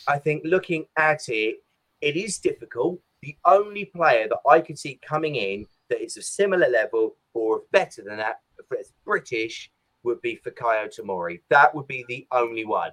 [0.08, 1.58] I think looking at it,
[2.02, 3.00] it is difficult.
[3.22, 7.64] The only player that I could see coming in that is of similar level or
[7.72, 9.72] better than that, if it's British,
[10.04, 11.40] would be Fikayo Tomori.
[11.50, 12.92] That would be the only one.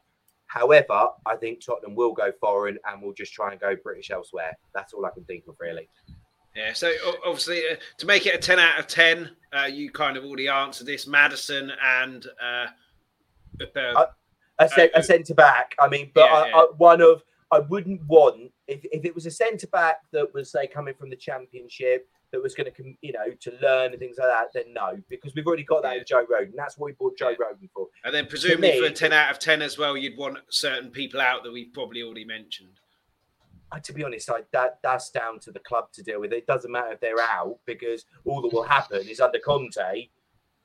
[0.51, 4.59] However, I think Tottenham will go foreign and will just try and go British elsewhere.
[4.75, 5.89] That's all I can think of, really.
[6.57, 6.91] Yeah, so
[7.25, 10.49] obviously, uh, to make it a 10 out of 10, uh, you kind of already
[10.49, 12.67] answered this Madison and uh,
[13.61, 14.07] uh
[14.59, 15.77] a, a, a centre back.
[15.79, 16.57] I mean, but yeah, I, yeah.
[16.57, 17.23] I, one of,
[17.53, 21.11] I wouldn't want, if, if it was a centre back that was, say, coming from
[21.11, 24.73] the Championship, that was going to, you know, to learn and things like that, then
[24.73, 26.01] no, because we've already got that yeah.
[26.01, 26.53] in Joe Rodon.
[26.57, 27.37] That's what we bought Joe yeah.
[27.37, 27.89] Rodon for.
[28.05, 30.91] And then presumably me, for a 10 out of 10 as well, you'd want certain
[30.91, 32.81] people out that we've probably already mentioned.
[33.73, 36.33] I, to be honest, I, that that's down to the club to deal with.
[36.33, 40.09] It doesn't matter if they're out because all that will happen is under Conte,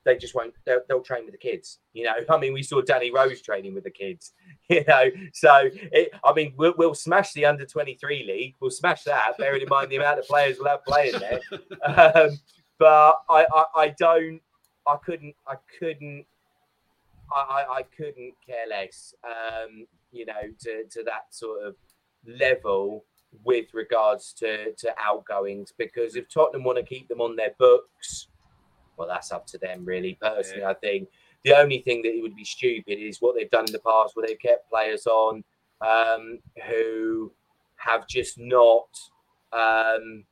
[0.06, 0.54] they just won't.
[0.64, 1.80] They'll, they'll, train with the kids.
[1.92, 4.32] You know, I mean, we saw Danny Rose training with the kids.
[4.68, 8.56] You know, so it, I mean, we'll, we'll smash the under twenty three league.
[8.58, 9.38] We'll smash that.
[9.38, 11.40] Bearing in mind the amount of players we'll have playing there.
[11.86, 12.36] Um,
[12.76, 14.40] but I, I, I don't.
[14.84, 15.36] I couldn't.
[15.46, 16.26] I couldn't.
[17.32, 19.14] I, I, couldn't care less.
[19.22, 21.76] Um, you know, to to that sort of
[22.26, 23.04] level
[23.44, 28.26] with regards to to outgoings because if Tottenham want to keep them on their books
[28.96, 30.18] well, that's up to them, really.
[30.20, 30.70] Personally, yeah.
[30.70, 31.08] I think
[31.44, 34.16] the only thing that it would be stupid is what they've done in the past,
[34.16, 35.44] where they've kept players on
[35.80, 37.32] um, who
[37.76, 38.88] have just not,
[39.52, 40.24] um,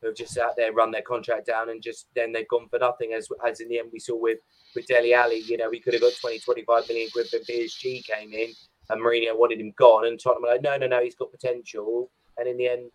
[0.00, 2.78] who have just out there run their contract down and just then they've gone for
[2.78, 3.12] nothing.
[3.12, 4.38] As as in the end we saw with
[4.74, 8.04] with Dele Alli, you know, we could have got 20, 25 million quid when PSG
[8.04, 8.52] came in
[8.88, 12.10] and Mourinho wanted him gone, and Tottenham were like, no, no, no, he's got potential,
[12.38, 12.90] and in the end.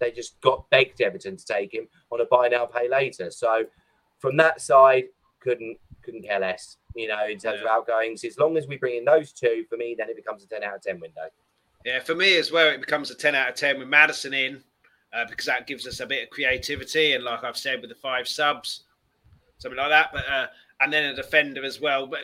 [0.00, 3.30] They just got begged Everton to take him on a buy now, pay later.
[3.30, 3.64] So
[4.24, 5.04] from that side,
[5.40, 6.78] couldn't couldn't care less.
[6.96, 7.64] You know, in terms yeah.
[7.64, 10.42] of outgoings, as long as we bring in those two, for me, then it becomes
[10.42, 11.28] a ten out of ten window.
[11.84, 14.62] Yeah, for me as well, it becomes a ten out of ten with Maddison in,
[15.12, 17.96] uh, because that gives us a bit of creativity, and like I've said, with the
[17.96, 18.84] five subs,
[19.58, 20.10] something like that.
[20.14, 20.46] But uh,
[20.80, 22.06] and then a defender as well.
[22.06, 22.20] But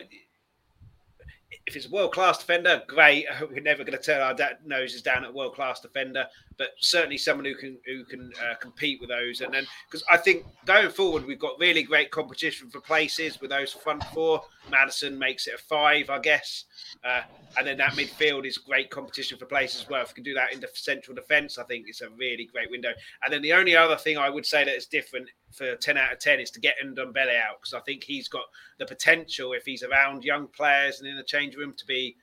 [1.67, 3.25] if it's a world class defender, great.
[3.49, 6.25] We're never going to turn our noses down at a world class defender,
[6.57, 9.41] but certainly someone who can who can uh, compete with those.
[9.41, 13.49] And then because I think going forward, we've got really great competition for places with
[13.49, 14.41] those front four.
[14.69, 16.65] Maddison makes it a five, I guess,
[17.03, 17.21] uh,
[17.57, 20.03] and then that midfield is great competition for places as well.
[20.03, 22.69] If we can do that in the central defence, I think it's a really great
[22.69, 22.91] window.
[23.23, 26.13] And then the only other thing I would say that is different for 10 out
[26.13, 28.45] of 10 is to get Ndombele out because I think he's got
[28.79, 32.15] the potential if he's around young players and in the change room to be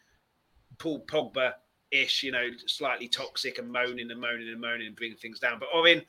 [0.78, 1.54] Paul Pogba
[1.90, 5.58] ish, you know, slightly toxic and moaning and moaning and moaning and bringing things down.
[5.58, 6.02] But Oren,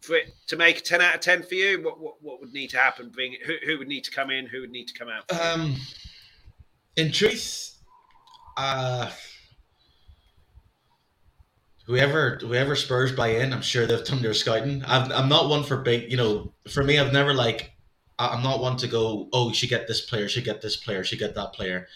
[0.00, 2.52] for it to make a 10 out of 10 for you, what, what, what would
[2.52, 3.08] need to happen?
[3.08, 4.46] Bring who, who would need to come in?
[4.46, 5.30] Who would need to come out?
[5.32, 5.76] Um,
[6.96, 7.76] in truth,
[8.56, 9.10] uh,
[11.86, 14.84] whoever whoever Spurs buy in, I'm sure they've done their scouting.
[14.84, 16.52] i am not one for big, you know.
[16.68, 17.72] For me, I've never like.
[18.18, 19.28] I'm not one to go.
[19.32, 20.28] Oh, you should get this player.
[20.28, 21.04] Should get this player.
[21.04, 21.86] Should get that player.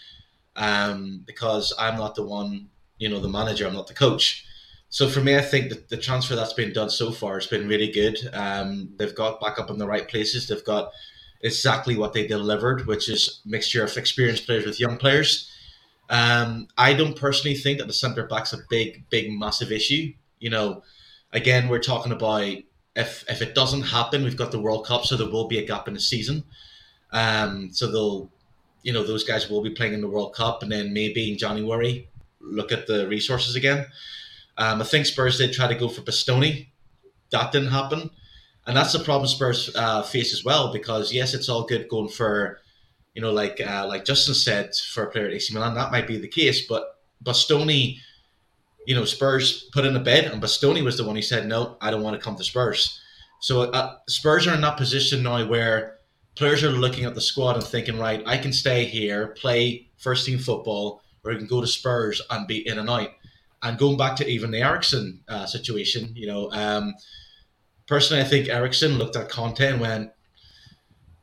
[0.55, 2.67] Um, because I'm not the one.
[2.97, 3.65] You know, the manager.
[3.65, 4.45] I'm not the coach.
[4.89, 7.67] So for me, I think that the transfer that's been done so far has been
[7.67, 8.19] really good.
[8.33, 10.47] Um, they've got back up in the right places.
[10.47, 10.91] They've got
[11.39, 15.49] exactly what they delivered, which is mixture of experienced players with young players.
[16.09, 20.13] Um, I don't personally think that the centre back's a big, big, massive issue.
[20.39, 20.83] You know,
[21.31, 22.57] again, we're talking about
[22.95, 25.65] if if it doesn't happen, we've got the World Cup, so there will be a
[25.65, 26.43] gap in the season.
[27.13, 28.31] Um, so they'll,
[28.83, 31.37] you know, those guys will be playing in the World Cup, and then maybe in
[31.37, 32.09] January
[32.39, 33.85] look at the resources again.
[34.57, 36.67] Um, I think Spurs did try to go for Bastoni.
[37.31, 38.09] That didn't happen,
[38.67, 40.73] and that's the problem Spurs uh, face as well.
[40.73, 42.59] Because yes, it's all good going for
[43.13, 46.07] you know, like uh, like Justin said, for a player at AC Milan, that might
[46.07, 46.65] be the case.
[46.67, 47.97] But Bastoni,
[48.85, 51.77] you know, Spurs put in a bid, and Bastoni was the one who said, "No,
[51.81, 52.99] I don't want to come to Spurs."
[53.41, 55.97] So uh, Spurs are in that position now where
[56.35, 60.25] players are looking at the squad and thinking, "Right, I can stay here, play first
[60.25, 63.09] team football, or I can go to Spurs and be in and out."
[63.63, 66.95] And going back to even the Eriksen uh, situation, you know, um,
[67.85, 70.11] personally, I think Eriksen looked at Conte and went,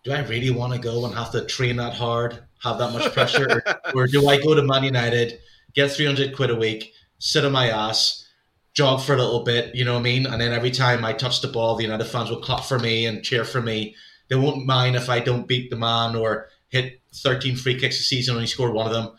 [0.04, 3.12] do I really want to go and have to train that hard, have that much
[3.12, 3.62] pressure,
[3.94, 5.38] or do I go to Man United,
[5.74, 8.26] get three hundred quid a week, sit on my ass,
[8.74, 11.12] jog for a little bit, you know what I mean, and then every time I
[11.12, 13.96] touch the ball, the United fans will clap for me and cheer for me.
[14.28, 18.02] They won't mind if I don't beat the man or hit thirteen free kicks a
[18.02, 19.12] season and only score one of them.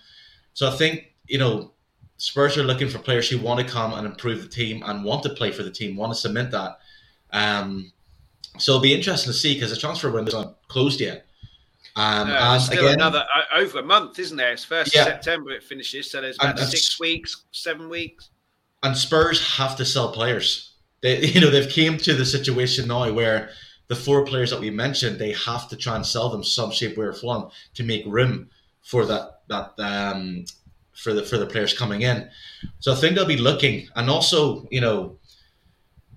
[0.53, 1.71] So I think you know
[2.17, 5.23] Spurs are looking for players who want to come and improve the team and want
[5.23, 6.79] to play for the team, want to cement that.
[7.31, 7.93] Um,
[8.57, 11.25] so it'll be interesting to see because the transfer window's not closed yet.
[11.95, 14.51] Um, no, and still again, another uh, over a month, isn't there?
[14.51, 15.05] It's first yeah.
[15.05, 18.29] September it finishes, so there's about and, and six weeks, seven weeks.
[18.83, 20.73] And Spurs have to sell players.
[21.01, 23.49] They, you know, they've came to the situation now where
[23.89, 26.95] the four players that we mentioned, they have to try and sell them some shape,
[26.95, 28.49] way, or form to make room
[28.81, 30.45] for that that um,
[30.93, 32.29] for the for the players coming in.
[32.79, 35.17] So I think they'll be looking, and also you know,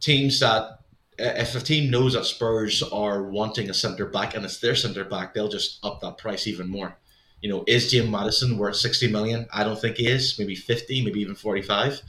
[0.01, 0.81] teams that
[1.19, 5.05] if a team knows that Spurs are wanting a centre back and it's their centre
[5.05, 6.97] back, they'll just up that price even more.
[7.41, 9.47] You know, is Jim Maddison worth sixty million?
[9.53, 10.39] I don't think he is.
[10.39, 12.03] Maybe fifty, maybe even forty-five.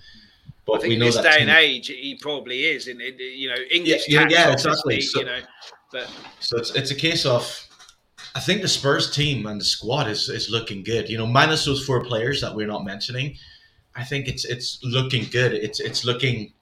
[0.66, 2.88] But I think we know in this day and age, he probably is.
[2.88, 5.02] In, in you know, English yeah, yeah, exactly.
[5.02, 5.40] So, you know,
[5.92, 6.10] but
[6.40, 7.68] so it's it's a case of
[8.36, 11.10] I think the Spurs team and the squad is is looking good.
[11.10, 13.36] You know, minus those four players that we're not mentioning,
[13.96, 15.54] I think it's it's looking good.
[15.54, 16.54] It's it's looking,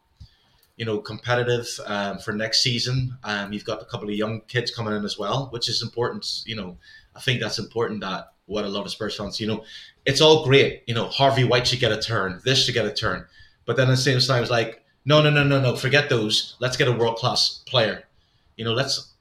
[0.75, 3.17] you know, competitive um, for next season.
[3.23, 6.27] Um, you've got a couple of young kids coming in as well, which is important.
[6.45, 6.77] You know,
[7.15, 9.63] I think that's important that what a lot of Spurs fans, you know,
[10.05, 10.83] it's all great.
[10.87, 12.41] You know, Harvey White should get a turn.
[12.43, 13.25] This should get a turn.
[13.65, 15.75] But then at the same time, it's like, no, no, no, no, no.
[15.75, 16.55] Forget those.
[16.59, 18.03] Let's get a world class player.
[18.55, 19.11] You know, let's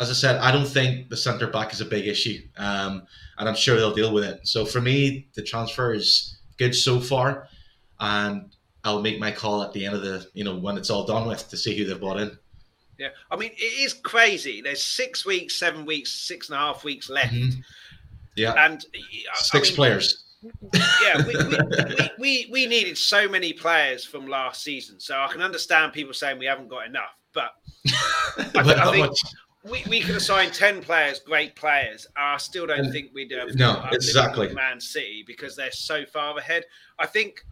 [0.00, 3.06] as I said, I don't think the centre back is a big issue, um,
[3.38, 4.40] and I'm sure they'll deal with it.
[4.46, 7.48] So for me, the transfer is good so far,
[8.00, 8.50] and
[8.82, 11.28] I'll make my call at the end of the, you know, when it's all done
[11.28, 12.36] with to see who they've brought in.
[12.98, 14.60] Yeah, I mean, it is crazy.
[14.62, 17.34] There's six weeks, seven weeks, six and a half weeks left.
[17.34, 17.60] Mm-hmm.
[18.36, 18.84] Yeah, and
[19.34, 20.23] six I mean, players.
[21.02, 25.28] Yeah, we, we, we, we, we needed so many players from last season, so I
[25.28, 27.54] can understand people saying we haven't got enough, but
[28.54, 29.14] I, I think
[29.64, 32.06] we, we could assign 10 players, great players.
[32.16, 34.52] I still don't and, think we'd have no, exactly.
[34.52, 36.64] Man City because they're so far ahead.
[36.98, 37.44] I think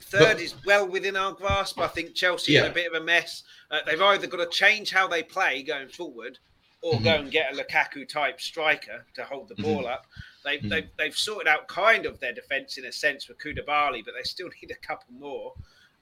[0.00, 1.78] third but, is well within our grasp.
[1.78, 2.64] I think Chelsea yeah.
[2.64, 3.42] are a bit of a mess.
[3.70, 6.38] Uh, they've either got to change how they play going forward
[6.82, 7.04] or mm-hmm.
[7.04, 9.92] go and get a Lukaku type striker to hold the ball mm-hmm.
[9.92, 10.06] up.
[10.44, 10.68] They've, mm-hmm.
[10.68, 14.22] they've, they've sorted out kind of their defence in a sense with Koulibaly, but they
[14.24, 15.52] still need a couple more.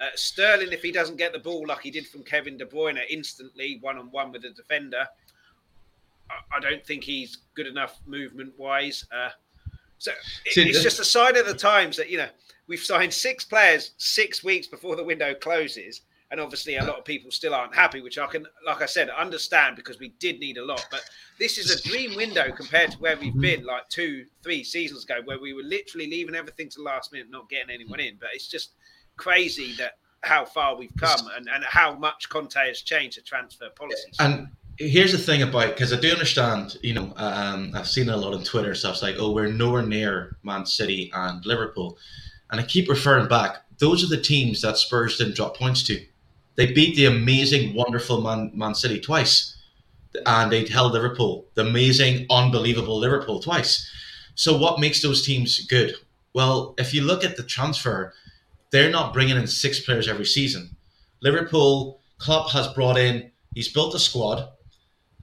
[0.00, 2.98] Uh, Sterling, if he doesn't get the ball like he did from Kevin De Bruyne
[3.10, 5.06] instantly, one on one with the defender,
[6.30, 9.04] I, I, don't think he's good enough movement wise.
[9.12, 9.28] Uh,
[9.98, 10.12] so
[10.46, 12.28] it, it's just a sign of the times that you know
[12.66, 16.00] we've signed six players six weeks before the window closes,
[16.30, 19.10] and obviously a lot of people still aren't happy, which I can, like I said,
[19.10, 20.86] understand because we did need a lot.
[20.90, 21.02] But
[21.38, 23.40] this is a dream window compared to where we've mm-hmm.
[23.40, 27.12] been like two, three seasons ago, where we were literally leaving everything to the last
[27.12, 28.16] minute, not getting anyone in.
[28.20, 28.74] But it's just
[29.16, 33.68] crazy that how far we've come and, and how much Conte has changed the transfer
[33.70, 34.16] policies.
[34.20, 34.48] And
[34.78, 38.34] here's the thing about because I do understand, you know, um, I've seen a lot
[38.34, 41.98] on Twitter stuff like, oh, we're nowhere near Man City and Liverpool,
[42.50, 43.64] and I keep referring back.
[43.78, 46.04] Those are the teams that Spurs didn't drop points to.
[46.60, 49.56] They beat the amazing, wonderful Man, Man City twice,
[50.26, 53.90] and they held Liverpool, the amazing, unbelievable Liverpool twice.
[54.34, 55.94] So what makes those teams good?
[56.34, 58.12] Well, if you look at the transfer
[58.70, 60.76] they're not bringing in six players every season.
[61.22, 64.48] Liverpool, Klopp has brought in, he's built a squad.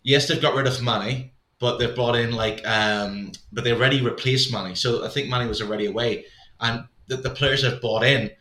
[0.04, 4.02] Yes, they've got rid of Mane, but they've brought in like, um, but they already
[4.02, 4.76] replaced Mane.
[4.76, 6.26] So I think Mane was already away.
[6.60, 8.32] And the, the players have bought in,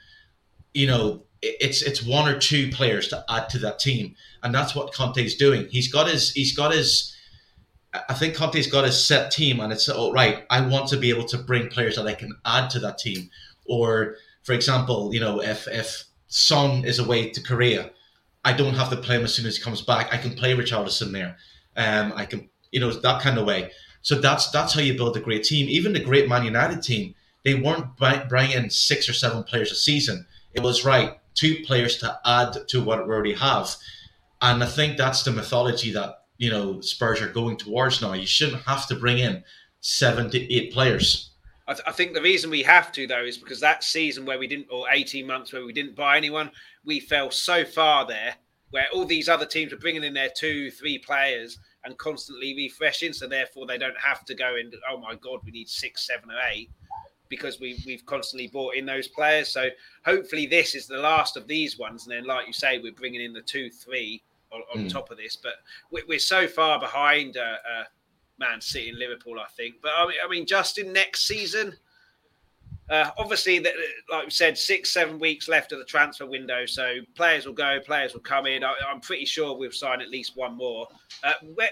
[0.75, 1.26] you know,
[1.61, 5.37] it's it's one or two players to add to that team, and that's what Conte's
[5.37, 5.69] doing.
[5.71, 7.15] He's got his he's got his.
[8.09, 10.45] I think Conte's got his set team, and it's oh, right.
[10.51, 13.31] I want to be able to bring players that I can add to that team,
[13.65, 17.91] or for example, you know, if if Son is away to Korea,
[18.45, 20.13] I don't have to play him as soon as he comes back.
[20.13, 21.37] I can play Richarlison there.
[21.77, 23.71] Um, I can, you know, that kind of way.
[24.03, 25.69] So that's that's how you build a great team.
[25.69, 27.15] Even the great Man United team,
[27.45, 27.97] they weren't
[28.29, 30.27] bringing six or seven players a season.
[30.55, 33.77] It was right two players to add to what we already have,
[34.43, 38.15] and I think that's the mythology that you know Spurs are going towards now.
[38.15, 39.45] You shouldn't have to bring in
[39.81, 41.31] seven to eight players.
[41.69, 44.39] I, th- I, think the reason we have to though is because that season where
[44.39, 46.51] we didn't, or eighteen months where we didn't buy anyone,
[46.85, 48.35] we fell so far there
[48.71, 53.13] where all these other teams are bringing in their two, three players and constantly refreshing,
[53.13, 54.73] so therefore they don't have to go in.
[54.91, 56.71] Oh my god, we need six, seven, or eight
[57.29, 59.49] because we we've constantly bought in those players.
[59.49, 59.69] So
[60.05, 63.23] hopefully this is the last of these ones, and then like you say, we're bringing
[63.23, 64.23] in the two, three
[64.53, 64.93] on, on mm.
[64.93, 65.37] top of this.
[65.37, 65.55] But
[65.91, 67.37] we're, we're so far behind.
[67.37, 67.85] Uh, uh,
[68.39, 69.77] Man City and Liverpool, I think.
[69.83, 71.75] But I mean, I mean Justin, next season,
[72.89, 73.59] uh, obviously,
[74.11, 76.67] like we said, six, seven weeks left of the transfer window.
[76.67, 78.63] So players will go, players will come in.
[78.63, 80.87] I, am pretty sure we'll sign at least one more.
[81.25, 81.71] Uh, where,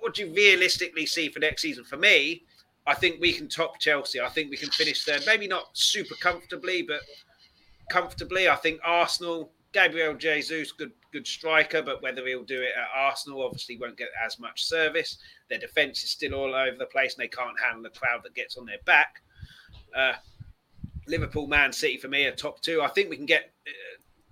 [0.00, 1.84] what do you realistically see for next season?
[1.84, 2.42] For me,
[2.86, 4.20] I think we can top Chelsea.
[4.20, 5.18] I think we can finish there.
[5.26, 7.00] Maybe not super comfortably, but
[7.90, 8.48] comfortably.
[8.48, 13.44] I think Arsenal, Gabriel Jesus, good good striker, but whether he'll do it at Arsenal,
[13.44, 15.18] obviously won't get as much service.
[15.48, 18.34] Their defence is still all over the place, and they can't handle the crowd that
[18.34, 19.22] gets on their back.
[19.94, 20.14] Uh,
[21.08, 22.82] Liverpool, Man City for me are top two.
[22.82, 23.52] I think we can get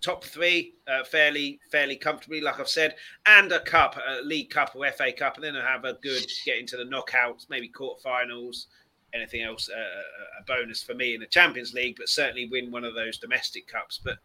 [0.05, 2.95] top three uh, fairly fairly comfortably, like I've said,
[3.27, 6.59] and a cup, a League Cup or FA Cup, and then have a good get
[6.59, 8.67] into the knockouts, maybe quarterfinals.
[9.15, 12.85] Anything else, uh, a bonus for me in the Champions League, but certainly win one
[12.85, 14.01] of those domestic cups.
[14.03, 14.19] But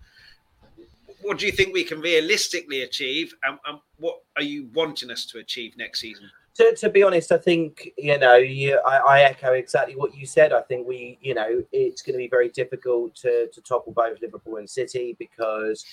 [1.22, 5.26] what do you think we can realistically achieve, and, and what are you wanting us
[5.28, 6.30] to achieve next season?
[6.60, 10.26] To, to be honest, I think you know, you, I, I, echo exactly what you
[10.26, 10.52] said.
[10.52, 14.22] I think we, you know, it's going to be very difficult to, to topple both
[14.22, 15.86] Liverpool and City because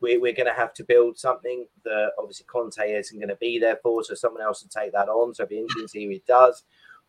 [0.00, 3.58] we, we're going to have to build something that obviously Conte isn't going to be
[3.58, 5.34] there for, so someone else will take that on.
[5.34, 6.62] So it'll be interesting to see who he does.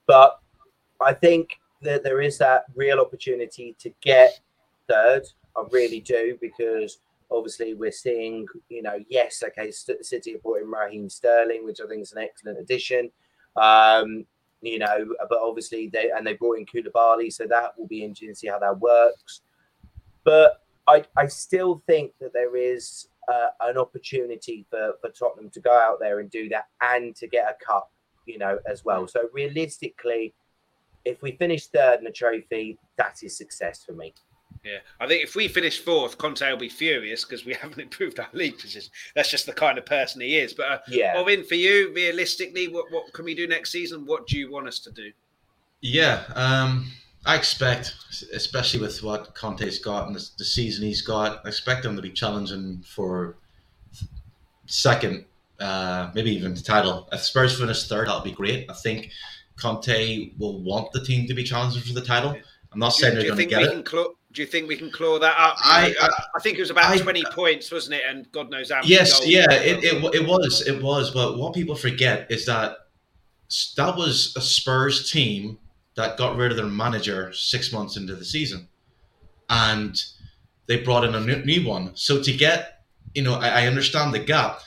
[0.08, 0.38] But
[1.02, 4.42] I think that there is that real opportunity to get
[4.90, 5.24] third.
[5.56, 6.98] I really do because
[7.32, 11.88] Obviously, we're seeing, you know, yes, okay, City have brought in Raheem Sterling, which I
[11.88, 13.10] think is an excellent addition.
[13.56, 14.26] Um,
[14.62, 18.30] you know, but obviously they and they brought in Koulibaly, so that will be interesting
[18.30, 19.42] to see how that works.
[20.24, 25.60] But I, I still think that there is uh, an opportunity for, for Tottenham to
[25.60, 27.92] go out there and do that and to get a cup,
[28.26, 29.08] you know, as well.
[29.08, 30.34] So realistically,
[31.06, 34.14] if we finish third in the trophy, that is success for me.
[34.66, 38.20] Yeah, I think if we finish fourth, Conte will be furious because we haven't improved
[38.20, 38.92] our league position.
[39.16, 40.54] That's just the kind of person he is.
[40.54, 44.06] But uh, yeah, Robin, for you, realistically, what what can we do next season?
[44.06, 45.12] What do you want us to do?
[45.82, 46.92] Yeah, um,
[47.28, 47.94] I expect,
[48.34, 52.02] especially with what Conte's got and the, the season he's got, I expect him to
[52.02, 53.38] be challenging for
[54.66, 55.26] second,
[55.60, 57.08] uh, maybe even the title.
[57.12, 58.70] If Spurs finish third, that'll be great.
[58.70, 59.12] I think
[59.58, 62.36] Conte will want the team to be challenging for the title.
[62.72, 63.88] I'm not saying they're going to get it.
[63.88, 65.56] Cl- do you think we can claw that up?
[65.62, 68.04] I I, I think it was about I, twenty points, wasn't it?
[68.08, 68.82] And God knows how.
[68.84, 71.12] Yes, yeah, it, it, it was, it was.
[71.12, 72.78] But what people forget is that
[73.78, 75.58] that was a Spurs team
[75.96, 78.68] that got rid of their manager six months into the season,
[79.50, 79.96] and
[80.68, 81.92] they brought in a new one.
[81.96, 82.84] So to get,
[83.14, 84.60] you know, I, I understand the gap,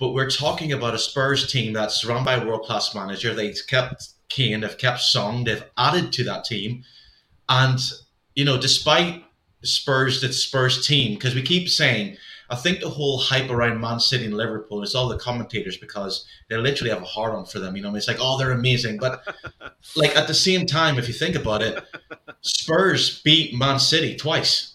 [0.00, 3.32] but we're talking about a Spurs team that's run by a world class manager.
[3.34, 6.82] They've kept Kane, they've kept Son, they've added to that team,
[7.48, 7.78] and
[8.40, 9.22] you know, despite
[9.62, 12.16] Spurs, the Spurs team, because we keep saying,
[12.48, 16.24] I think the whole hype around Man City and Liverpool is all the commentators because
[16.48, 17.76] they literally have a hard on for them.
[17.76, 18.96] You know, it's like, oh, they're amazing.
[18.96, 19.22] But
[19.94, 21.84] like at the same time, if you think about it,
[22.40, 24.72] Spurs beat Man City twice.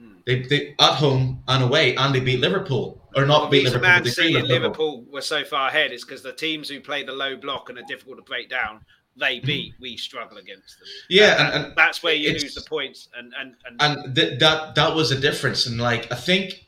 [0.00, 0.14] Hmm.
[0.24, 3.88] They, they at home and away, and they beat Liverpool or not beat Liverpool.
[3.90, 7.12] Man City and Liverpool were so far ahead is because the teams who play the
[7.12, 8.80] low block and are difficult to break down
[9.16, 10.88] they beat, we struggle against them.
[11.08, 13.08] Yeah, and, and, that's where you lose the points.
[13.16, 15.66] And and and, and th- that that was a difference.
[15.66, 16.66] And like I think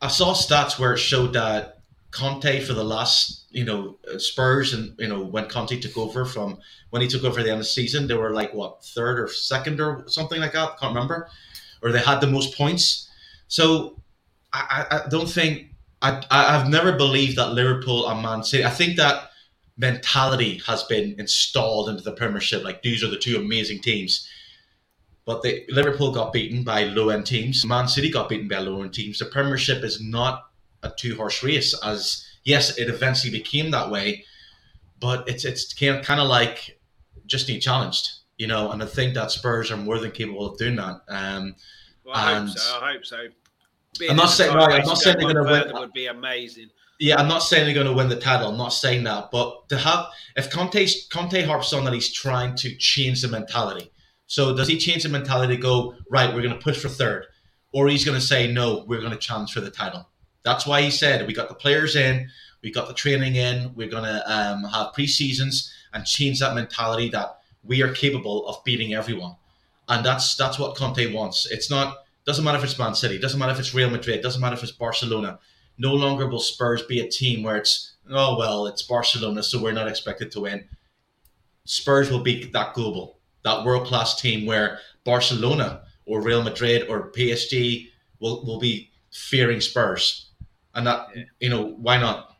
[0.00, 1.80] I saw stats where it showed that
[2.10, 6.24] Conte for the last you know uh, Spurs and you know when Conte took over
[6.24, 6.58] from
[6.90, 9.28] when he took over the end of the season, they were like what third or
[9.28, 10.78] second or something like that.
[10.78, 11.28] Can't remember,
[11.82, 13.08] or they had the most points.
[13.48, 14.00] So
[14.52, 15.70] I, I, I don't think
[16.02, 18.64] I I've never believed that Liverpool and Man City.
[18.64, 19.30] I think that
[19.76, 22.64] mentality has been installed into the Premiership.
[22.64, 24.28] Like these are the two amazing teams.
[25.24, 27.66] But the Liverpool got beaten by low end teams.
[27.66, 29.18] Man City got beaten by low end teams.
[29.18, 30.50] The Premiership is not
[30.82, 31.74] a two horse race.
[31.82, 34.24] As yes, it eventually became that way,
[35.00, 36.78] but it's it's kind of like
[37.26, 38.08] just need challenged,
[38.38, 38.70] you know.
[38.70, 41.00] And I think that Spurs are more than capable of doing that.
[41.08, 41.56] Um,
[42.04, 42.78] well, I and hope so.
[42.80, 43.26] I hope so.
[43.98, 45.68] Being I'm not saying right, I'm not saying they're going to win.
[45.68, 46.70] It would be amazing.
[46.98, 48.48] Yeah, I'm not saying they're going to win the title.
[48.48, 52.54] I'm not saying that, but to have if Conte Conte harps on that he's trying
[52.56, 53.90] to change the mentality.
[54.26, 55.56] So does he change the mentality?
[55.56, 57.26] go right, we're going to push for third,
[57.72, 60.08] or he's going to say no, we're going to challenge for the title.
[60.42, 62.28] That's why he said we got the players in,
[62.62, 66.54] we got the training in, we're going to um, have pre seasons and change that
[66.54, 69.36] mentality that we are capable of beating everyone,
[69.88, 71.46] and that's that's what Conte wants.
[71.50, 74.40] It's not doesn't matter if it's Man City, doesn't matter if it's Real Madrid, doesn't
[74.40, 75.38] matter if it's Barcelona
[75.78, 79.72] no longer will Spurs be a team where it's oh well, it's Barcelona, so we're
[79.72, 80.64] not expected to win.
[81.64, 87.10] Spurs will be that global, that world class team where Barcelona or Real Madrid or
[87.10, 87.88] PSG
[88.20, 90.30] will, will be fearing Spurs,
[90.74, 91.24] and that yeah.
[91.40, 92.32] you know why not?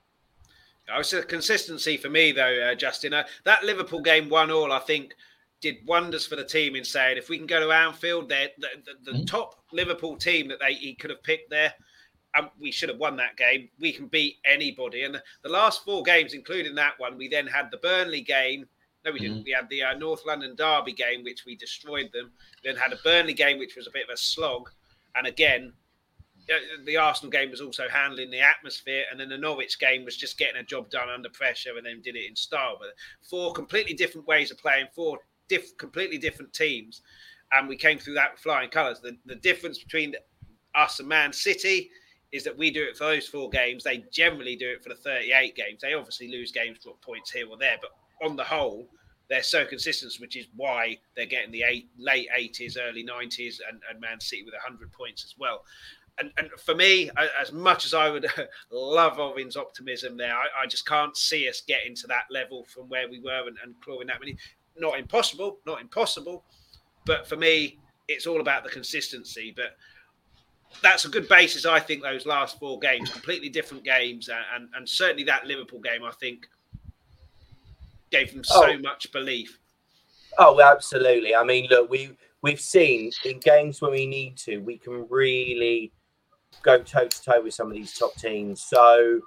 [0.89, 3.13] It's a consistency for me though, uh, Justin.
[3.13, 5.15] Uh, that Liverpool game one all, I think,
[5.61, 8.69] did wonders for the team in saying if we can go to Anfield, the, the,
[9.03, 9.25] the mm-hmm.
[9.25, 11.75] top Liverpool team that they he could have picked there
[12.37, 13.69] and we should have won that game.
[13.81, 15.05] We can beat anybody.
[15.05, 18.67] And the, last four games, including that one, we then had the Burnley game.
[19.05, 19.39] No, we didn't.
[19.39, 19.45] Mm-hmm.
[19.45, 22.31] We had the uh, North London Derby game, which we destroyed them.
[22.65, 24.71] Then had a Burnley game, which was a bit of a slog.
[25.15, 25.73] And again,
[26.53, 30.17] uh, the Arsenal game was also handling the atmosphere, and then the Norwich game was
[30.17, 32.77] just getting a job done under pressure, and then did it in style.
[32.79, 32.91] But
[33.23, 35.19] four completely different ways of playing, four
[35.49, 37.03] diff- completely different teams,
[37.53, 39.01] and we came through that with flying colours.
[39.01, 40.15] The, the difference between
[40.75, 41.91] us and Man City
[42.33, 43.85] is that we do it for those four games.
[43.85, 45.81] They generally do it for the 38 games.
[45.81, 47.91] They obviously lose games, drop points here or there, but
[48.27, 48.89] on the whole,
[49.29, 53.81] they're so consistent, which is why they're getting the eight, late 80s, early 90s, and,
[53.91, 55.65] and Man City with 100 points as well.
[56.19, 58.27] And, and for me, as much as I would
[58.71, 62.89] love Oren's optimism there, I, I, just can't see us getting to that level from
[62.89, 64.37] where we were and, and clawing that many.
[64.79, 66.45] Not impossible, not impossible.
[67.05, 67.79] But for me,
[68.09, 69.53] it's all about the consistency.
[69.55, 69.77] But
[70.83, 74.29] that's a good basis, I think, those last four games, completely different games.
[74.29, 76.49] And, and, and certainly that Liverpool game, I think,
[78.11, 78.79] gave them so oh.
[78.79, 79.59] much belief.
[80.39, 81.35] Oh, absolutely.
[81.35, 85.93] I mean, look, we we've seen in games when we need to, we can really
[86.63, 88.63] go toe to toe with some of these top teams.
[88.63, 89.21] So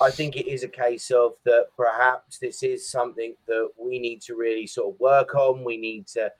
[0.00, 4.22] I think it is a case of that perhaps this is something that we need
[4.22, 5.64] to really sort of work on.
[5.64, 6.30] We need to,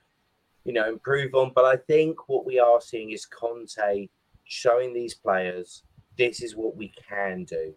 [0.65, 1.52] you know, improve on.
[1.55, 4.09] But I think what we are seeing is Conte
[4.48, 5.84] showing these players
[6.16, 7.72] this is what we can do.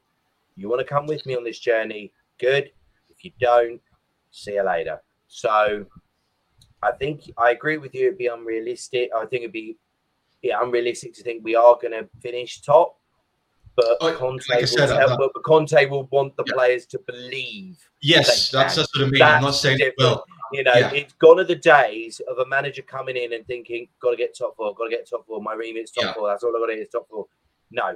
[0.55, 2.11] You want to come with me on this journey?
[2.39, 2.71] Good.
[3.09, 3.79] If you don't,
[4.31, 5.01] see you later.
[5.27, 5.85] So
[6.81, 8.07] I think I agree with you.
[8.07, 9.11] It'd be unrealistic.
[9.15, 9.77] I think it'd be
[10.41, 12.97] yeah, unrealistic to think we are going to finish top.
[13.75, 16.53] But oh, Conte like will tell, uh, but Conte will want the yeah.
[16.53, 17.77] players to believe.
[18.01, 19.19] Yes, that's, that's what I mean.
[19.19, 19.97] That's I'm not saying different.
[19.99, 20.25] well.
[20.51, 20.91] You know, yeah.
[20.93, 24.37] it's gone are the days of a manager coming in and thinking, "Got to get
[24.37, 25.41] top four, got to get top four.
[25.41, 26.13] My remit's top yeah.
[26.13, 26.27] four.
[26.27, 27.27] That's all I got to do is top four.
[27.71, 27.95] No,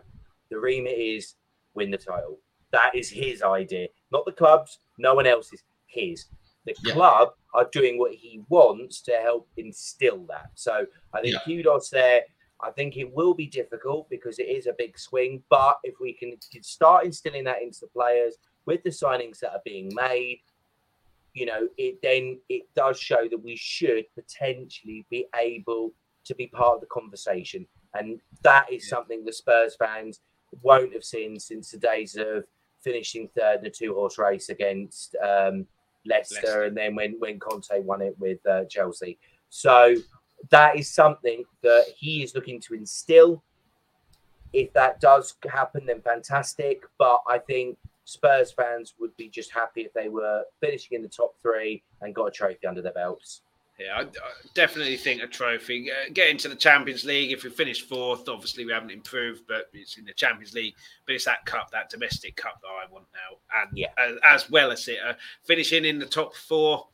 [0.49, 1.35] the remit is
[1.73, 2.39] win the title.
[2.71, 4.79] That is his idea, not the club's.
[4.97, 5.63] No one else's.
[5.87, 6.25] His.
[6.65, 6.93] The yeah.
[6.93, 10.49] club are doing what he wants to help instill that.
[10.55, 11.39] So I think yeah.
[11.45, 12.21] kudos there.
[12.61, 16.13] I think it will be difficult because it is a big swing, but if we
[16.13, 20.39] can start instilling that into the players with the signings that are being made,
[21.35, 25.91] you know, it then it does show that we should potentially be able
[26.23, 27.67] to be part of the conversation.
[27.93, 30.21] And that is something the Spurs fans
[30.63, 32.45] won't have seen since the days of
[32.81, 35.67] finishing third in a two horse race against um,
[36.05, 39.19] Leicester, Leicester, and then when when Conte won it with uh, Chelsea.
[39.49, 39.95] So
[40.49, 43.43] that is something that he is looking to instill.
[44.53, 46.83] If that does happen, then fantastic.
[46.97, 51.09] But I think Spurs fans would be just happy if they were finishing in the
[51.09, 53.41] top three and got a trophy under their belts.
[53.79, 55.91] Yeah, I, I definitely think a trophy.
[55.91, 57.33] Uh, get into the Champions League.
[57.33, 60.75] If we finish fourth, obviously we haven't improved, but it's in the Champions League.
[61.05, 63.87] But it's that cup, that domestic cup that I want now, and yeah.
[63.97, 65.13] as, as well as it uh,
[65.43, 66.87] finishing in the top four.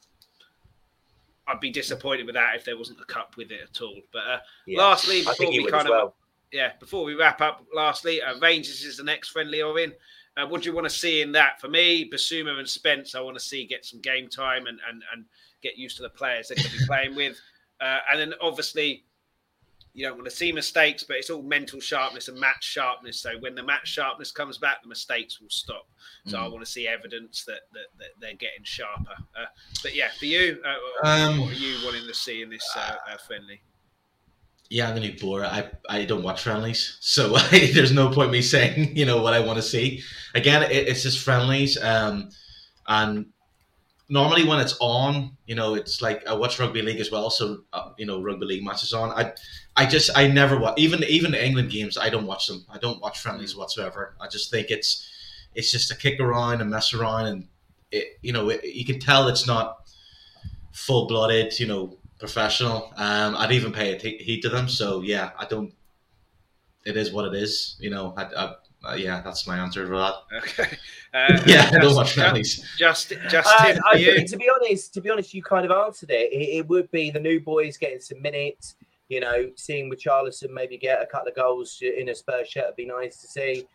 [1.47, 3.97] I'd be disappointed with that if there wasn't a cup with it at all.
[4.13, 4.79] But uh, yeah.
[4.79, 6.15] lastly, before we kind of well.
[6.51, 9.91] yeah, before we wrap up, lastly, uh, Rangers is the next friendly or in.
[10.37, 11.59] Uh, what do you want to see in that?
[11.59, 15.03] For me, Bissouma and Spence, I want to see get some game time and and
[15.13, 15.25] and
[15.61, 17.39] get used to the players they're going to be playing with.
[17.81, 19.03] Uh, and then obviously,
[19.93, 23.19] you don't want to see mistakes, but it's all mental sharpness and match sharpness.
[23.19, 25.87] So when the match sharpness comes back, the mistakes will stop.
[26.27, 26.43] So mm.
[26.43, 29.15] I want to see evidence that, that, that they're getting sharper.
[29.35, 29.45] Uh,
[29.83, 32.95] but yeah, for you, uh, um, what are you wanting to see in this uh,
[33.11, 33.61] uh, friendly?
[34.71, 35.43] Yeah, I'm gonna be bored.
[35.43, 39.41] I, I don't watch friendlies, so there's no point me saying you know what I
[39.41, 40.01] want to see.
[40.33, 42.29] Again, it, it's just friendlies, um,
[42.87, 43.25] and
[44.09, 47.63] normally when it's on, you know, it's like I watch rugby league as well, so
[47.73, 49.09] uh, you know, rugby league matches on.
[49.11, 49.33] I,
[49.75, 51.97] I just I never watch even even England games.
[51.97, 52.65] I don't watch them.
[52.69, 54.15] I don't watch friendlies whatsoever.
[54.21, 55.05] I just think it's
[55.53, 57.47] it's just a kick around and mess around, and
[57.91, 59.79] it, you know, it, you can tell it's not
[60.71, 62.93] full blooded, you know, professional.
[62.95, 64.69] Um, I'd even pay heed to them.
[64.69, 65.73] So yeah, I don't.
[66.85, 67.75] It is what it is.
[67.79, 70.13] You know, I, I uh, yeah, that's my answer for that.
[70.37, 70.77] Okay.
[71.13, 72.65] Uh, yeah, just, I don't watch families.
[72.77, 76.31] Just, just, uh, I, to be honest, to be honest, you kind of answered it.
[76.31, 76.59] it.
[76.59, 76.69] it.
[76.69, 78.75] would be the new boys getting some minutes.
[79.09, 82.67] You know, seeing with Richarlison maybe get a couple of goals in a Spurs shirt
[82.67, 83.67] would be nice to see.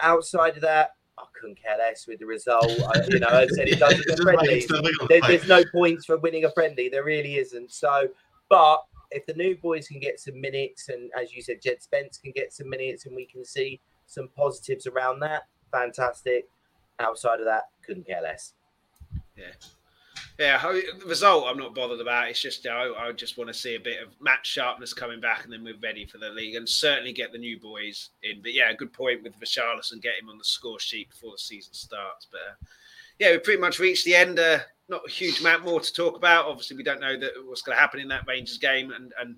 [0.00, 2.66] Outside of that, I couldn't care less with the result.
[2.66, 4.66] I, you know, I said it doesn't friendly.
[5.08, 6.88] There, there's no points for winning a friendly.
[6.88, 7.72] There really isn't.
[7.72, 8.08] So,
[8.48, 12.18] but if the new boys can get some minutes, and as you said, Jed Spence
[12.18, 15.44] can get some minutes, and we can see some positives around that.
[15.72, 16.48] Fantastic.
[16.98, 18.54] Outside of that, couldn't care less.
[19.36, 19.52] Yeah.
[20.38, 22.28] Yeah, the result I'm not bothered about.
[22.28, 25.44] It's just I, I just want to see a bit of match sharpness coming back,
[25.44, 28.42] and then we're ready for the league, and certainly get the new boys in.
[28.42, 31.72] But yeah, good point with Richarlison, get him on the score sheet before the season
[31.72, 32.26] starts.
[32.30, 32.66] But uh,
[33.18, 34.38] yeah, we pretty much reached the end.
[34.38, 34.58] Uh,
[34.90, 36.46] not a huge amount more to talk about.
[36.46, 39.36] Obviously, we don't know that what's going to happen in that Rangers game, and and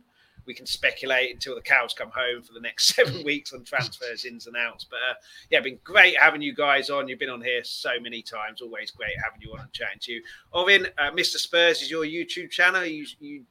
[0.49, 4.25] we can speculate until the cows come home for the next seven weeks on transfers,
[4.25, 4.85] ins and outs.
[4.85, 5.15] But uh,
[5.51, 7.07] yeah, been great having you guys on.
[7.07, 8.61] You've been on here so many times.
[8.61, 10.23] Always great having you on and chatting to you.
[10.53, 11.37] Oren, uh, Mr.
[11.37, 12.85] Spurs is your YouTube channel.
[12.85, 13.45] You, you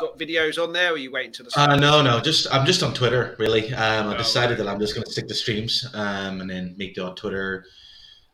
[0.00, 1.52] got videos on there, or are you waiting to the?
[1.54, 3.36] Uh, no, no, just I'm just on Twitter.
[3.38, 6.50] Really, um, I oh, decided that I'm just going to stick to streams, um, and
[6.50, 7.66] then make the odd Twitter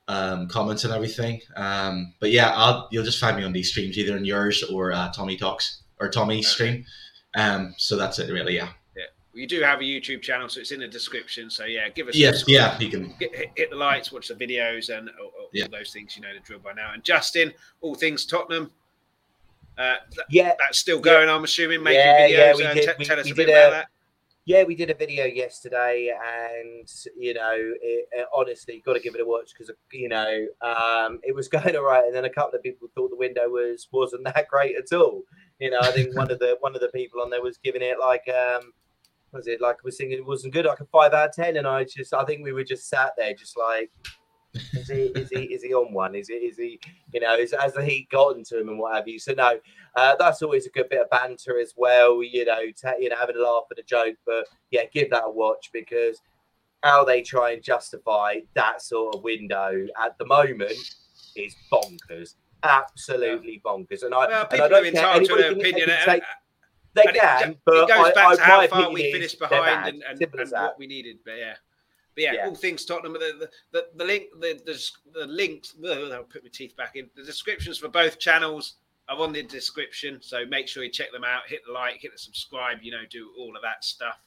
[0.07, 1.41] um, comments and everything.
[1.57, 4.93] Um, but yeah, I'll you'll just find me on these streams, either in yours or
[4.93, 6.53] uh, Tommy talks or Tommy's okay.
[6.53, 6.85] stream.
[7.35, 8.57] Um, so that's it, really.
[8.57, 8.70] Yeah.
[8.97, 11.51] Yeah, you do have a YouTube channel, so it's in the description.
[11.51, 12.16] So yeah, give us.
[12.16, 15.66] Yes, yeah, you can hit, hit, the lights, watch the videos, and all, all yeah.
[15.70, 16.16] those things.
[16.16, 16.93] You know the drill by now.
[16.93, 18.70] And Justin, all things Tottenham.
[19.78, 19.94] Uh,
[20.28, 21.28] yeah, that's still going.
[21.28, 21.35] Yeah.
[21.35, 22.31] I'm assuming making yeah, videos.
[22.31, 23.89] Yeah, we uh, did, t- we, tell us we a bit about a, that.
[24.47, 29.15] Yeah, we did a video yesterday, and you know, it, it, honestly, got to give
[29.15, 32.31] it a watch because you know um, it was going all right, and then a
[32.31, 35.23] couple of people thought the window was wasn't that great at all.
[35.61, 37.82] You know, I think one of the one of the people on there was giving
[37.82, 38.73] it like um,
[39.32, 41.66] was it like was thinking it wasn't good, like a five out of ten, and
[41.66, 43.91] I just I think we were just sat there, just like
[44.55, 46.15] is he is he is he on one?
[46.15, 46.81] Is he is he
[47.12, 49.19] you know is, has the heat gotten to him and what have you?
[49.19, 49.59] So no,
[49.97, 52.23] uh, that's always a good bit of banter as well.
[52.23, 55.31] You know, you know having a laugh at a joke, but yeah, give that a
[55.31, 56.20] watch because
[56.82, 60.78] how they try and justify that sort of window at the moment
[61.37, 64.03] is bonkers, absolutely bonkers.
[64.03, 65.07] And I, well, and I don't care.
[65.07, 65.89] Anybody can, opinion.
[65.89, 66.23] Can take,
[66.95, 70.03] they can, it, but it goes back I, to how far we finished behind and,
[70.09, 71.19] and, and what we needed.
[71.24, 71.55] But yeah.
[72.15, 73.12] But yeah, yeah, all things Tottenham.
[73.12, 75.74] The the, the, the link, the, the, the links.
[75.87, 77.09] I'll put my teeth back in.
[77.15, 78.74] The descriptions for both channels
[79.09, 81.43] are on the description, so make sure you check them out.
[81.47, 82.78] Hit the like, hit the subscribe.
[82.82, 84.19] You know, do all of that stuff.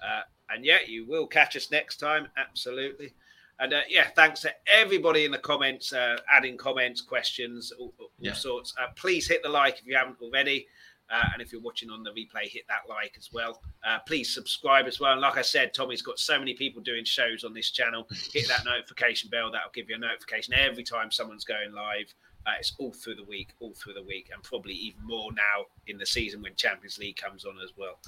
[0.00, 2.28] Uh, and yeah, you will catch us next time.
[2.36, 3.12] Absolutely.
[3.60, 8.10] And uh, yeah, thanks to everybody in the comments, uh, adding comments, questions, all, all
[8.20, 8.32] yeah.
[8.32, 8.72] sorts.
[8.80, 10.66] Uh, please hit the like if you haven't already.
[11.10, 13.62] Uh, and if you're watching on the replay, hit that like as well.
[13.82, 15.12] Uh, please subscribe as well.
[15.12, 18.06] And like I said, Tommy's got so many people doing shows on this channel.
[18.32, 19.50] Hit that notification bell.
[19.50, 22.12] That'll give you a notification every time someone's going live.
[22.46, 25.64] Uh, it's all through the week, all through the week, and probably even more now
[25.86, 27.98] in the season when Champions League comes on as well.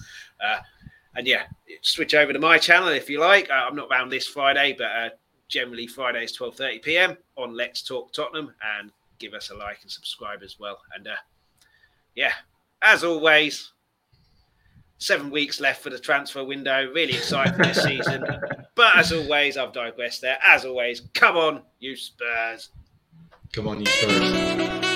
[0.42, 0.60] Uh,
[1.14, 1.44] and yeah,
[1.82, 3.50] switch over to my channel if you like.
[3.50, 5.08] Uh, I'm not around this Friday, but uh,
[5.50, 7.16] generally Fridays 12:30 p.m.
[7.36, 10.80] on Let's Talk Tottenham, and give us a like and subscribe as well.
[10.94, 11.16] And uh,
[12.14, 12.32] yeah,
[12.80, 13.72] as always,
[14.96, 16.90] seven weeks left for the transfer window.
[16.94, 18.24] Really excited for this season.
[18.74, 20.38] But as always, I've digressed there.
[20.42, 22.70] As always, come on, you Spurs.
[23.52, 24.89] Come on, you Spurs.